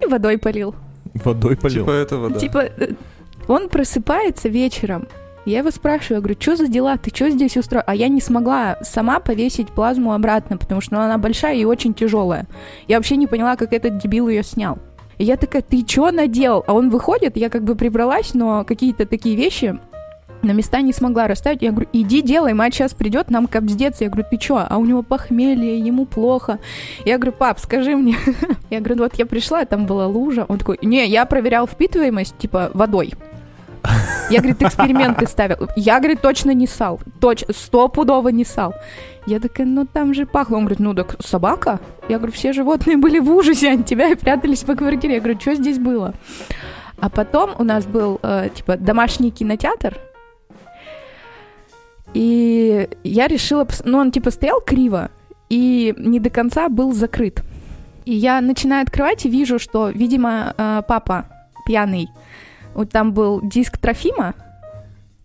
и 0.00 0.06
водой 0.06 0.38
полил. 0.38 0.74
Водой 1.12 1.56
полил? 1.56 1.84
Типа 1.84 1.90
этого, 1.90 2.30
да. 2.30 2.38
Типа, 2.38 2.58
э, 2.58 2.94
он 3.48 3.68
просыпается 3.68 4.48
вечером, 4.48 5.06
я 5.46 5.58
его 5.58 5.70
спрашиваю, 5.70 6.16
я 6.16 6.20
говорю, 6.20 6.36
что 6.40 6.56
за 6.56 6.68
дела, 6.68 6.96
ты 6.96 7.10
что 7.14 7.30
здесь 7.30 7.56
устроил? 7.56 7.84
А 7.86 7.94
я 7.94 8.08
не 8.08 8.20
смогла 8.20 8.78
сама 8.82 9.20
повесить 9.20 9.68
плазму 9.68 10.12
обратно, 10.12 10.56
потому 10.56 10.80
что 10.80 10.94
ну, 10.94 11.00
она 11.00 11.18
большая 11.18 11.56
и 11.56 11.64
очень 11.64 11.94
тяжелая. 11.94 12.46
Я 12.88 12.96
вообще 12.96 13.16
не 13.16 13.26
поняла, 13.26 13.56
как 13.56 13.72
этот 13.72 13.98
дебил 13.98 14.28
ее 14.28 14.42
снял. 14.42 14.78
И 15.18 15.24
я 15.24 15.36
такая, 15.36 15.62
ты 15.62 15.84
что 15.86 16.10
наделал? 16.10 16.64
А 16.66 16.74
он 16.74 16.90
выходит, 16.90 17.36
я 17.36 17.48
как 17.50 17.64
бы 17.64 17.74
прибралась, 17.74 18.34
но 18.34 18.64
какие-то 18.64 19.06
такие 19.06 19.36
вещи 19.36 19.78
на 20.42 20.52
места 20.52 20.80
не 20.80 20.92
смогла 20.92 21.26
расставить. 21.26 21.62
Я 21.62 21.70
говорю, 21.70 21.88
иди 21.92 22.22
делай, 22.22 22.54
мать 22.54 22.74
сейчас 22.74 22.94
придет, 22.94 23.30
нам 23.30 23.46
капздец. 23.46 24.00
Я 24.00 24.08
говорю, 24.08 24.26
ты 24.30 24.36
чё? 24.36 24.64
А 24.68 24.78
у 24.78 24.84
него 24.84 25.02
похмелье, 25.02 25.78
ему 25.78 26.06
плохо. 26.06 26.58
Я 27.04 27.18
говорю, 27.18 27.32
пап, 27.32 27.58
скажи 27.58 27.96
мне. 27.96 28.16
я 28.70 28.80
говорю, 28.80 29.02
вот 29.02 29.14
я 29.16 29.26
пришла, 29.26 29.64
там 29.64 29.86
была 29.86 30.06
лужа. 30.06 30.46
Он 30.48 30.58
такой, 30.58 30.78
не, 30.82 31.06
я 31.06 31.26
проверял 31.26 31.66
впитываемость, 31.66 32.38
типа, 32.38 32.70
водой. 32.74 33.12
Я, 34.30 34.38
говорит, 34.38 34.62
эксперименты 34.62 35.26
ставил. 35.26 35.68
Я, 35.76 35.98
говорит, 35.98 36.20
точно 36.20 36.52
не 36.52 36.66
сал. 36.66 37.00
Точно, 37.20 37.52
стопудово 37.52 38.28
не 38.28 38.44
сал. 38.44 38.74
Я 39.26 39.40
такая, 39.40 39.66
ну 39.66 39.86
там 39.86 40.14
же 40.14 40.26
пахло. 40.26 40.56
Он 40.56 40.62
говорит, 40.62 40.80
ну 40.80 40.94
так 40.94 41.16
собака. 41.20 41.80
Я 42.08 42.18
говорю, 42.18 42.32
все 42.32 42.52
животные 42.52 42.96
были 42.96 43.18
в 43.18 43.30
ужасе 43.30 43.72
от 43.72 43.86
тебя 43.86 44.08
и 44.08 44.14
прятались 44.14 44.62
по 44.64 44.74
квартире. 44.74 45.14
Я 45.14 45.20
говорю, 45.20 45.40
что 45.40 45.54
здесь 45.54 45.78
было? 45.78 46.14
А 47.00 47.08
потом 47.08 47.50
у 47.58 47.64
нас 47.64 47.86
был, 47.86 48.20
э, 48.22 48.50
типа, 48.54 48.76
домашний 48.76 49.30
кинотеатр. 49.30 49.98
И 52.12 52.88
я 53.04 53.26
решила... 53.28 53.66
Ну, 53.84 53.98
он, 53.98 54.10
типа, 54.10 54.30
стоял 54.30 54.60
криво 54.60 55.10
и 55.48 55.94
не 55.96 56.20
до 56.20 56.30
конца 56.30 56.68
был 56.68 56.92
закрыт. 56.92 57.42
И 58.04 58.14
я 58.14 58.40
начинаю 58.40 58.82
открывать 58.82 59.24
и 59.24 59.30
вижу, 59.30 59.58
что, 59.58 59.88
видимо, 59.88 60.54
э, 60.56 60.82
папа 60.86 61.26
пьяный 61.66 62.08
вот 62.74 62.90
там 62.90 63.12
был 63.12 63.40
диск 63.42 63.78
Трофима, 63.78 64.34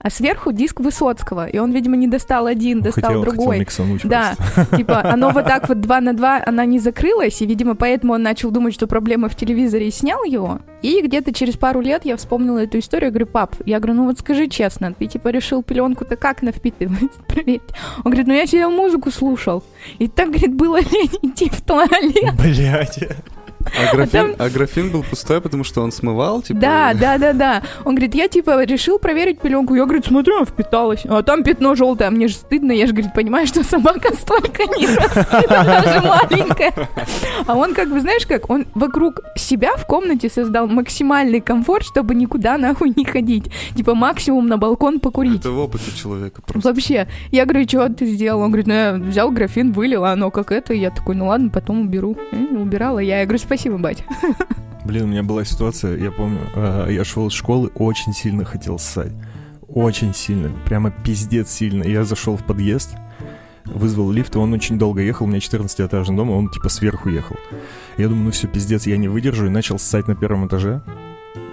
а 0.05 0.11
сверху 0.11 0.51
диск 0.51 0.81
Высоцкого. 0.81 1.47
И 1.47 1.57
он, 1.57 1.71
видимо, 1.71 1.95
не 1.95 2.07
достал 2.07 2.45
один, 2.45 2.79
достал 2.81 3.05
хотел, 3.05 3.21
другой. 3.23 3.65
Хотел 3.65 3.85
да, 4.03 4.35
типа, 4.77 5.01
оно 5.03 5.31
вот 5.31 5.45
так 5.45 5.67
вот 5.67 5.81
два 5.81 5.99
на 5.99 6.13
два, 6.13 6.43
она 6.45 6.63
не 6.65 6.77
закрылась, 6.77 7.41
и, 7.41 7.47
видимо, 7.47 7.73
поэтому 7.73 8.13
он 8.13 8.21
начал 8.21 8.51
думать, 8.51 8.75
что 8.75 8.85
проблема 8.85 9.29
в 9.29 9.35
телевизоре, 9.35 9.87
и 9.87 9.91
снял 9.91 10.23
его. 10.23 10.59
И 10.83 11.01
где-то 11.01 11.33
через 11.33 11.57
пару 11.57 11.81
лет 11.81 12.05
я 12.05 12.17
вспомнила 12.17 12.59
эту 12.59 12.77
историю, 12.77 13.09
говорю, 13.09 13.25
пап, 13.25 13.55
я 13.65 13.79
говорю, 13.79 13.95
ну 13.95 14.05
вот 14.05 14.19
скажи 14.19 14.47
честно, 14.47 14.93
ты, 14.93 15.07
типа, 15.07 15.29
решил 15.29 15.63
пеленку-то 15.63 16.17
как 16.17 16.43
на 16.43 16.51
впитывать? 16.51 17.11
Он 18.03 18.11
говорит, 18.11 18.27
ну 18.27 18.33
я 18.33 18.45
сидел 18.45 18.69
музыку 18.69 19.09
слушал. 19.09 19.63
И 19.97 20.07
так, 20.07 20.27
говорит, 20.27 20.53
было 20.53 20.79
лень 20.81 21.17
идти 21.23 21.49
в 21.49 21.61
туалет. 21.61 22.35
Блять. 22.37 22.99
А 23.65 23.95
графин, 23.95 24.35
а, 24.37 24.45
а 24.45 24.49
графин 24.49 24.91
был 24.91 25.03
пустой, 25.03 25.41
потому 25.41 25.63
что 25.63 25.81
он 25.81 25.91
смывал, 25.91 26.41
типа? 26.41 26.59
Да, 26.59 26.93
да, 26.93 27.17
да, 27.17 27.33
да. 27.33 27.63
Он 27.83 27.95
говорит, 27.95 28.15
я, 28.15 28.27
типа, 28.27 28.63
решил 28.63 28.99
проверить 28.99 29.39
пеленку. 29.39 29.75
Я, 29.75 29.85
говорю, 29.85 30.03
смотрю, 30.03 30.37
она 30.37 30.45
впиталась. 30.45 31.01
А 31.05 31.23
там 31.23 31.43
пятно 31.43 31.75
желтое, 31.75 32.07
а 32.07 32.11
мне 32.11 32.27
же 32.27 32.35
стыдно. 32.35 32.71
Я 32.71 32.87
же, 32.87 32.93
говорит, 32.93 33.13
понимаю, 33.13 33.47
что 33.47 33.63
собака 33.63 34.13
столько 34.15 34.63
не 34.77 34.87
растет, 34.87 35.49
даже 35.49 36.01
маленькая. 36.01 36.73
А 37.47 37.55
он, 37.55 37.73
как 37.73 37.89
бы, 37.89 37.99
знаешь 37.99 38.25
как, 38.25 38.49
он 38.49 38.65
вокруг 38.75 39.21
себя 39.35 39.75
в 39.75 39.85
комнате 39.85 40.29
создал 40.29 40.67
максимальный 40.67 41.41
комфорт, 41.41 41.85
чтобы 41.85 42.15
никуда 42.15 42.57
нахуй 42.57 42.93
не 42.95 43.03
ходить. 43.03 43.51
Типа, 43.75 43.95
максимум 43.95 44.47
на 44.47 44.57
балкон 44.57 44.99
покурить. 44.99 45.41
Это 45.41 45.51
в 45.51 45.59
опыте 45.59 45.91
человека 45.95 46.41
просто. 46.41 46.69
Вообще. 46.69 47.07
Я 47.31 47.45
говорю, 47.45 47.67
что 47.67 47.89
ты 47.89 48.05
сделал? 48.05 48.41
Он 48.41 48.49
говорит, 48.49 48.67
ну, 48.67 48.73
я 48.73 48.93
взял 48.93 49.31
графин, 49.31 49.71
вылил, 49.73 50.05
а 50.05 50.11
оно 50.11 50.31
как 50.31 50.51
это. 50.51 50.73
Я 50.73 50.91
такой, 50.91 51.15
ну 51.15 51.27
ладно, 51.27 51.49
потом 51.49 51.81
уберу. 51.81 52.15
И 52.31 52.55
убирала 52.55 52.99
я. 52.99 53.19
Я 53.19 53.25
говорю, 53.25 53.39
спасибо 53.39 53.54
Спасибо, 53.55 53.77
бать. 53.77 54.03
Блин, 54.83 55.03
у 55.03 55.07
меня 55.07 55.23
была 55.23 55.45
ситуация, 55.45 55.97
я 55.97 56.11
помню, 56.11 56.41
э, 56.55 56.87
я 56.89 57.05
шел 57.05 57.27
из 57.27 57.31
школы, 57.33 57.71
очень 57.75 58.11
сильно 58.11 58.43
хотел 58.43 58.77
ссать. 58.77 59.13
Очень 59.69 60.13
сильно, 60.13 60.51
прямо 60.65 60.91
пиздец 60.91 61.51
сильно. 61.51 61.85
Я 61.85 62.03
зашел 62.03 62.35
в 62.35 62.43
подъезд, 62.43 62.97
вызвал 63.63 64.11
лифт, 64.11 64.35
и 64.35 64.39
он 64.39 64.51
очень 64.51 64.77
долго 64.77 65.01
ехал, 65.01 65.25
у 65.25 65.29
меня 65.29 65.39
14-этажный 65.39 66.17
дом, 66.17 66.31
он 66.31 66.49
типа 66.49 66.67
сверху 66.67 67.07
ехал. 67.07 67.37
Я 67.97 68.09
думаю, 68.09 68.25
ну 68.25 68.31
все, 68.31 68.47
пиздец, 68.49 68.87
я 68.87 68.97
не 68.97 69.07
выдержу, 69.07 69.45
и 69.45 69.49
начал 69.49 69.79
ссать 69.79 70.09
на 70.09 70.15
первом 70.15 70.47
этаже. 70.47 70.83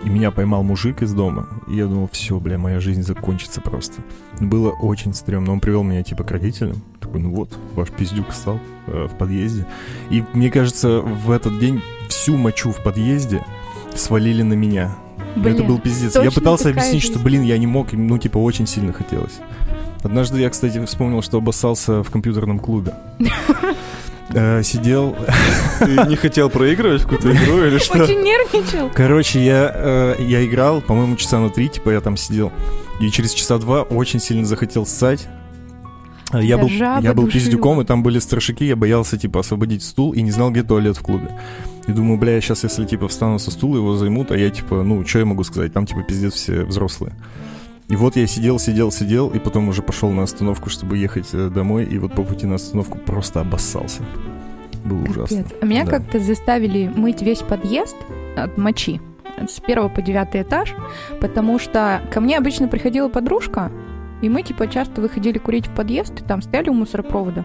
И 0.04 0.08
меня 0.08 0.30
поймал 0.30 0.62
мужик 0.62 1.02
из 1.02 1.12
дома. 1.12 1.48
И 1.68 1.76
я 1.76 1.86
думал, 1.86 2.08
все, 2.12 2.38
бля, 2.40 2.58
моя 2.58 2.80
жизнь 2.80 3.02
закончится 3.02 3.60
просто. 3.60 4.02
Было 4.40 4.70
очень 4.70 5.14
стрёмно. 5.14 5.52
Он 5.52 5.60
привел 5.60 5.82
меня 5.82 6.02
типа 6.02 6.24
к 6.24 6.30
родителям. 6.30 6.82
Такой, 7.00 7.20
ну 7.20 7.30
вот, 7.30 7.56
ваш 7.74 7.90
пиздюк 7.90 8.32
стал 8.32 8.58
э, 8.86 9.06
в 9.06 9.16
подъезде. 9.16 9.66
И 10.10 10.24
мне 10.32 10.50
кажется, 10.50 11.00
в 11.00 11.30
этот 11.30 11.58
день 11.58 11.82
всю 12.08 12.36
мочу 12.36 12.72
в 12.72 12.82
подъезде 12.82 13.44
свалили 13.94 14.42
на 14.42 14.54
меня. 14.54 14.96
Блин, 15.36 15.54
это 15.54 15.64
был 15.64 15.78
пиздец. 15.78 16.16
Я 16.16 16.30
пытался 16.30 16.70
объяснить, 16.70 17.02
жизнь. 17.02 17.14
что, 17.14 17.22
блин, 17.22 17.42
я 17.42 17.56
не 17.58 17.66
мог, 17.66 17.92
ну, 17.92 18.18
типа, 18.18 18.38
очень 18.38 18.66
сильно 18.66 18.92
хотелось. 18.92 19.40
Однажды 20.03 20.40
я, 20.40 20.50
кстати, 20.50 20.84
вспомнил, 20.84 21.22
что 21.22 21.38
обоссался 21.38 22.03
в 22.03 22.11
компьютерном 22.11 22.59
клубе. 22.59 22.94
Э, 24.34 24.62
сидел... 24.62 25.14
Ты 25.78 26.09
не 26.09 26.16
хотел 26.16 26.48
проигрывать 26.48 27.03
в 27.03 27.09
какую-то 27.09 27.32
игру 27.32 27.64
или 27.64 27.76
что? 27.76 28.03
Очень 28.03 28.22
нервничал. 28.22 28.90
Короче, 28.94 29.44
я, 29.44 29.70
э, 29.74 30.14
я 30.20 30.46
играл, 30.46 30.80
по-моему, 30.80 31.16
часа 31.16 31.38
на 31.38 31.50
три, 31.50 31.68
типа, 31.68 31.90
я 31.90 32.00
там 32.00 32.16
сидел. 32.16 32.50
И 33.00 33.11
через 33.11 33.34
часа 33.34 33.59
два 33.59 33.82
очень 33.82 34.20
сильно 34.20 34.46
захотел 34.46 34.86
ссать. 34.86 35.28
Я 36.32 36.57
был, 36.57 36.68
я 36.68 37.12
был 37.12 37.26
пиздюком, 37.28 37.82
и 37.82 37.84
там 37.84 38.03
были 38.03 38.18
страшики, 38.20 38.64
я 38.64 38.76
боялся, 38.76 39.18
типа, 39.18 39.40
освободить 39.40 39.82
стул 39.82 40.12
и 40.14 40.22
не 40.22 40.30
знал, 40.30 40.50
где 40.50 40.62
туалет 40.62 40.96
в 40.96 41.03
клубе. 41.03 41.38
И 41.86 41.92
думаю, 41.92 42.18
бля, 42.18 42.40
сейчас, 42.40 42.64
если, 42.64 42.86
типа, 42.86 43.09
встану 43.09 43.38
со 43.38 43.50
стула, 43.50 43.76
его 43.76 43.96
займут, 43.96 44.30
а 44.30 44.38
я, 44.38 44.48
типа, 44.48 44.82
ну, 44.82 45.05
что 45.05 45.18
я 45.18 45.24
могу 45.26 45.44
сказать? 45.44 45.74
Там, 45.74 45.84
типа, 45.84 46.03
пиздец 46.05 46.32
все 46.34 46.64
взрослые. 46.64 47.12
И 47.88 47.96
вот 47.96 48.16
я 48.16 48.26
сидел, 48.26 48.58
сидел, 48.58 48.90
сидел, 48.90 49.28
и 49.28 49.38
потом 49.38 49.68
уже 49.68 49.82
пошел 49.82 50.10
на 50.10 50.22
остановку, 50.22 50.70
чтобы 50.70 50.96
ехать 50.96 51.28
э, 51.32 51.50
домой, 51.50 51.84
и 51.84 51.98
вот 51.98 52.14
по 52.14 52.22
пути 52.22 52.46
на 52.46 52.54
остановку 52.54 52.98
просто 52.98 53.40
обоссался. 53.40 54.02
Было 54.84 55.00
Капец. 55.00 55.16
ужасно. 55.16 55.44
А 55.60 55.64
меня 55.64 55.84
да. 55.84 55.90
как-то 55.90 56.18
заставили 56.18 56.90
мыть 56.94 57.22
весь 57.22 57.40
подъезд 57.40 57.96
от 58.36 58.56
мочи 58.56 59.00
с 59.48 59.60
первого 59.60 59.88
по 59.88 60.02
девятый 60.02 60.42
этаж, 60.42 60.74
потому 61.20 61.58
что 61.58 62.02
ко 62.10 62.20
мне 62.20 62.38
обычно 62.38 62.68
приходила 62.68 63.08
подружка, 63.08 63.70
и 64.22 64.28
мы, 64.28 64.42
типа, 64.42 64.68
часто 64.68 65.00
выходили 65.00 65.38
курить 65.38 65.66
в 65.66 65.74
подъезд, 65.74 66.20
и 66.20 66.24
там 66.24 66.42
стояли 66.42 66.70
у 66.70 66.74
мусоропровода. 66.74 67.44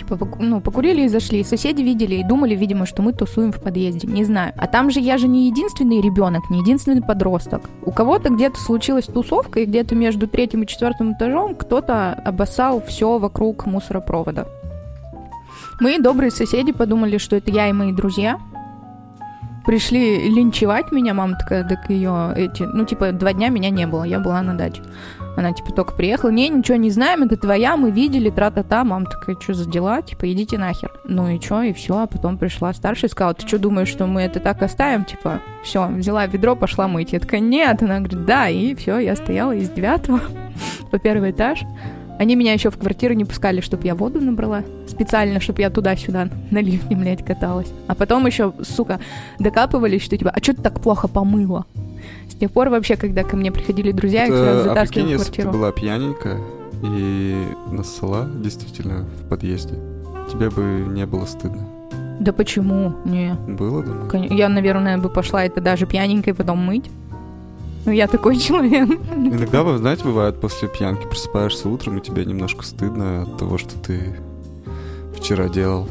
Типа, 0.00 0.18
ну, 0.38 0.62
покурили 0.62 1.02
и 1.02 1.08
зашли. 1.08 1.44
Соседи 1.44 1.82
видели 1.82 2.14
и 2.14 2.24
думали, 2.24 2.54
видимо, 2.54 2.86
что 2.86 3.02
мы 3.02 3.12
тусуем 3.12 3.52
в 3.52 3.60
подъезде. 3.60 4.08
Не 4.08 4.24
знаю. 4.24 4.54
А 4.56 4.66
там 4.66 4.90
же 4.90 4.98
я 4.98 5.18
же 5.18 5.28
не 5.28 5.46
единственный 5.46 6.00
ребенок, 6.00 6.48
не 6.48 6.60
единственный 6.60 7.02
подросток. 7.02 7.68
У 7.84 7.92
кого-то 7.92 8.30
где-то 8.30 8.58
случилась 8.58 9.04
тусовка, 9.04 9.60
и 9.60 9.66
где-то 9.66 9.94
между 9.94 10.26
третьим 10.26 10.62
и 10.62 10.66
четвертым 10.66 11.12
этажом 11.12 11.54
кто-то 11.54 12.14
обоссал 12.14 12.82
все 12.82 13.18
вокруг 13.18 13.66
мусоропровода. 13.66 14.48
Мы, 15.80 15.98
добрые 15.98 16.30
соседи, 16.30 16.72
подумали, 16.72 17.18
что 17.18 17.36
это 17.36 17.50
я 17.50 17.68
и 17.68 17.72
мои 17.74 17.92
друзья. 17.92 18.38
Пришли 19.66 20.30
линчевать 20.30 20.92
меня, 20.92 21.12
мама 21.12 21.36
такая, 21.38 21.68
так 21.68 21.90
ее 21.90 22.32
эти... 22.34 22.62
Ну, 22.62 22.86
типа, 22.86 23.12
два 23.12 23.34
дня 23.34 23.50
меня 23.50 23.68
не 23.68 23.86
было, 23.86 24.04
я 24.04 24.18
была 24.18 24.40
на 24.40 24.54
даче. 24.54 24.82
Она, 25.36 25.52
типа, 25.52 25.72
только 25.72 25.94
приехала. 25.94 26.30
Не, 26.30 26.48
ничего 26.48 26.76
не 26.76 26.90
знаем, 26.90 27.22
это 27.22 27.36
твоя, 27.36 27.76
мы 27.76 27.90
видели, 27.90 28.30
тра-та-та. 28.30 28.84
Мама 28.84 29.06
такая, 29.06 29.36
что 29.40 29.54
за 29.54 29.68
дела? 29.68 30.02
Типа, 30.02 30.30
идите 30.30 30.58
нахер. 30.58 30.90
Ну 31.04 31.28
и 31.28 31.40
что, 31.40 31.62
и 31.62 31.72
все. 31.72 31.98
А 31.98 32.06
потом 32.06 32.36
пришла 32.38 32.72
старшая 32.72 33.08
и 33.08 33.12
сказала, 33.12 33.34
ты 33.34 33.46
что 33.46 33.58
думаешь, 33.58 33.88
что 33.88 34.06
мы 34.06 34.22
это 34.22 34.40
так 34.40 34.62
оставим? 34.62 35.04
Типа, 35.04 35.40
все, 35.62 35.86
взяла 35.88 36.26
ведро, 36.26 36.56
пошла 36.56 36.88
мыть. 36.88 37.12
Я 37.12 37.20
такая, 37.20 37.40
нет. 37.40 37.82
Она 37.82 37.98
говорит, 37.98 38.24
да. 38.24 38.48
И 38.48 38.74
все, 38.74 38.98
я 38.98 39.16
стояла 39.16 39.52
из 39.52 39.70
девятого 39.70 40.20
по 40.90 40.98
первый 40.98 41.30
этаж. 41.30 41.62
Они 42.20 42.36
меня 42.36 42.52
еще 42.52 42.70
в 42.70 42.76
квартиру 42.76 43.14
не 43.14 43.24
пускали, 43.24 43.62
чтобы 43.62 43.86
я 43.86 43.94
воду 43.94 44.20
набрала. 44.20 44.62
Специально, 44.86 45.40
чтобы 45.40 45.62
я 45.62 45.70
туда-сюда 45.70 46.28
на 46.50 46.58
ливне, 46.58 46.94
блядь, 46.94 47.24
каталась. 47.24 47.72
А 47.86 47.94
потом 47.94 48.26
еще, 48.26 48.52
сука, 48.60 49.00
докапывались, 49.38 50.02
что 50.02 50.18
типа, 50.18 50.30
а 50.30 50.38
что 50.42 50.54
ты 50.54 50.60
так 50.60 50.82
плохо 50.82 51.08
помыла? 51.08 51.64
Тех 52.40 52.50
пор 52.50 52.70
вообще, 52.70 52.96
когда 52.96 53.22
ко 53.22 53.36
мне 53.36 53.52
приходили 53.52 53.92
друзья, 53.92 54.24
Это, 54.24 54.34
я 54.34 54.42
сразу 54.42 54.68
затаскивала 54.70 54.82
а 54.82 54.86
прикинь, 54.86 55.18
в 55.18 55.22
квартиру. 55.22 55.50
Ты 55.50 55.58
была 55.58 55.72
пьяненькая 55.72 56.40
и 56.82 57.46
нассала 57.70 58.26
действительно 58.34 59.04
в 59.22 59.28
подъезде, 59.28 59.74
тебе 60.32 60.48
бы 60.48 60.62
не 60.88 61.04
было 61.04 61.26
стыдно. 61.26 61.68
Да 62.18 62.32
почему? 62.32 62.94
Не. 63.04 63.34
Было, 63.46 63.82
думаю? 63.82 64.34
Я, 64.34 64.48
наверное, 64.48 64.96
бы 64.96 65.10
пошла 65.10 65.44
это 65.44 65.60
даже 65.60 65.84
пьяненькой 65.84 66.32
потом 66.32 66.58
мыть. 66.58 66.90
Ну, 67.84 67.92
я 67.92 68.08
такой 68.08 68.36
человек. 68.38 68.88
Иногда, 68.88 69.62
вы 69.62 69.76
знаете, 69.76 70.04
бывает 70.04 70.40
после 70.40 70.68
пьянки 70.68 71.06
просыпаешься 71.06 71.68
утром, 71.68 71.98
и 71.98 72.00
тебе 72.00 72.24
немножко 72.24 72.64
стыдно 72.64 73.22
от 73.22 73.36
того, 73.36 73.58
что 73.58 73.78
ты 73.78 74.16
вчера 75.14 75.48
делал. 75.48 75.86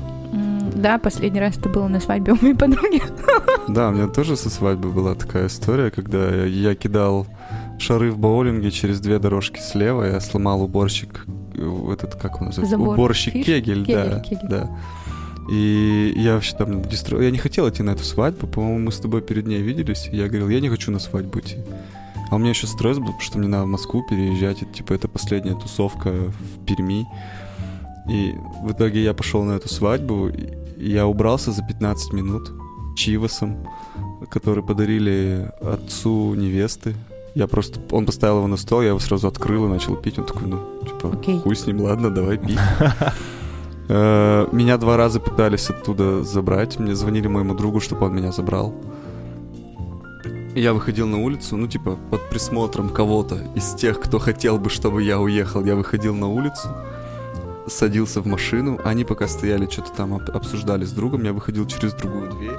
Да, 0.76 0.98
последний 0.98 1.40
раз 1.40 1.58
это 1.58 1.70
было 1.70 1.88
на 1.88 2.00
свадьбе 2.00 2.34
у 2.34 2.38
моей 2.42 2.56
подруги. 2.56 3.02
Да, 3.68 3.90
у 3.90 3.92
меня 3.92 4.08
тоже 4.08 4.36
со 4.36 4.50
свадьбы 4.50 4.90
была 4.90 5.16
такая 5.16 5.48
история, 5.48 5.92
когда 5.92 6.46
я 6.46 6.76
кидал 6.76 7.28
шары 7.80 8.12
в 8.12 8.18
боулинге 8.18 8.72
через 8.72 9.00
две 9.00 9.20
дорожки 9.20 9.60
слева. 9.60 10.04
Я 10.04 10.20
сломал 10.20 10.62
уборщик, 10.64 11.26
э, 11.56 11.94
этот, 11.94 12.16
как 12.16 12.42
он 12.42 12.48
называется? 12.48 12.78
Забор. 12.78 12.94
Уборщик 12.96 13.34
Фиш? 13.34 13.46
Кегель, 13.46 13.86
да. 13.86 14.20
Кегель, 14.20 14.40
Кегель. 14.40 14.50
да. 14.50 14.70
И 15.52 16.14
я 16.16 16.36
вообще 16.36 16.56
там 16.56 16.84
дестро... 16.84 17.22
Я 17.22 17.32
не 17.32 17.40
хотел 17.40 17.68
идти 17.68 17.82
на 17.82 17.92
эту 17.92 18.04
свадьбу, 18.04 18.46
по-моему, 18.46 18.80
мы 18.80 18.92
с 18.92 19.00
тобой 19.00 19.22
перед 19.22 19.48
ней 19.48 19.62
виделись. 19.62 20.08
и 20.12 20.16
Я 20.16 20.28
говорил, 20.28 20.50
я 20.50 20.60
не 20.60 20.70
хочу 20.70 20.92
на 20.92 21.00
свадьбу 21.00 21.40
идти. 21.40 21.58
А 22.30 22.36
у 22.36 22.38
меня 22.38 22.52
еще 22.52 22.68
стресс 22.68 22.98
был, 22.98 23.06
потому 23.08 23.22
что 23.22 23.38
мне 23.40 23.48
надо 23.48 23.64
в 23.64 23.70
Москву 23.70 24.04
переезжать. 24.08 24.62
И, 24.62 24.66
типа, 24.66 24.94
это 24.94 25.08
последняя 25.08 25.56
тусовка 25.56 26.12
в 26.12 26.66
Перми. 26.66 27.08
И 28.08 28.36
в 28.62 28.72
итоге 28.72 29.04
я 29.04 29.14
пошел 29.16 29.44
на 29.44 29.54
эту 29.54 29.70
свадьбу, 29.70 30.30
и 30.30 30.59
я 30.80 31.06
убрался 31.08 31.52
за 31.52 31.64
15 31.64 32.14
минут 32.14 32.52
чивосом, 32.96 33.68
который 34.30 34.64
подарили 34.64 35.52
отцу 35.62 36.34
невесты. 36.36 36.96
Я 37.36 37.48
просто... 37.48 37.80
Он 37.92 38.06
поставил 38.06 38.38
его 38.38 38.48
на 38.48 38.58
стол, 38.58 38.82
я 38.82 38.90
его 38.90 39.00
сразу 39.00 39.28
открыл 39.28 39.66
и 39.66 39.70
начал 39.70 39.96
пить. 39.96 40.18
Он 40.20 40.26
такой, 40.26 40.48
ну, 40.48 40.60
типа, 40.84 41.12
Окей. 41.14 41.40
хуй 41.40 41.56
с 41.56 41.66
ним, 41.68 41.82
ладно, 41.82 42.10
давай 42.10 42.38
пить. 42.38 42.60
Э, 43.92 44.48
Меня 44.52 44.78
два 44.78 44.98
раза 44.98 45.20
пытались 45.20 45.68
оттуда 45.72 46.24
забрать. 46.24 46.78
Мне 46.78 46.94
звонили 46.94 47.28
моему 47.28 47.56
другу, 47.56 47.80
чтобы 47.80 48.06
он 48.06 48.16
меня 48.16 48.32
забрал. 48.32 48.72
Я 50.56 50.74
выходил 50.74 51.08
на 51.08 51.18
улицу, 51.18 51.58
ну, 51.58 51.68
типа, 51.68 51.98
под 52.12 52.30
присмотром 52.30 52.90
кого-то 52.90 53.40
из 53.56 53.74
тех, 53.74 54.00
кто 54.00 54.20
хотел 54.20 54.60
бы, 54.60 54.70
чтобы 54.70 55.02
я 55.02 55.20
уехал. 55.20 55.66
Я 55.66 55.76
выходил 55.76 56.14
на 56.14 56.28
улицу, 56.28 56.70
садился 57.70 58.22
в 58.22 58.26
машину. 58.28 58.80
Они 58.84 59.04
пока 59.06 59.28
стояли, 59.28 59.68
что-то 59.70 59.92
там 59.92 60.14
об- 60.14 60.30
обсуждали 60.36 60.86
с 60.86 60.92
другом. 60.92 61.24
Я 61.24 61.34
выходил 61.34 61.66
через 61.68 61.94
другую 61.94 62.32
дверь 62.32 62.58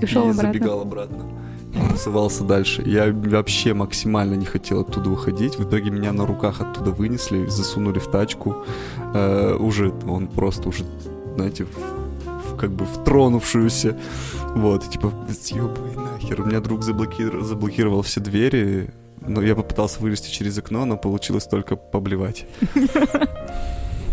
И 0.00 0.04
и 0.04 0.08
обратно. 0.18 0.32
забегал 0.34 0.80
обратно. 0.82 1.24
И 1.72 1.92
тусовался 1.92 2.44
дальше. 2.44 2.82
Я 2.84 3.12
вообще 3.12 3.74
максимально 3.74 4.34
не 4.34 4.44
хотел 4.46 4.80
оттуда 4.80 5.08
выходить. 5.10 5.56
В 5.56 5.62
итоге 5.68 5.90
меня 5.90 6.12
на 6.12 6.26
руках 6.26 6.60
оттуда 6.60 6.90
вынесли, 6.90 7.46
засунули 7.46 7.98
в 8.00 8.08
тачку. 8.10 8.56
Э, 9.14 9.54
уже 9.54 9.92
он 10.08 10.26
просто 10.26 10.68
уже, 10.68 10.84
знаете, 11.36 11.64
в- 11.64 12.52
в- 12.52 12.56
как 12.56 12.70
бы 12.72 12.84
в 12.84 13.04
тронувшуюся. 13.04 13.96
Вот, 14.56 14.84
и 14.84 14.90
типа, 14.90 15.12
съебай 15.30 15.94
нахер. 15.96 16.40
У 16.40 16.44
меня 16.44 16.60
друг 16.60 16.82
заблокировал, 16.82 17.44
заблокировал 17.44 18.02
все 18.02 18.20
двери. 18.20 18.90
Но 19.24 19.40
я 19.42 19.54
попытался 19.54 20.00
вылезти 20.00 20.30
через 20.30 20.58
окно, 20.58 20.84
но 20.86 20.96
получилось 20.96 21.44
только 21.46 21.76
поблевать. 21.76 22.46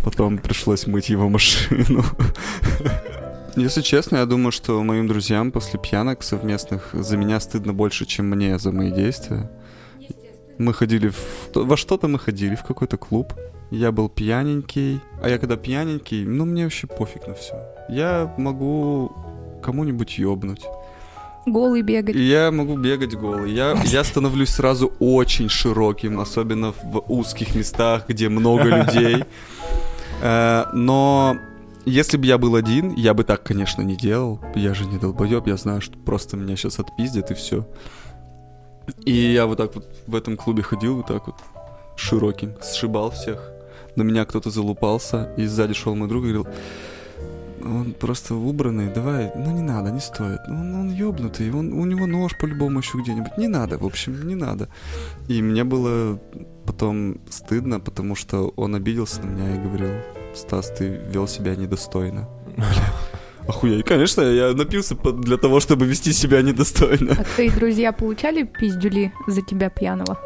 Потом 0.08 0.38
пришлось 0.38 0.88
мыть 0.88 1.10
его 1.10 1.28
машину. 1.28 2.01
Если 3.58 3.82
честно, 3.82 4.18
я 4.18 4.26
думаю, 4.26 4.53
что 4.53 4.82
моим 4.82 5.05
друзьям 5.05 5.51
после 5.51 5.78
пьянок 5.82 6.24
совместных 6.24 6.91
за 6.93 7.18
меня 7.18 7.41
стыдно 7.41 7.74
больше, 7.74 8.05
чем 8.05 8.30
мне 8.30 8.58
за 8.58 8.72
мои 8.72 8.89
действия. 8.89 9.51
Мы 10.58 10.74
ходили 10.74 11.10
в... 11.10 11.18
Во 11.53 11.76
что-то 11.76 12.08
мы 12.08 12.20
ходили, 12.20 12.55
в 12.55 12.64
какой-то 12.64 12.95
клуб. 12.95 13.34
Я 13.70 13.91
был 13.91 14.08
пьяненький. 14.08 15.01
А 15.22 15.28
я 15.28 15.38
когда 15.39 15.58
пьяненький, 15.58 16.24
ну 16.24 16.45
мне 16.45 16.64
вообще 16.64 16.88
пофиг 16.88 17.28
на 17.28 17.34
все. 17.34 17.55
Я 17.89 18.34
могу 18.38 19.12
кому-нибудь 19.62 20.18
ёбнуть. 20.20 20.64
Голый 21.45 21.82
бегать. 21.82 22.16
Я 22.16 22.51
могу 22.51 22.78
бегать 22.78 23.14
голый. 23.14 23.51
Я, 23.51 23.74
я 23.84 24.05
становлюсь 24.05 24.51
сразу 24.51 24.93
очень 24.99 25.49
широким, 25.49 26.22
особенно 26.22 26.72
в 26.72 27.03
узких 27.10 27.55
местах, 27.55 28.05
где 28.08 28.30
много 28.30 28.64
людей. 28.64 29.26
Э, 30.22 30.65
Но 30.74 31.38
если 31.86 32.18
бы 32.18 32.26
я 32.26 32.38
был 32.38 32.55
один, 32.55 32.93
я 32.95 33.13
бы 33.13 33.24
так, 33.24 33.43
конечно, 33.43 33.82
не 33.82 33.95
делал. 33.95 34.41
Я 34.55 34.74
же 34.74 34.86
не 34.86 34.97
долбоеб, 34.97 35.47
я 35.47 35.57
знаю, 35.57 35.82
что 35.82 35.97
просто 35.97 36.36
меня 36.36 36.55
сейчас 36.55 36.80
отпиздят 36.80 37.32
и 37.32 37.34
все. 37.34 37.65
И 39.05 39.13
я 39.13 39.45
вот 39.45 39.57
так 39.57 39.76
вот 39.76 39.86
в 40.05 40.15
этом 40.15 40.38
клубе 40.38 40.63
ходил, 40.63 40.97
вот 40.97 41.07
так 41.07 41.28
вот 41.28 41.36
широким, 41.95 42.53
сшибал 42.61 43.11
всех. 43.11 43.51
На 43.95 44.03
меня 44.03 44.26
кто-то 44.26 44.49
залупался, 44.49 45.34
и 45.38 45.45
сзади 45.45 45.74
шел 45.74 45.95
мой 45.95 46.07
друг 46.07 46.24
и 46.24 46.28
говорил, 46.28 46.47
он 47.63 47.93
просто 47.93 48.36
убранный, 48.36 48.93
давай, 48.93 49.32
ну 49.36 49.51
не 49.51 49.61
надо, 49.61 49.89
не 49.91 49.99
стоит. 49.99 50.39
Ну, 50.47 50.55
Он, 50.55 50.76
он 50.76 50.93
ёбнутый, 50.93 51.51
он, 51.51 51.74
у 51.74 51.86
него 51.86 52.05
нож 52.05 52.38
по-любому 52.38 52.80
еще 52.80 52.97
где-нибудь. 52.99 53.38
Не 53.38 53.47
надо, 53.47 53.78
в 53.78 53.86
общем, 53.86 54.28
не 54.28 54.36
надо. 54.36 54.68
И 55.28 55.41
мне 55.41 55.63
было 55.63 56.20
потом 56.68 57.18
стыдно, 57.30 57.80
потому 57.80 58.15
что 58.15 58.53
он 58.55 58.76
обиделся 58.76 59.22
на 59.22 59.30
меня 59.32 59.55
и 59.55 59.59
говорил, 59.59 59.89
Стас, 60.36 60.72
ты 60.78 61.01
вел 61.09 61.28
себя 61.28 61.55
недостойно. 61.55 62.30
Охуеть, 63.47 63.86
конечно, 63.86 64.22
я 64.22 64.53
напился 64.53 64.95
для 64.95 65.38
того, 65.38 65.61
чтобы 65.61 65.86
вести 65.86 66.11
себя 66.13 66.41
недостойно. 66.41 67.15
А 67.18 67.24
твои 67.24 67.49
друзья 67.49 67.93
получали 67.93 68.43
пиздюли 68.43 69.13
за 69.28 69.41
тебя 69.41 69.70
пьяного? 69.70 70.20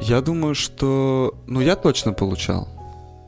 Я 0.00 0.20
думаю, 0.20 0.54
что... 0.54 1.34
Ну, 1.46 1.60
я 1.60 1.76
точно 1.76 2.12
получал. 2.12 2.68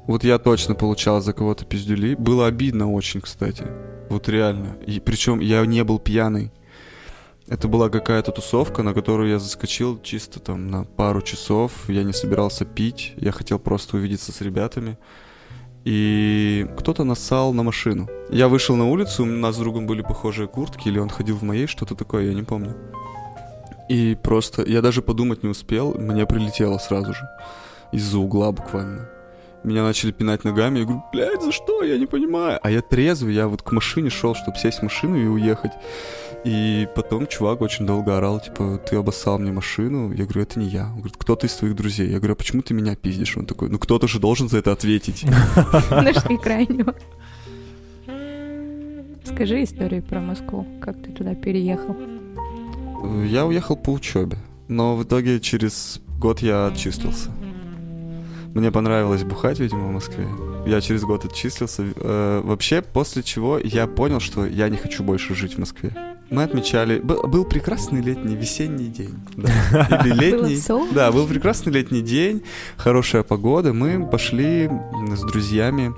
Вот 0.06 0.24
я 0.24 0.38
точно 0.38 0.74
получал 0.74 1.20
за 1.20 1.32
кого-то 1.32 1.64
пиздюли. 1.64 2.16
Было 2.16 2.48
обидно 2.48 2.92
очень, 2.92 3.20
кстати. 3.20 3.64
Вот 4.08 4.28
реально. 4.28 4.76
И 4.86 4.98
причем 4.98 5.38
я 5.38 5.64
не 5.66 5.84
был 5.84 6.00
пьяный. 6.00 6.50
Это 7.50 7.66
была 7.66 7.88
какая-то 7.88 8.30
тусовка, 8.30 8.84
на 8.84 8.94
которую 8.94 9.28
я 9.28 9.40
заскочил 9.40 10.00
чисто 10.00 10.38
там 10.38 10.68
на 10.68 10.84
пару 10.84 11.20
часов. 11.20 11.72
Я 11.88 12.04
не 12.04 12.12
собирался 12.12 12.64
пить. 12.64 13.12
Я 13.16 13.32
хотел 13.32 13.58
просто 13.58 13.96
увидеться 13.96 14.30
с 14.30 14.40
ребятами. 14.40 14.96
И 15.84 16.68
кто-то 16.78 17.02
нассал 17.02 17.52
на 17.52 17.64
машину. 17.64 18.08
Я 18.30 18.46
вышел 18.46 18.76
на 18.76 18.88
улицу, 18.88 19.24
у 19.24 19.26
нас 19.26 19.56
с 19.56 19.58
другом 19.58 19.88
были 19.88 20.02
похожие 20.02 20.46
куртки, 20.46 20.86
или 20.86 21.00
он 21.00 21.08
ходил 21.08 21.36
в 21.36 21.42
моей, 21.42 21.66
что-то 21.66 21.96
такое, 21.96 22.26
я 22.26 22.34
не 22.34 22.44
помню. 22.44 22.76
И 23.88 24.16
просто, 24.22 24.62
я 24.62 24.80
даже 24.80 25.02
подумать 25.02 25.42
не 25.42 25.48
успел, 25.48 25.94
мне 25.94 26.26
прилетело 26.26 26.78
сразу 26.78 27.14
же. 27.14 27.28
Из-за 27.90 28.18
угла 28.18 28.52
буквально. 28.52 29.08
Меня 29.62 29.82
начали 29.82 30.10
пинать 30.10 30.44
ногами, 30.44 30.78
я 30.78 30.84
говорю, 30.84 31.04
блядь, 31.12 31.42
за 31.42 31.52
что? 31.52 31.82
Я 31.82 31.98
не 31.98 32.06
понимаю. 32.06 32.58
А 32.62 32.70
я 32.70 32.80
трезвый, 32.80 33.34
я 33.34 33.46
вот 33.46 33.62
к 33.62 33.72
машине 33.72 34.08
шел, 34.08 34.34
чтобы 34.34 34.56
сесть 34.56 34.78
в 34.78 34.82
машину 34.82 35.16
и 35.16 35.26
уехать. 35.26 35.72
И 36.44 36.88
потом 36.94 37.26
чувак 37.26 37.60
очень 37.60 37.86
долго 37.86 38.16
орал, 38.16 38.40
типа, 38.40 38.80
ты 38.88 38.96
обоссал 38.96 39.38
мне 39.38 39.52
машину. 39.52 40.12
Я 40.12 40.24
говорю, 40.24 40.42
это 40.42 40.58
не 40.58 40.66
я. 40.66 40.86
Он 40.86 41.00
говорит, 41.00 41.16
кто-то 41.18 41.46
из 41.46 41.54
твоих 41.54 41.76
друзей. 41.76 42.08
Я 42.08 42.16
говорю, 42.16 42.32
а 42.32 42.36
почему 42.36 42.62
ты 42.62 42.72
меня 42.72 42.96
пиздишь? 42.96 43.36
Он 43.36 43.44
такой, 43.44 43.68
ну 43.68 43.78
кто-то 43.78 44.08
же 44.08 44.18
должен 44.18 44.48
за 44.48 44.58
это 44.58 44.72
ответить. 44.72 45.24
Нашли 45.90 46.38
крайнего. 46.38 46.94
Скажи 49.24 49.62
историю 49.62 50.02
про 50.02 50.20
Москву. 50.20 50.66
Как 50.80 51.02
ты 51.02 51.12
туда 51.12 51.34
переехал? 51.34 51.94
Я 53.26 53.44
уехал 53.44 53.76
по 53.76 53.90
учебе, 53.90 54.38
но 54.68 54.96
в 54.96 55.04
итоге 55.04 55.40
через 55.40 56.00
год 56.18 56.40
я 56.40 56.66
отчислился. 56.68 57.30
Мне 58.54 58.70
понравилось 58.72 59.22
бухать, 59.22 59.60
видимо, 59.60 59.86
в 59.88 59.92
Москве. 59.92 60.26
Я 60.66 60.80
через 60.80 61.02
год 61.04 61.24
отчислился. 61.24 61.84
Э, 61.96 62.40
вообще, 62.44 62.82
после 62.82 63.22
чего 63.22 63.58
я 63.58 63.86
понял, 63.86 64.20
что 64.20 64.44
я 64.44 64.68
не 64.68 64.76
хочу 64.76 65.04
больше 65.04 65.34
жить 65.34 65.54
в 65.54 65.58
Москве. 65.58 65.92
Мы 66.30 66.42
отмечали... 66.42 66.98
Был, 67.00 67.22
был 67.26 67.44
прекрасный 67.44 68.00
летний 68.02 68.36
весенний 68.36 68.88
день. 68.88 69.14
да. 69.36 69.48
Или 70.04 70.14
летний... 70.14 70.56
Да, 70.92 71.10
был 71.12 71.26
прекрасный 71.26 71.72
летний 71.72 72.02
день, 72.02 72.42
хорошая 72.76 73.22
погода. 73.22 73.72
Мы 73.72 74.04
пошли 74.06 74.68
с 75.14 75.20
друзьями, 75.22 75.92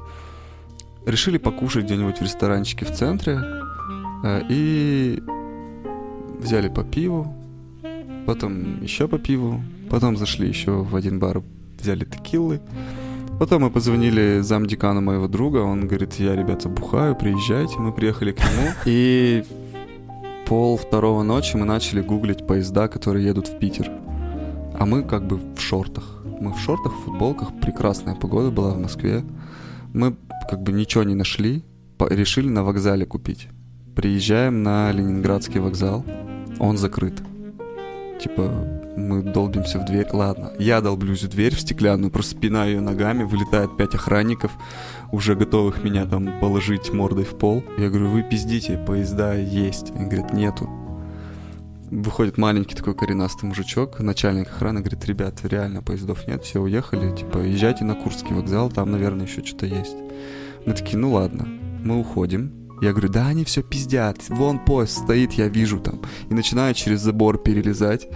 решили 1.07 1.39
покушать 1.39 1.85
где-нибудь 1.85 2.19
в 2.19 2.23
ресторанчике 2.23 2.85
в 2.85 2.93
центре. 2.93 3.41
э, 4.25 4.43
И 4.51 5.23
взяли 6.39 6.69
по 6.69 6.83
пиву, 6.85 7.35
потом 8.27 8.83
еще 8.83 9.09
по 9.09 9.19
пиву, 9.19 9.63
потом 9.91 10.17
зашли 10.17 10.49
еще 10.49 10.73
в 10.83 10.95
один 10.97 11.19
бар, 11.19 11.43
взяли 11.83 12.05
текилы. 12.05 12.61
Потом 13.39 13.63
мы 13.63 13.71
позвонили 13.71 14.41
замдекану 14.41 15.01
моего 15.01 15.27
друга, 15.27 15.59
он 15.59 15.87
говорит, 15.89 16.15
я, 16.15 16.37
ребята, 16.37 16.69
бухаю, 16.69 17.17
приезжайте. 17.17 17.77
Мы 17.79 17.93
приехали 17.93 18.33
к 18.33 18.39
нему, 18.39 18.71
и 18.85 19.45
пол 20.47 20.77
второго 20.77 21.23
ночи 21.23 21.57
мы 21.57 21.65
начали 21.65 22.01
гуглить 22.01 22.47
поезда, 22.47 22.89
которые 22.89 23.27
едут 23.27 23.49
в 23.49 23.59
Питер. 23.59 23.91
А 24.79 24.87
мы 24.87 25.03
как 25.03 25.27
бы 25.27 25.37
в 25.37 25.61
шортах. 25.61 26.23
Мы 26.41 26.53
в 26.53 26.59
шортах, 26.59 26.93
в 26.93 27.05
футболках, 27.05 27.49
прекрасная 27.61 28.15
погода 28.15 28.51
была 28.51 28.71
в 28.71 28.81
Москве. 28.81 29.25
Мы 29.93 30.17
как 30.49 30.63
бы 30.63 30.73
ничего 30.73 31.05
не 31.05 31.15
нашли, 31.15 31.65
решили 31.99 32.49
на 32.49 32.65
вокзале 32.65 33.07
купить. 33.07 33.49
Приезжаем 33.95 34.63
на 34.63 34.91
Ленинградский 34.93 35.61
вокзал, 35.61 36.05
он 36.59 36.79
закрыт. 36.79 37.21
Типа, 38.21 38.82
мы 38.97 39.23
долбимся 39.23 39.79
в 39.79 39.85
дверь. 39.85 40.07
Ладно, 40.13 40.53
я 40.59 40.81
долблюсь 40.81 41.23
в 41.23 41.29
дверь 41.29 41.55
в 41.55 41.61
стеклянную, 41.61 42.11
просто 42.11 42.37
пинаю 42.39 42.73
ее 42.73 42.81
ногами, 42.81 43.25
вылетает 43.25 43.77
пять 43.77 43.95
охранников, 43.95 44.53
уже 45.11 45.35
готовых 45.35 45.83
меня 45.83 46.05
там 46.07 46.41
положить 46.41 46.93
мордой 46.93 47.25
в 47.25 47.39
пол. 47.39 47.65
Я 47.79 47.89
говорю, 47.89 48.11
вы 48.11 48.23
пиздите, 48.23 48.79
поезда 48.79 49.35
есть. 49.35 49.91
Они 49.95 50.07
говорят, 50.07 50.33
нету. 50.33 50.69
Выходит 51.91 52.39
маленький 52.39 52.75
такой 52.75 52.95
коренастый 52.95 53.47
мужичок, 53.49 54.01
начальник 54.01 54.49
охраны, 54.49 54.81
говорит, 54.81 55.05
ребят, 55.05 55.41
реально 55.45 55.83
поездов 55.83 56.27
нет, 56.27 56.43
все 56.43 56.59
уехали, 56.59 57.15
типа, 57.15 57.39
езжайте 57.39 57.85
на 57.85 57.95
Курский 57.95 58.35
вокзал, 58.35 58.71
там, 58.71 58.91
наверное, 58.91 59.27
еще 59.27 59.45
что-то 59.45 59.67
есть. 59.67 59.97
Мы 60.65 60.73
такие, 60.73 60.97
ну 60.97 61.13
ладно, 61.13 61.47
мы 61.85 61.99
уходим. 61.99 62.51
Я 62.81 62.93
говорю, 62.93 63.11
да 63.11 63.27
они 63.27 63.45
все 63.45 63.63
пиздят, 63.63 64.17
вон 64.29 64.59
поезд 64.59 65.03
стоит, 65.05 65.35
я 65.35 65.49
вижу 65.49 65.81
там. 65.81 66.01
И 66.31 66.35
начинаю 66.35 66.73
через 66.75 67.01
забор 67.01 67.37
перелезать. 67.37 68.09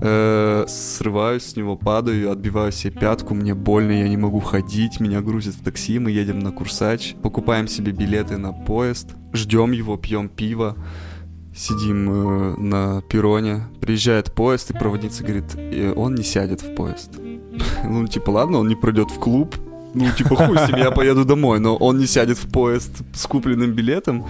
Э, 0.00 0.64
срываюсь 0.68 1.42
с 1.42 1.56
него, 1.56 1.76
падаю, 1.76 2.30
отбиваю 2.30 2.70
себе 2.70 2.92
пятку, 2.92 3.34
мне 3.34 3.54
больно, 3.54 3.90
я 3.90 4.08
не 4.08 4.16
могу 4.16 4.38
ходить, 4.38 5.00
меня 5.00 5.20
грузят 5.20 5.54
в 5.54 5.64
такси, 5.64 5.98
мы 5.98 6.12
едем 6.12 6.38
на 6.38 6.52
Курсач, 6.52 7.16
покупаем 7.20 7.66
себе 7.66 7.90
билеты 7.90 8.36
на 8.36 8.52
поезд, 8.52 9.08
ждем 9.32 9.72
его, 9.72 9.96
пьем 9.96 10.28
пиво, 10.28 10.76
сидим 11.54 12.10
э, 12.10 12.56
на 12.58 13.02
перроне, 13.02 13.66
приезжает 13.80 14.32
поезд, 14.32 14.70
и 14.70 14.74
проводница 14.74 15.24
говорит, 15.24 15.56
«Э, 15.56 15.92
он 15.96 16.14
не 16.14 16.22
сядет 16.22 16.62
в 16.62 16.74
поезд. 16.74 17.10
Ну, 17.84 18.06
типа, 18.06 18.30
ладно, 18.30 18.58
он 18.58 18.68
не 18.68 18.76
пройдет 18.76 19.10
в 19.10 19.18
клуб, 19.18 19.56
ну, 19.94 20.06
типа, 20.16 20.36
хуй 20.36 20.56
с 20.56 20.68
ним, 20.68 20.76
я 20.76 20.90
поеду 20.92 21.24
домой, 21.24 21.58
но 21.58 21.74
он 21.74 21.98
не 21.98 22.06
сядет 22.06 22.38
в 22.38 22.48
поезд 22.50 22.90
с 23.14 23.26
купленным 23.26 23.72
билетом. 23.72 24.26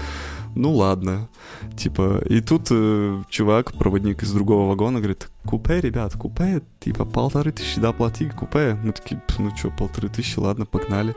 Ну, 0.54 0.72
ладно. 0.72 1.28
Типа, 1.76 2.22
и 2.28 2.40
тут 2.40 2.68
э, 2.70 3.22
чувак, 3.28 3.72
проводник 3.72 4.22
из 4.22 4.32
другого 4.32 4.68
вагона, 4.68 4.98
говорит, 4.98 5.28
купе, 5.44 5.80
ребят, 5.80 6.14
купе, 6.14 6.62
типа, 6.80 7.04
полторы 7.04 7.52
тысячи 7.52 7.80
доплати, 7.80 8.30
купе. 8.30 8.76
Мы 8.82 8.92
такие, 8.92 9.20
«Пф, 9.26 9.38
ну 9.38 9.56
что, 9.56 9.70
полторы 9.70 10.08
тысячи, 10.08 10.38
ладно, 10.38 10.66
погнали. 10.66 11.14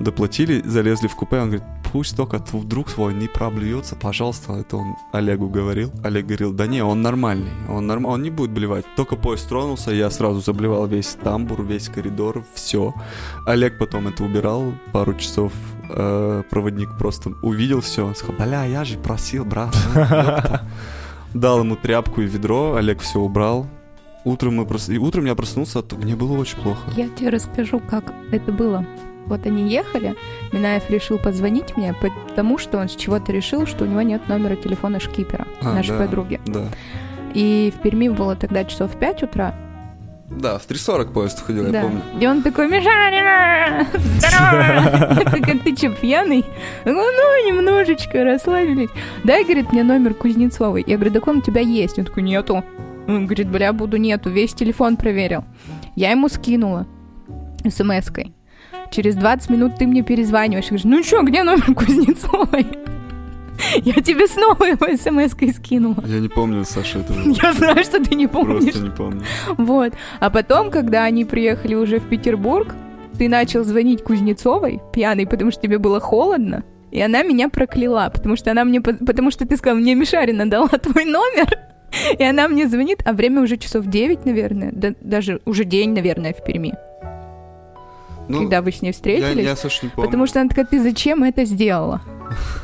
Доплатили, 0.00 0.62
залезли 0.64 1.08
в 1.08 1.16
купе, 1.16 1.38
он 1.38 1.50
говорит, 1.50 1.64
пусть 1.92 2.16
только 2.16 2.42
вдруг 2.52 2.88
свой 2.90 3.14
не 3.14 3.28
проблюется, 3.28 3.96
пожалуйста. 3.96 4.52
Это 4.54 4.76
он 4.76 4.96
Олегу 5.12 5.48
говорил. 5.48 5.90
Олег 6.04 6.26
говорил, 6.26 6.52
да 6.52 6.66
не, 6.66 6.82
он 6.82 7.02
нормальный, 7.02 7.52
он, 7.68 7.86
норм... 7.86 8.06
он 8.06 8.22
не 8.22 8.30
будет 8.30 8.50
блевать. 8.50 8.84
Только 8.96 9.16
поезд 9.16 9.48
тронулся, 9.48 9.90
я 9.90 10.10
сразу 10.10 10.40
заблевал 10.40 10.86
весь 10.86 11.16
тамбур, 11.22 11.62
весь 11.62 11.88
коридор, 11.88 12.44
все. 12.54 12.94
Олег 13.46 13.78
потом 13.78 14.08
это 14.08 14.24
убирал 14.24 14.74
пару 14.92 15.14
часов. 15.14 15.52
Э, 15.88 16.42
проводник 16.50 16.96
просто 16.98 17.30
увидел 17.42 17.80
все, 17.80 18.12
сказал, 18.14 18.36
бля, 18.36 18.64
я 18.64 18.84
же 18.84 18.98
просил, 18.98 19.44
брат. 19.44 19.76
ну, 19.94 20.00
ёпта». 20.00 20.62
Дал 21.34 21.60
ему 21.60 21.76
тряпку 21.76 22.22
и 22.22 22.26
ведро, 22.26 22.74
Олег 22.76 23.00
все 23.00 23.18
убрал. 23.20 23.66
Утром, 24.24 24.56
мы 24.56 24.66
прос... 24.66 24.88
и 24.88 24.98
утром 24.98 25.26
я 25.26 25.34
проснулся, 25.34 25.80
а 25.80 25.82
то 25.82 25.96
мне 25.96 26.16
было 26.16 26.36
очень 26.36 26.58
плохо. 26.58 26.80
Я 26.96 27.08
тебе 27.08 27.28
расскажу, 27.28 27.80
как 27.80 28.12
это 28.32 28.50
было. 28.52 28.84
Вот 29.26 29.44
они 29.44 29.68
ехали, 29.68 30.14
Минаев 30.52 30.88
решил 30.88 31.18
позвонить 31.18 31.76
мне, 31.76 31.94
потому 31.94 32.58
что 32.58 32.78
он 32.78 32.88
с 32.88 32.94
чего-то 32.94 33.32
решил, 33.32 33.66
что 33.66 33.84
у 33.84 33.86
него 33.86 34.02
нет 34.02 34.28
номера 34.28 34.54
телефона 34.56 35.00
шкипера, 35.00 35.46
А, 35.60 35.74
нашей 35.74 35.90
да. 35.90 35.98
подруги. 35.98 36.40
Да. 36.46 36.64
И 37.34 37.72
в 37.76 37.82
Перми 37.82 38.08
было 38.08 38.34
тогда 38.36 38.64
часов 38.64 38.94
в 38.94 38.98
5 38.98 39.24
утра. 39.24 39.54
Да, 40.30 40.58
в 40.58 40.68
3.40 40.68 41.12
поезд 41.12 41.40
ходил, 41.44 41.66
я 41.66 41.72
да. 41.72 41.82
помню. 41.82 42.02
И 42.20 42.26
он 42.26 42.42
такой, 42.42 42.68
Мишарина, 42.68 43.86
здорово! 43.92 45.24
Я 45.46 45.58
ты 45.58 45.76
че, 45.76 45.90
пьяный? 45.90 46.44
Говорит, 46.84 47.12
ну, 47.16 47.48
немножечко, 47.48 48.24
расслабились. 48.24 48.90
Дай, 49.24 49.44
говорит, 49.44 49.72
мне 49.72 49.84
номер 49.84 50.14
Кузнецовой. 50.14 50.84
Я 50.86 50.96
говорю, 50.96 51.12
так 51.12 51.26
он 51.28 51.38
у 51.38 51.40
тебя 51.42 51.60
есть. 51.60 51.98
Он 51.98 52.04
такой, 52.04 52.22
нету. 52.24 52.64
Он 53.06 53.26
говорит, 53.26 53.48
бля, 53.48 53.72
буду 53.72 53.98
нету, 53.98 54.30
весь 54.30 54.52
телефон 54.52 54.96
проверил. 54.96 55.44
Я 55.94 56.10
ему 56.10 56.28
скинула 56.28 56.86
смс-кой. 57.64 58.34
Через 58.90 59.14
20 59.14 59.50
минут 59.50 59.76
ты 59.78 59.86
мне 59.86 60.02
перезваниваешь. 60.02 60.66
и 60.66 60.68
Говоришь, 60.68 60.84
ну 60.84 61.02
что, 61.04 61.22
где 61.22 61.44
номер 61.44 61.72
Кузнецовой? 61.74 62.66
Я 63.84 63.94
тебе 63.94 64.26
снова 64.26 64.64
его 64.64 64.86
смс-кой 64.96 65.52
скинула. 65.52 66.02
Я 66.06 66.20
не 66.20 66.28
помню, 66.28 66.64
Саша, 66.64 66.98
этого. 67.00 67.18
Я 67.42 67.52
знаю, 67.52 67.82
что 67.84 68.02
ты 68.02 68.14
не 68.14 68.26
помнишь. 68.26 68.62
Просто 68.64 68.80
не 68.84 68.90
помню. 68.90 69.22
Вот. 69.56 69.92
А 70.20 70.30
потом, 70.30 70.70
когда 70.70 71.04
они 71.04 71.24
приехали 71.24 71.74
уже 71.74 71.98
в 71.98 72.08
Петербург, 72.08 72.74
ты 73.18 73.28
начал 73.28 73.64
звонить 73.64 74.02
Кузнецовой, 74.02 74.80
пьяный, 74.92 75.26
потому 75.26 75.50
что 75.50 75.62
тебе 75.62 75.78
было 75.78 76.00
холодно. 76.00 76.64
И 76.92 77.00
она 77.00 77.22
меня 77.22 77.48
прокляла, 77.48 78.10
потому 78.14 78.36
что 78.36 78.50
она 78.50 78.64
мне, 78.64 78.80
по- 78.80 78.92
потому 78.94 79.30
что 79.30 79.46
ты 79.46 79.56
сказал, 79.56 79.78
мне 79.78 79.94
Мишарина 79.94 80.48
дала 80.48 80.68
твой 80.82 81.04
номер. 81.04 81.48
И 82.18 82.22
она 82.22 82.46
мне 82.48 82.68
звонит, 82.68 82.98
а 83.06 83.12
время 83.12 83.40
уже 83.42 83.56
часов 83.56 83.86
9, 83.86 84.26
наверное, 84.26 84.70
да- 84.72 84.94
даже 85.00 85.40
уже 85.46 85.64
день, 85.64 85.92
наверное, 85.94 86.34
в 86.34 86.44
Перми, 86.44 86.74
Ну, 88.28 88.38
когда 88.40 88.62
вы 88.62 88.72
с 88.72 88.82
ней 88.82 88.88
я, 88.88 88.92
встретились. 88.92 89.44
я, 89.44 89.56
Саша, 89.56 89.86
не 89.86 89.90
помню. 89.90 90.08
Потому 90.08 90.26
что 90.26 90.40
она 90.40 90.48
такая, 90.48 90.66
ты 90.66 90.82
зачем 90.82 91.22
это 91.22 91.44
сделала? 91.44 92.00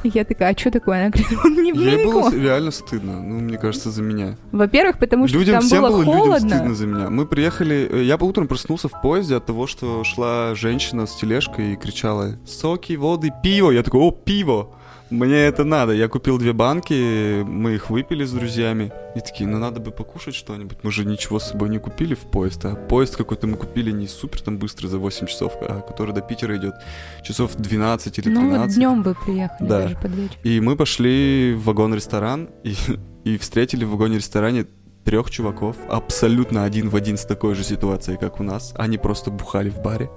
И 0.03 0.11
я 0.13 0.25
такая, 0.25 0.53
а 0.53 0.59
что 0.59 0.71
такое? 0.71 1.03
Она 1.03 1.11
говорит, 1.11 1.39
он 1.45 1.55
не 1.63 1.71
Ей 1.71 2.05
было 2.05 2.35
реально 2.35 2.71
стыдно, 2.71 3.23
ну, 3.23 3.41
мне 3.41 3.59
кажется, 3.59 3.91
за 3.91 4.03
меня. 4.03 4.37
Во-первых, 4.51 4.99
потому 4.99 5.29
что 5.29 5.39
людям 5.39 5.55
там 5.57 5.63
всем 5.63 5.83
было, 5.83 5.91
было 5.91 6.01
людям 6.01 6.15
холодно. 6.15 6.49
стыдно 6.49 6.75
за 6.75 6.87
меня. 6.87 7.11
Мы 7.11 7.27
приехали, 7.27 7.89
э, 7.91 8.03
я 8.03 8.19
по 8.19 8.25
утром 8.25 8.49
проснулся 8.49 8.89
в 8.89 9.01
поезде 9.01 9.37
от 9.37 9.47
того, 9.47 9.67
что 9.67 10.03
шла 10.05 10.55
женщина 10.55 11.07
с 11.07 11.15
тележкой 11.15 11.75
и 11.75 11.77
кричала 11.77 12.39
«Соки, 12.45 12.95
воды, 12.95 13.33
пиво!» 13.43 13.71
Я 13.71 13.83
такой 13.83 14.01
«О, 14.01 14.11
пиво!» 14.11 14.75
Мне 15.13 15.37
это 15.45 15.65
надо. 15.65 15.93
Я 15.93 16.09
купил 16.09 16.39
две 16.39 16.53
банки, 16.55 17.43
мы 17.43 17.75
их 17.75 17.91
выпили 17.91 18.25
с 18.25 18.33
друзьями. 18.33 18.93
И 19.15 19.21
такие, 19.21 19.47
ну 19.49 19.59
надо 19.59 19.79
бы 19.79 19.91
покушать 19.91 20.35
что-нибудь. 20.35 20.79
Мы 20.83 20.91
же 20.91 21.05
ничего 21.05 21.39
с 21.39 21.51
собой 21.51 21.69
не 21.69 21.79
купили 21.79 22.15
в 22.15 22.21
поезд. 22.21 22.65
А 22.65 22.75
поезд 22.75 23.17
какой-то 23.17 23.47
мы 23.47 23.57
купили 23.59 23.91
не 23.91 24.09
супер 24.09 24.41
там 24.41 24.57
быстрый 24.57 24.87
за 24.87 24.99
8 24.99 25.27
часов, 25.27 25.53
а 25.61 25.81
который 25.83 26.15
до 26.15 26.23
Питера 26.23 26.57
идет 26.57 26.75
часов 27.23 27.55
12 27.57 28.19
или 28.19 28.25
13. 28.25 28.51
Ну 28.53 28.59
вот 28.59 28.71
днем 28.71 29.03
вы 29.03 29.15
приехали, 29.15 29.69
Да. 29.69 29.83
даже 29.83 29.97
под 29.97 30.11
вечер. 30.15 30.37
И 30.45 30.61
мы 30.61 30.77
пошли 30.77 31.55
в 31.55 31.65
вагон-ресторан 31.65 32.49
и, 32.65 32.75
и 33.25 33.37
встретили 33.37 33.85
в 33.85 33.91
вагоне-ресторане 33.91 34.67
трех 35.05 35.31
чуваков, 35.31 35.77
абсолютно 35.91 36.65
один 36.65 36.89
в 36.89 36.97
один 36.97 37.17
с 37.19 37.25
такой 37.27 37.55
же 37.55 37.65
ситуацией, 37.65 38.17
как 38.17 38.41
у 38.41 38.43
нас. 38.45 38.73
Они 38.77 38.99
просто 38.99 39.31
бухали 39.31 39.69
в 39.69 39.83
баре, 39.83 40.11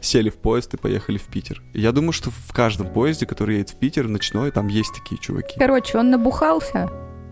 сели 0.00 0.30
в 0.30 0.36
поезд 0.36 0.74
и 0.74 0.76
поехали 0.76 1.18
в 1.18 1.26
Питер. 1.26 1.62
Я 1.74 1.92
думаю, 1.92 2.12
что 2.12 2.30
в 2.30 2.52
каждом 2.52 2.92
поезде, 2.92 3.26
который 3.26 3.56
едет 3.56 3.70
в 3.70 3.76
Питер, 3.76 4.08
ночной, 4.08 4.50
там 4.50 4.68
есть 4.68 4.92
такие 4.94 5.20
чуваки. 5.20 5.58
Короче, 5.58 5.98
он 5.98 6.10
набухался, 6.10 6.90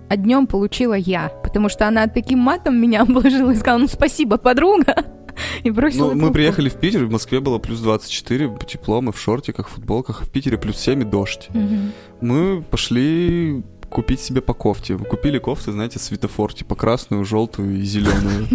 а 0.09 0.17
днем 0.17 0.47
получила 0.47 0.95
я, 0.95 1.29
потому 1.43 1.69
что 1.69 1.87
она 1.89 2.07
таким 2.07 2.39
матом 2.39 2.81
меня 2.81 3.03
обложила 3.03 3.51
и 3.51 3.57
сказала, 3.57 3.79
ну 3.79 3.89
спасибо, 3.89 4.39
подруга, 4.39 5.05
и 5.63 5.71
бросила 5.71 6.13
Ну, 6.13 6.27
мы 6.27 6.33
приехали 6.33 6.69
в 6.69 6.77
Питер, 6.77 7.05
в 7.05 7.11
Москве 7.11 7.41
было 7.41 7.59
плюс 7.59 7.81
24, 7.81 8.57
тепло, 8.67 9.01
мы 9.01 9.13
в 9.13 9.21
шортиках, 9.21 9.69
футболках, 9.69 10.23
а 10.23 10.25
в 10.25 10.31
Питере 10.31 10.59
плюс 10.59 10.77
7 10.77 11.03
и 11.03 11.05
дождь. 11.05 11.49
Мгм. 11.51 11.93
Мы 12.21 12.63
пошли 12.63 13.63
купить 13.97 14.21
себе 14.21 14.43
по 14.43 14.53
кофте. 14.53 14.99
Купили 14.99 15.39
кофты, 15.39 15.73
знаете, 15.73 15.99
светофор, 15.99 16.53
типа 16.53 16.75
красную, 16.75 17.25
желтую 17.25 17.79
и 17.79 17.83
зеленую. 17.83 18.47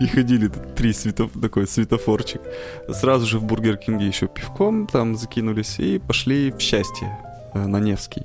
И 0.00 0.06
ходили 0.06 0.46
тут 0.46 0.76
три 0.76 0.92
свето... 0.92 1.28
такой 1.42 1.66
светофорчик. 1.66 2.40
Сразу 2.88 3.26
же 3.26 3.40
в 3.40 3.42
Бургер 3.42 3.76
Кинге 3.76 4.06
еще 4.06 4.28
пивком 4.28 4.86
там 4.86 5.16
закинулись 5.16 5.80
и 5.80 5.98
пошли 5.98 6.52
в 6.52 6.60
счастье 6.60 7.08
э, 7.54 7.66
на 7.66 7.80
Невский. 7.80 8.22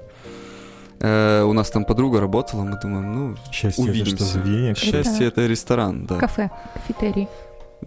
Э, 0.99 1.43
У 1.43 1.53
нас 1.53 1.71
там 1.71 1.85
подруга 1.85 2.19
работала, 2.21 2.61
мы 2.63 2.79
думаем, 2.79 3.13
ну, 3.15 3.35
Счастье, 3.51 3.85
это 3.85 3.91
Увидимся. 3.91 4.75
что 4.75 4.75
счастье 4.75 5.27
это 5.27 5.47
ресторан, 5.47 6.05
да. 6.05 6.17
Кафе, 6.17 6.51
кафетерий. 6.75 7.27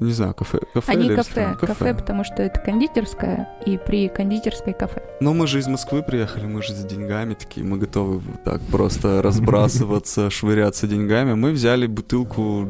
Не 0.01 0.13
знаю, 0.13 0.35
кафе, 0.35 0.59
кафе 0.73 0.93
Они 0.93 1.09
кафе, 1.09 1.21
ресторан? 1.21 1.57
кафе, 1.57 1.95
потому 1.95 2.25
что 2.25 2.43
это 2.43 2.59
кондитерская, 2.61 3.49
и 3.67 3.77
при 3.79 4.09
кондитерской 4.09 4.73
кафе. 4.73 5.03
Но 5.21 5.35
мы 5.35 5.47
же 5.47 5.59
из 5.59 5.67
Москвы 5.69 6.03
приехали, 6.03 6.47
мы 6.47 6.63
же 6.63 6.73
за 6.75 6.87
деньгами 6.89 7.35
такие, 7.35 7.65
мы 7.67 7.77
готовы 7.79 8.19
вот 8.19 8.43
так 8.43 8.61
просто 8.63 9.21
разбрасываться, 9.23 10.31
швыряться 10.31 10.87
деньгами. 10.87 11.35
Мы 11.35 11.53
взяли 11.53 11.87
бутылку 11.87 12.69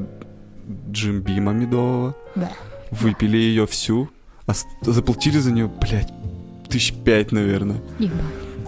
джимбима 0.90 1.52
медового, 1.52 2.14
Да. 2.34 2.50
выпили 2.90 3.36
ее 3.36 3.66
всю, 3.66 4.08
ос- 4.46 4.66
заплатили 4.82 5.38
за 5.38 5.52
нее, 5.52 5.70
блядь, 5.80 6.12
тысяч 6.68 6.92
пять, 6.94 7.32
наверное. 7.32 7.80
Ебать. 7.98 8.16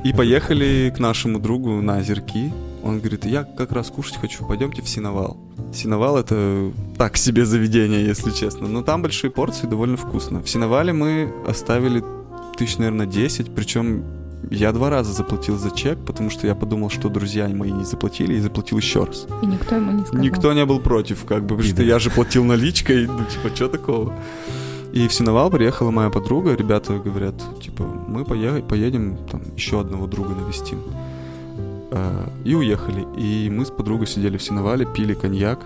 И 0.05 0.13
поехали 0.13 0.93
к 0.95 0.99
нашему 1.01 1.39
другу 1.39 1.81
на 1.81 1.97
озерки. 1.97 2.53
Он 2.85 2.99
говорит, 2.99 3.25
я 3.25 3.45
как 3.45 3.73
раз 3.73 3.89
кушать 3.89 4.17
хочу, 4.17 4.47
пойдемте 4.47 4.83
в 4.83 4.89
Синовал. 4.89 5.39
Синовал 5.73 6.19
это 6.19 6.71
так 6.99 7.17
себе 7.17 7.47
заведение, 7.47 8.05
если 8.05 8.31
честно. 8.31 8.69
Но 8.69 8.83
там 8.83 9.01
большие 9.01 9.31
порции, 9.31 9.67
довольно 9.67 9.97
вкусно. 9.97 10.43
В 10.43 10.49
Синовале 10.49 10.93
мы 10.93 11.33
оставили 11.47 12.05
тысяч, 12.59 12.77
наверное, 12.77 13.07
10. 13.07 13.55
Причем 13.55 14.05
я 14.51 14.73
два 14.73 14.91
раза 14.91 15.13
заплатил 15.13 15.57
за 15.57 15.71
чек, 15.71 15.99
потому 16.05 16.29
что 16.29 16.47
я 16.47 16.55
подумал, 16.55 16.91
что 16.91 17.09
друзья 17.09 17.49
мои 17.49 17.73
не 17.73 17.85
заплатили, 17.85 18.35
и 18.35 18.41
заплатил 18.41 18.77
еще 18.77 19.05
раз. 19.05 19.27
И 19.43 19.47
никто 19.47 19.77
ему 19.77 19.93
не 19.93 20.05
сказал. 20.05 20.23
Никто 20.23 20.53
не 20.53 20.67
был 20.67 20.81
против, 20.81 21.25
как 21.25 21.43
бы, 21.43 21.57
потому 21.57 21.63
что 21.63 21.83
я 21.83 21.99
же 21.99 22.11
платил 22.11 22.45
наличкой, 22.45 23.07
ну, 23.07 23.25
типа, 23.25 23.55
что 23.55 23.69
такого? 23.69 24.13
И 24.93 25.09
в 25.09 25.13
Синовал 25.13 25.51
приехала 25.51 25.91
моя 25.91 26.11
подруга, 26.11 26.55
ребята 26.55 26.99
говорят, 26.99 27.35
типа, 27.63 27.85
мы 27.85 28.25
поедем, 28.25 29.17
там, 29.31 29.43
еще 29.57 29.81
одного 29.81 30.07
друга 30.07 30.35
навестим. 30.35 30.81
А, 31.97 32.29
И 32.45 32.55
уехали. 32.55 33.07
И 33.17 33.49
мы 33.51 33.65
с 33.65 33.71
подругой 33.71 34.07
сидели 34.07 34.37
в 34.37 34.43
Синовале, 34.43 34.85
пили 34.85 35.15
коньяк. 35.15 35.61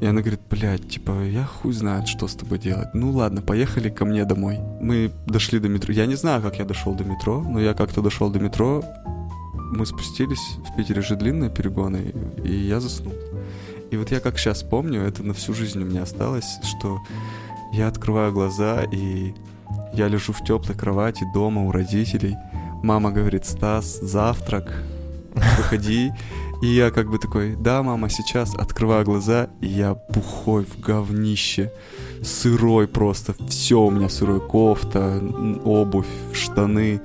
И 0.00 0.06
она 0.06 0.20
говорит, 0.20 0.40
блядь, 0.48 0.88
типа, 0.88 1.24
я 1.24 1.44
хуй 1.44 1.72
знает, 1.72 2.08
что 2.08 2.28
с 2.28 2.34
тобой 2.34 2.58
делать. 2.58 2.88
Ну 2.94 3.10
ладно, 3.10 3.42
поехали 3.42 3.90
ко 3.90 4.04
мне 4.04 4.24
домой. 4.24 4.58
Мы 4.80 5.10
дошли 5.26 5.58
до 5.58 5.68
метро. 5.68 5.92
Я 5.92 6.06
не 6.06 6.14
знаю, 6.14 6.40
как 6.40 6.58
я 6.58 6.64
дошел 6.64 6.94
до 6.94 7.04
метро, 7.04 7.42
но 7.42 7.60
я 7.60 7.74
как-то 7.74 8.00
дошел 8.00 8.30
до 8.30 8.38
метро. 8.38 8.82
Мы 9.54 9.84
спустились, 9.84 10.56
в 10.70 10.76
Питере 10.76 11.02
же 11.02 11.16
длинные 11.16 11.50
перегоны, 11.50 12.14
и 12.44 12.52
я 12.52 12.80
заснул. 12.80 13.14
И 13.90 13.96
вот 13.96 14.10
я 14.10 14.20
как 14.20 14.38
сейчас 14.38 14.62
помню, 14.62 15.02
это 15.02 15.22
на 15.22 15.34
всю 15.34 15.52
жизнь 15.52 15.82
у 15.82 15.84
меня 15.84 16.02
осталось, 16.02 16.58
что 16.62 16.98
я 17.72 17.88
открываю 17.88 18.32
глаза, 18.32 18.84
и 18.84 19.34
я 19.92 20.08
лежу 20.08 20.32
в 20.32 20.42
теплой 20.44 20.76
кровати 20.76 21.24
дома 21.34 21.62
у 21.62 21.72
родителей. 21.72 22.36
Мама 22.82 23.10
говорит, 23.10 23.44
Стас, 23.44 24.00
завтрак. 24.00 24.82
Приходи. 25.34 26.12
И 26.62 26.66
я 26.66 26.90
как 26.90 27.08
бы 27.08 27.18
такой, 27.18 27.56
да, 27.56 27.82
мама, 27.82 28.10
сейчас 28.10 28.54
открываю 28.54 29.04
глаза, 29.04 29.48
и 29.62 29.66
я 29.66 29.96
бухой 30.10 30.64
в 30.66 30.78
говнище, 30.78 31.72
сырой 32.22 32.86
просто, 32.86 33.34
все 33.48 33.80
у 33.80 33.90
меня 33.90 34.10
сырой, 34.10 34.40
кофта, 34.40 35.22
обувь, 35.64 36.06
штаны. 36.34 37.00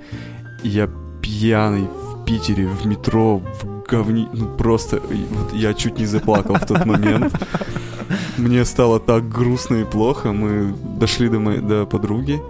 И 0.64 0.68
я 0.68 0.90
пьяный 1.22 1.84
в 1.84 2.26
Питере, 2.26 2.68
в 2.68 2.86
метро, 2.86 3.38
в 3.62 3.76
говни... 3.88 4.28
Ну 4.34 4.48
просто, 4.58 5.00
вот 5.00 5.54
я 5.54 5.74
чуть 5.74 6.00
не 6.00 6.06
заплакал 6.06 6.56
в 6.56 6.66
тот 6.66 6.86
момент. 6.86 7.34
Мне 8.38 8.66
стало 8.66 9.00
так 9.00 9.30
грустно 9.30 9.76
и 9.76 9.84
плохо. 9.86 10.32
Мы 10.32 10.76
дошли 11.00 11.30
до, 11.30 11.40
моей, 11.40 11.62
до 11.62 11.86
подруги. 11.86 12.42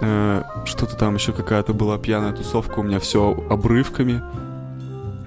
Э, 0.00 0.42
Что-то 0.64 0.96
там 0.96 1.14
еще 1.14 1.32
какая-то 1.32 1.72
была 1.72 1.98
пьяная 1.98 2.32
тусовка. 2.32 2.80
У 2.80 2.82
меня 2.82 2.98
все 2.98 3.34
обрывками. 3.48 4.22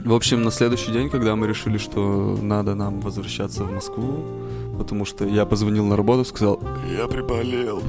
В 0.08 0.14
общем, 0.14 0.42
на 0.42 0.52
следующий 0.52 0.94
день, 0.94 1.10
когда 1.10 1.36
мы 1.36 1.48
решили, 1.48 1.78
что 1.78 2.40
надо 2.42 2.76
нам 2.76 3.02
возвращаться 3.02 3.66
в 3.66 3.74
Москву, 3.74 4.24
потому 4.78 5.04
что 5.04 5.26
я 5.26 5.46
позвонил 5.46 5.86
на 5.86 5.98
работу, 5.98 6.24
сказал, 6.24 6.62
я 6.98 7.08
приболел, 7.08 7.84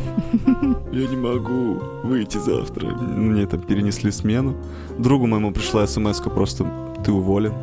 я 0.91 1.07
не 1.07 1.17
могу 1.17 1.75
выйти 2.03 2.39
завтра. 2.39 2.89
Мне 2.89 3.47
там 3.47 3.61
перенесли 3.61 4.11
смену. 4.11 4.57
Другу 4.99 5.29
моему 5.29 5.53
пришла 5.53 5.87
смс 5.87 6.21
просто, 6.23 6.67
ты 7.05 7.13
уволен. 7.13 7.55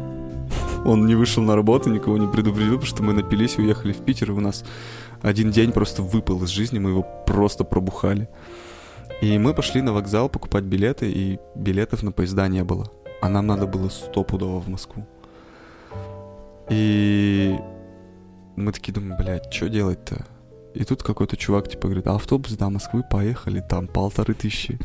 Он 0.85 1.05
не 1.05 1.15
вышел 1.15 1.43
на 1.43 1.57
работу, 1.57 1.89
никого 1.89 2.17
не 2.17 2.27
предупредил, 2.27 2.75
потому 2.75 2.87
что 2.87 3.03
мы 3.03 3.11
напились 3.11 3.55
и 3.57 3.61
уехали 3.61 3.91
в 3.91 4.05
Питер, 4.05 4.31
и 4.31 4.35
у 4.35 4.39
нас 4.39 4.63
один 5.21 5.51
день 5.51 5.73
просто 5.73 6.01
выпал 6.01 6.41
из 6.45 6.49
жизни, 6.49 6.79
мы 6.79 6.91
его 6.91 7.05
просто 7.27 7.65
пробухали. 7.65 8.29
И 9.21 9.37
мы 9.37 9.53
пошли 9.53 9.81
на 9.81 9.91
вокзал 9.91 10.29
покупать 10.29 10.63
билеты, 10.63 11.11
и 11.11 11.39
билетов 11.55 12.03
на 12.03 12.13
поезда 12.13 12.47
не 12.47 12.63
было. 12.63 12.89
А 13.21 13.29
нам 13.29 13.47
надо 13.47 13.65
было 13.67 13.89
стопудово 13.89 14.59
в 14.59 14.69
Москву. 14.69 15.05
И 16.69 17.55
мы 18.55 18.71
такие 18.71 18.93
думаем, 18.93 19.17
блядь, 19.17 19.51
что 19.53 19.69
делать-то? 19.69 20.25
И 20.73 20.83
тут 20.83 21.03
какой-то 21.03 21.37
чувак 21.37 21.69
типа 21.69 21.87
говорит, 21.87 22.07
автобус 22.07 22.53
до 22.53 22.69
Москвы, 22.69 23.03
поехали, 23.09 23.61
там 23.61 23.87
полторы 23.87 24.33
тысячи. 24.33 24.77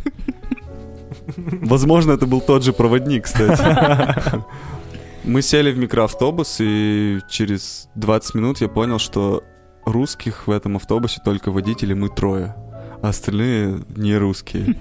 Возможно, 1.36 2.12
это 2.12 2.26
был 2.26 2.40
тот 2.40 2.62
же 2.62 2.72
проводник, 2.72 3.24
кстати. 3.24 3.62
Мы 5.24 5.42
сели 5.42 5.72
в 5.72 5.78
микроавтобус, 5.78 6.58
и 6.60 7.18
через 7.28 7.88
20 7.94 8.34
минут 8.36 8.60
я 8.60 8.68
понял, 8.68 8.98
что 8.98 9.42
русских 9.84 10.46
в 10.46 10.50
этом 10.50 10.76
автобусе 10.76 11.20
только 11.24 11.50
водители 11.50 11.92
мы 11.92 12.08
трое, 12.08 12.54
а 13.02 13.08
остальные 13.08 13.80
не 13.96 14.16
русские. 14.16 14.76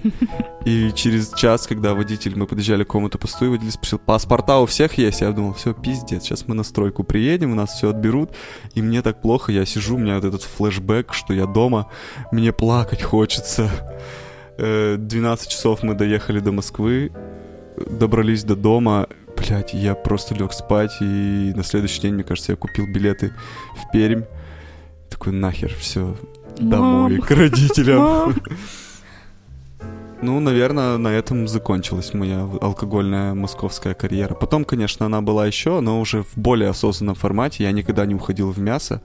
И 0.64 0.92
через 0.94 1.32
час, 1.32 1.66
когда 1.66 1.94
водитель, 1.94 2.36
мы 2.36 2.46
подъезжали 2.46 2.84
к 2.84 2.88
какому-то 2.88 3.18
посту, 3.18 3.46
и 3.46 3.48
водитель 3.48 3.72
спросил, 3.72 3.98
паспорта 3.98 4.58
у 4.58 4.66
всех 4.66 4.98
есть? 4.98 5.20
Я 5.20 5.32
думал, 5.32 5.54
все, 5.54 5.72
пиздец, 5.72 6.24
сейчас 6.24 6.46
мы 6.46 6.54
на 6.54 6.62
стройку 6.62 7.02
приедем, 7.02 7.52
у 7.52 7.54
нас 7.54 7.70
все 7.70 7.90
отберут, 7.90 8.30
и 8.74 8.82
мне 8.82 9.02
так 9.02 9.22
плохо, 9.22 9.52
я 9.52 9.64
сижу, 9.64 9.96
у 9.96 9.98
меня 9.98 10.16
вот 10.16 10.24
этот 10.24 10.42
флешбэк, 10.42 11.12
что 11.14 11.32
я 11.32 11.46
дома, 11.46 11.88
мне 12.30 12.52
плакать 12.52 13.02
хочется. 13.02 13.70
Э, 14.58 14.96
12 14.98 15.48
часов 15.48 15.82
мы 15.82 15.94
доехали 15.94 16.40
до 16.40 16.52
Москвы, 16.52 17.12
добрались 17.76 18.44
до 18.44 18.56
дома, 18.56 19.06
блядь, 19.36 19.72
я 19.72 19.94
просто 19.94 20.34
лег 20.34 20.52
спать, 20.52 20.92
и 21.00 21.52
на 21.54 21.64
следующий 21.64 22.02
день, 22.02 22.14
мне 22.14 22.24
кажется, 22.24 22.52
я 22.52 22.56
купил 22.56 22.86
билеты 22.86 23.32
в 23.74 23.90
Пермь. 23.90 24.24
Такой 25.08 25.32
нахер, 25.32 25.74
все, 25.74 26.14
домой, 26.60 27.18
Мам. 27.18 27.20
к 27.20 27.30
родителям. 27.30 27.98
Мам. 27.98 28.34
Ну, 30.22 30.38
наверное, 30.38 30.98
на 30.98 31.08
этом 31.08 31.48
закончилась 31.48 32.12
моя 32.12 32.46
алкогольная 32.60 33.32
московская 33.32 33.94
карьера. 33.94 34.34
Потом, 34.34 34.66
конечно, 34.66 35.06
она 35.06 35.22
была 35.22 35.46
еще, 35.46 35.80
но 35.80 35.98
уже 35.98 36.24
в 36.24 36.36
более 36.36 36.68
осознанном 36.68 37.14
формате. 37.14 37.64
Я 37.64 37.72
никогда 37.72 38.04
не 38.04 38.14
уходил 38.14 38.50
в 38.50 38.58
мясо. 38.58 39.00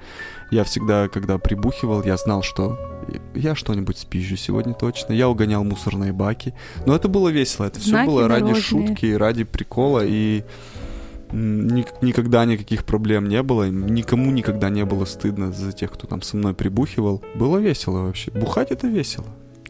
Я 0.51 0.65
всегда, 0.65 1.07
когда 1.07 1.37
прибухивал, 1.37 2.03
я 2.03 2.17
знал, 2.17 2.43
что 2.43 2.77
я 3.33 3.55
что-нибудь 3.55 3.97
спизжу 3.97 4.35
сегодня 4.35 4.73
точно. 4.73 5.13
Я 5.13 5.29
угонял 5.29 5.63
мусорные 5.63 6.11
баки. 6.11 6.53
Но 6.85 6.93
это 6.93 7.07
было 7.07 7.29
весело. 7.29 7.65
Это 7.65 7.79
все 7.79 7.91
Знаки 7.91 8.07
было 8.07 8.27
ради 8.27 8.53
шутки, 8.55 9.13
ради 9.13 9.45
прикола. 9.45 10.01
И 10.03 10.43
никогда 11.32 12.45
никаких 12.45 12.86
проблем 12.86 13.28
не 13.28 13.41
было. 13.43 13.69
Никому 13.69 14.32
никогда 14.32 14.69
не 14.69 14.86
было 14.86 15.05
стыдно 15.05 15.51
за 15.51 15.71
тех, 15.71 15.91
кто 15.91 16.07
там 16.07 16.21
со 16.21 16.38
мной 16.38 16.53
прибухивал. 16.53 17.23
Было 17.36 17.57
весело 17.57 18.03
вообще. 18.03 18.32
Бухать 18.32 18.71
это 18.71 18.88
весело. 18.88 19.26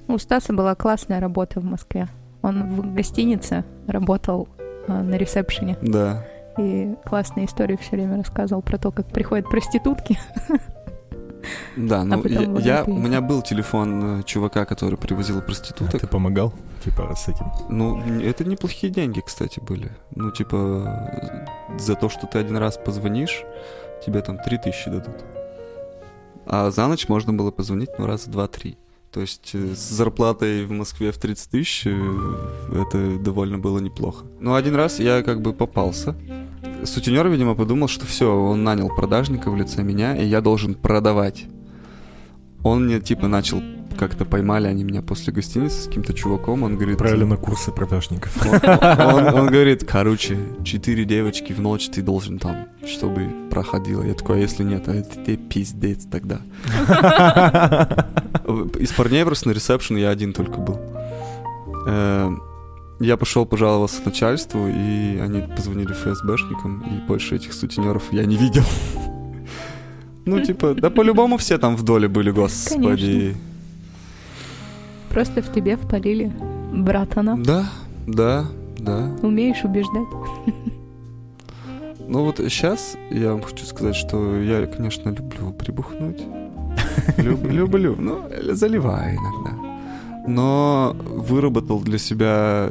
У 0.07 0.17
Стаса 0.17 0.53
была 0.53 0.75
классная 0.75 1.19
работа 1.19 1.59
в 1.59 1.63
Москве. 1.63 2.07
Он 2.41 2.69
в 2.75 2.93
гостинице 2.93 3.65
работал 3.87 4.47
а, 4.87 5.01
на 5.01 5.15
ресепшене. 5.15 5.77
Да. 5.81 6.25
И 6.57 6.93
классные 7.03 7.47
истории 7.47 7.77
все 7.81 7.91
время 7.91 8.17
рассказывал 8.17 8.61
про 8.61 8.77
то, 8.77 8.91
как 8.91 9.07
приходят 9.07 9.49
проститутки. 9.49 10.19
Да, 11.75 12.03
ну 12.03 12.21
потом 12.21 12.57
я, 12.57 12.83
у 12.85 12.97
меня 12.97 13.21
был 13.21 13.41
телефон 13.41 14.19
э, 14.19 14.23
чувака, 14.23 14.65
который 14.65 14.97
привозил 14.97 15.41
проституток. 15.41 16.01
Ты 16.01 16.07
помогал, 16.07 16.53
типа, 16.83 17.13
с 17.15 17.27
этим? 17.27 17.45
Ну, 17.69 17.99
это 18.21 18.45
неплохие 18.45 18.91
деньги, 18.91 19.21
кстати, 19.25 19.59
были. 19.59 19.91
Ну, 20.15 20.31
типа, 20.31 21.45
э, 21.73 21.77
за 21.79 21.95
то, 21.95 22.09
что 22.09 22.27
ты 22.27 22.39
один 22.39 22.57
раз 22.57 22.77
позвонишь, 22.77 23.43
тебе 24.05 24.21
там 24.21 24.37
3000 24.37 24.89
дадут. 24.89 25.15
А 26.45 26.71
за 26.71 26.87
ночь 26.87 27.09
можно 27.09 27.33
было 27.33 27.51
позвонить, 27.51 27.89
ну, 27.97 28.05
раза 28.05 28.29
два-три. 28.29 28.77
То 29.11 29.21
есть 29.21 29.51
э, 29.53 29.75
с 29.75 29.89
зарплатой 29.89 30.65
в 30.65 30.71
Москве 30.71 31.11
в 31.11 31.17
30 31.17 31.51
тысяч 31.51 31.87
это 31.87 33.19
довольно 33.19 33.59
было 33.59 33.79
неплохо. 33.79 34.25
Но 34.39 34.55
один 34.55 34.75
раз 34.75 34.99
я 34.99 35.23
как 35.23 35.41
бы 35.41 35.53
попался. 35.53 36.15
Сутенер, 36.83 37.27
видимо, 37.27 37.55
подумал, 37.55 37.87
что 37.87 38.05
все, 38.05 38.33
он 38.33 38.63
нанял 38.63 38.89
продажника 38.89 39.49
в 39.49 39.55
лице 39.55 39.83
меня, 39.83 40.15
и 40.15 40.25
я 40.25 40.41
должен 40.41 40.75
продавать. 40.75 41.45
Он 42.65 42.85
мне, 42.85 42.99
типа, 42.99 43.27
начал 43.27 43.61
как-то 43.95 44.25
поймали 44.25 44.67
они 44.67 44.83
меня 44.83 45.01
после 45.01 45.31
гостиницы 45.31 45.83
с 45.83 45.85
каким-то 45.85 46.13
чуваком, 46.13 46.63
он 46.63 46.75
говорит... 46.75 46.95
Отправили 46.95 47.23
на 47.23 47.37
курсы 47.37 47.71
продажников. 47.71 48.35
Он, 48.43 49.27
он 49.33 49.47
говорит, 49.47 49.85
короче, 49.85 50.37
четыре 50.65 51.05
девочки 51.05 51.53
в 51.53 51.61
ночь 51.61 51.87
ты 51.89 52.01
должен 52.01 52.37
там, 52.39 52.67
чтобы 52.85 53.29
проходило. 53.49 54.03
Я 54.03 54.13
такой, 54.13 54.37
а 54.37 54.39
если 54.39 54.63
нет, 54.63 54.89
а 54.89 54.93
это 54.95 55.17
ты 55.19 55.37
пиздец 55.37 56.05
тогда. 56.11 56.41
Из 58.79 58.91
парней 58.91 59.23
просто 59.23 59.47
на 59.47 59.53
ресепшн 59.53 59.95
я 59.95 60.09
один 60.09 60.33
только 60.33 60.59
был. 60.59 60.79
Э, 61.87 62.31
Я 62.99 63.15
пошел 63.15 63.45
пожаловался 63.45 64.01
начальству, 64.03 64.67
и 64.67 65.19
они 65.19 65.41
позвонили 65.55 65.93
ФСБшникам, 65.93 66.81
и 66.81 67.07
больше 67.07 67.35
этих 67.35 67.53
сутенеров 67.53 68.03
я 68.11 68.25
не 68.25 68.35
видел. 68.35 68.63
Ну, 70.25 70.41
типа, 70.41 70.73
да 70.73 70.89
по-любому 70.89 71.37
все 71.37 71.57
там 71.57 71.75
в 71.75 71.83
доле 71.83 72.07
были, 72.07 72.31
господи. 72.31 73.35
Просто 75.09 75.41
в 75.41 75.51
тебе 75.53 75.77
впалили 75.77 76.31
братана. 76.73 77.37
Да, 77.37 77.69
да, 78.07 78.45
да. 78.79 79.11
Умеешь 79.21 79.63
убеждать. 79.63 80.07
Ну 82.07 82.23
вот 82.23 82.37
сейчас 82.37 82.97
я 83.09 83.31
вам 83.31 83.41
хочу 83.41 83.65
сказать, 83.65 83.95
что 83.95 84.39
я, 84.41 84.65
конечно, 84.67 85.09
люблю 85.09 85.51
прибухнуть. 85.57 86.21
Люб- 87.17 87.43
Люблю, 87.51 87.95
ну, 87.97 88.21
заливаю 88.51 89.17
иногда. 89.17 89.57
Но 90.27 90.95
выработал 90.99 91.79
для 91.81 91.97
себя 91.97 92.69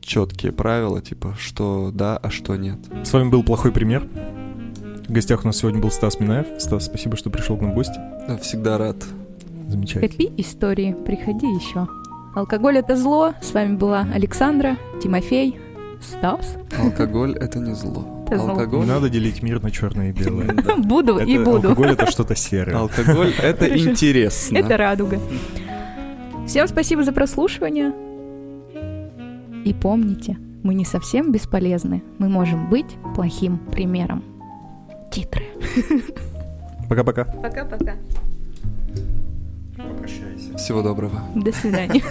четкие 0.00 0.52
правила, 0.52 1.00
типа, 1.00 1.34
что 1.38 1.90
да, 1.92 2.16
а 2.18 2.30
что 2.30 2.56
нет. 2.56 2.78
С 3.04 3.12
вами 3.12 3.28
был 3.30 3.42
плохой 3.42 3.70
пример. 3.72 4.06
В 5.08 5.12
гостях 5.12 5.44
у 5.44 5.46
нас 5.46 5.58
сегодня 5.58 5.80
был 5.80 5.90
Стас 5.90 6.18
Минаев. 6.18 6.46
Стас, 6.58 6.86
спасибо, 6.86 7.16
что 7.16 7.28
пришел 7.28 7.58
к 7.58 7.60
нам 7.60 7.72
в 7.72 7.74
гости. 7.74 8.00
Я 8.26 8.38
всегда 8.38 8.78
рад. 8.78 8.96
Замечательно. 9.68 10.08
Копи 10.08 10.32
истории, 10.38 10.96
приходи 11.04 11.46
еще. 11.46 11.86
Алкоголь 12.34 12.78
это 12.78 12.96
зло. 12.96 13.34
С 13.42 13.52
вами 13.52 13.76
была 13.76 14.06
Александра, 14.14 14.78
Тимофей, 15.02 15.58
Стас. 16.00 16.56
Алкоголь— 16.78 17.36
это 17.40 17.58
не 17.58 17.74
зло. 17.74 18.24
Это 18.26 18.38
зло. 18.38 18.46
Не 18.46 18.52
Алкоголь... 18.52 18.86
надо 18.86 19.10
делить 19.10 19.42
мир 19.42 19.62
на 19.62 19.70
черное 19.70 20.08
и 20.08 20.12
белое. 20.12 20.52
Буду 20.78 21.18
и 21.18 21.38
буду. 21.38 21.68
Алкоголь 21.68 21.92
это 21.92 22.10
что-то 22.10 22.34
серое. 22.34 22.76
Алкоголь— 22.76 23.34
это 23.42 23.68
интересно. 23.78 24.56
Это 24.56 24.78
радуга. 24.78 25.20
Всем 26.46 26.66
спасибо 26.66 27.04
за 27.04 27.12
прослушивание. 27.12 27.92
И 29.66 29.74
помните, 29.74 30.38
мы 30.62 30.74
не 30.74 30.86
совсем 30.86 31.30
бесполезны. 31.30 32.02
Мы 32.18 32.30
можем 32.30 32.70
быть 32.70 32.96
плохим 33.14 33.58
примером 33.58 34.33
титры. 35.14 35.44
Пока-пока. 36.88 37.24
Пока-пока. 37.24 37.94
Попрощайся. 39.76 40.56
Всего 40.58 40.82
доброго. 40.82 41.20
До 41.36 41.52
свидания. 41.52 42.02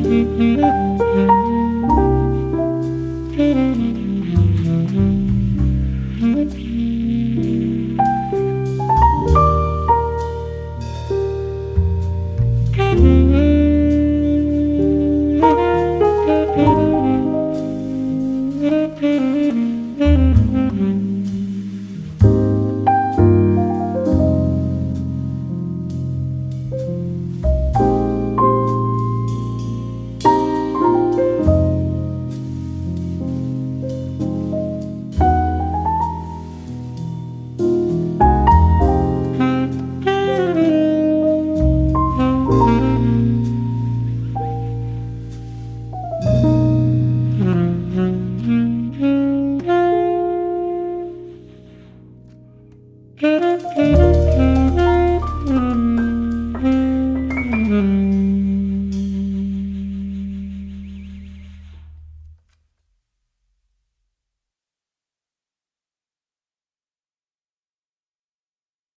Mm-hmm. 0.00 0.84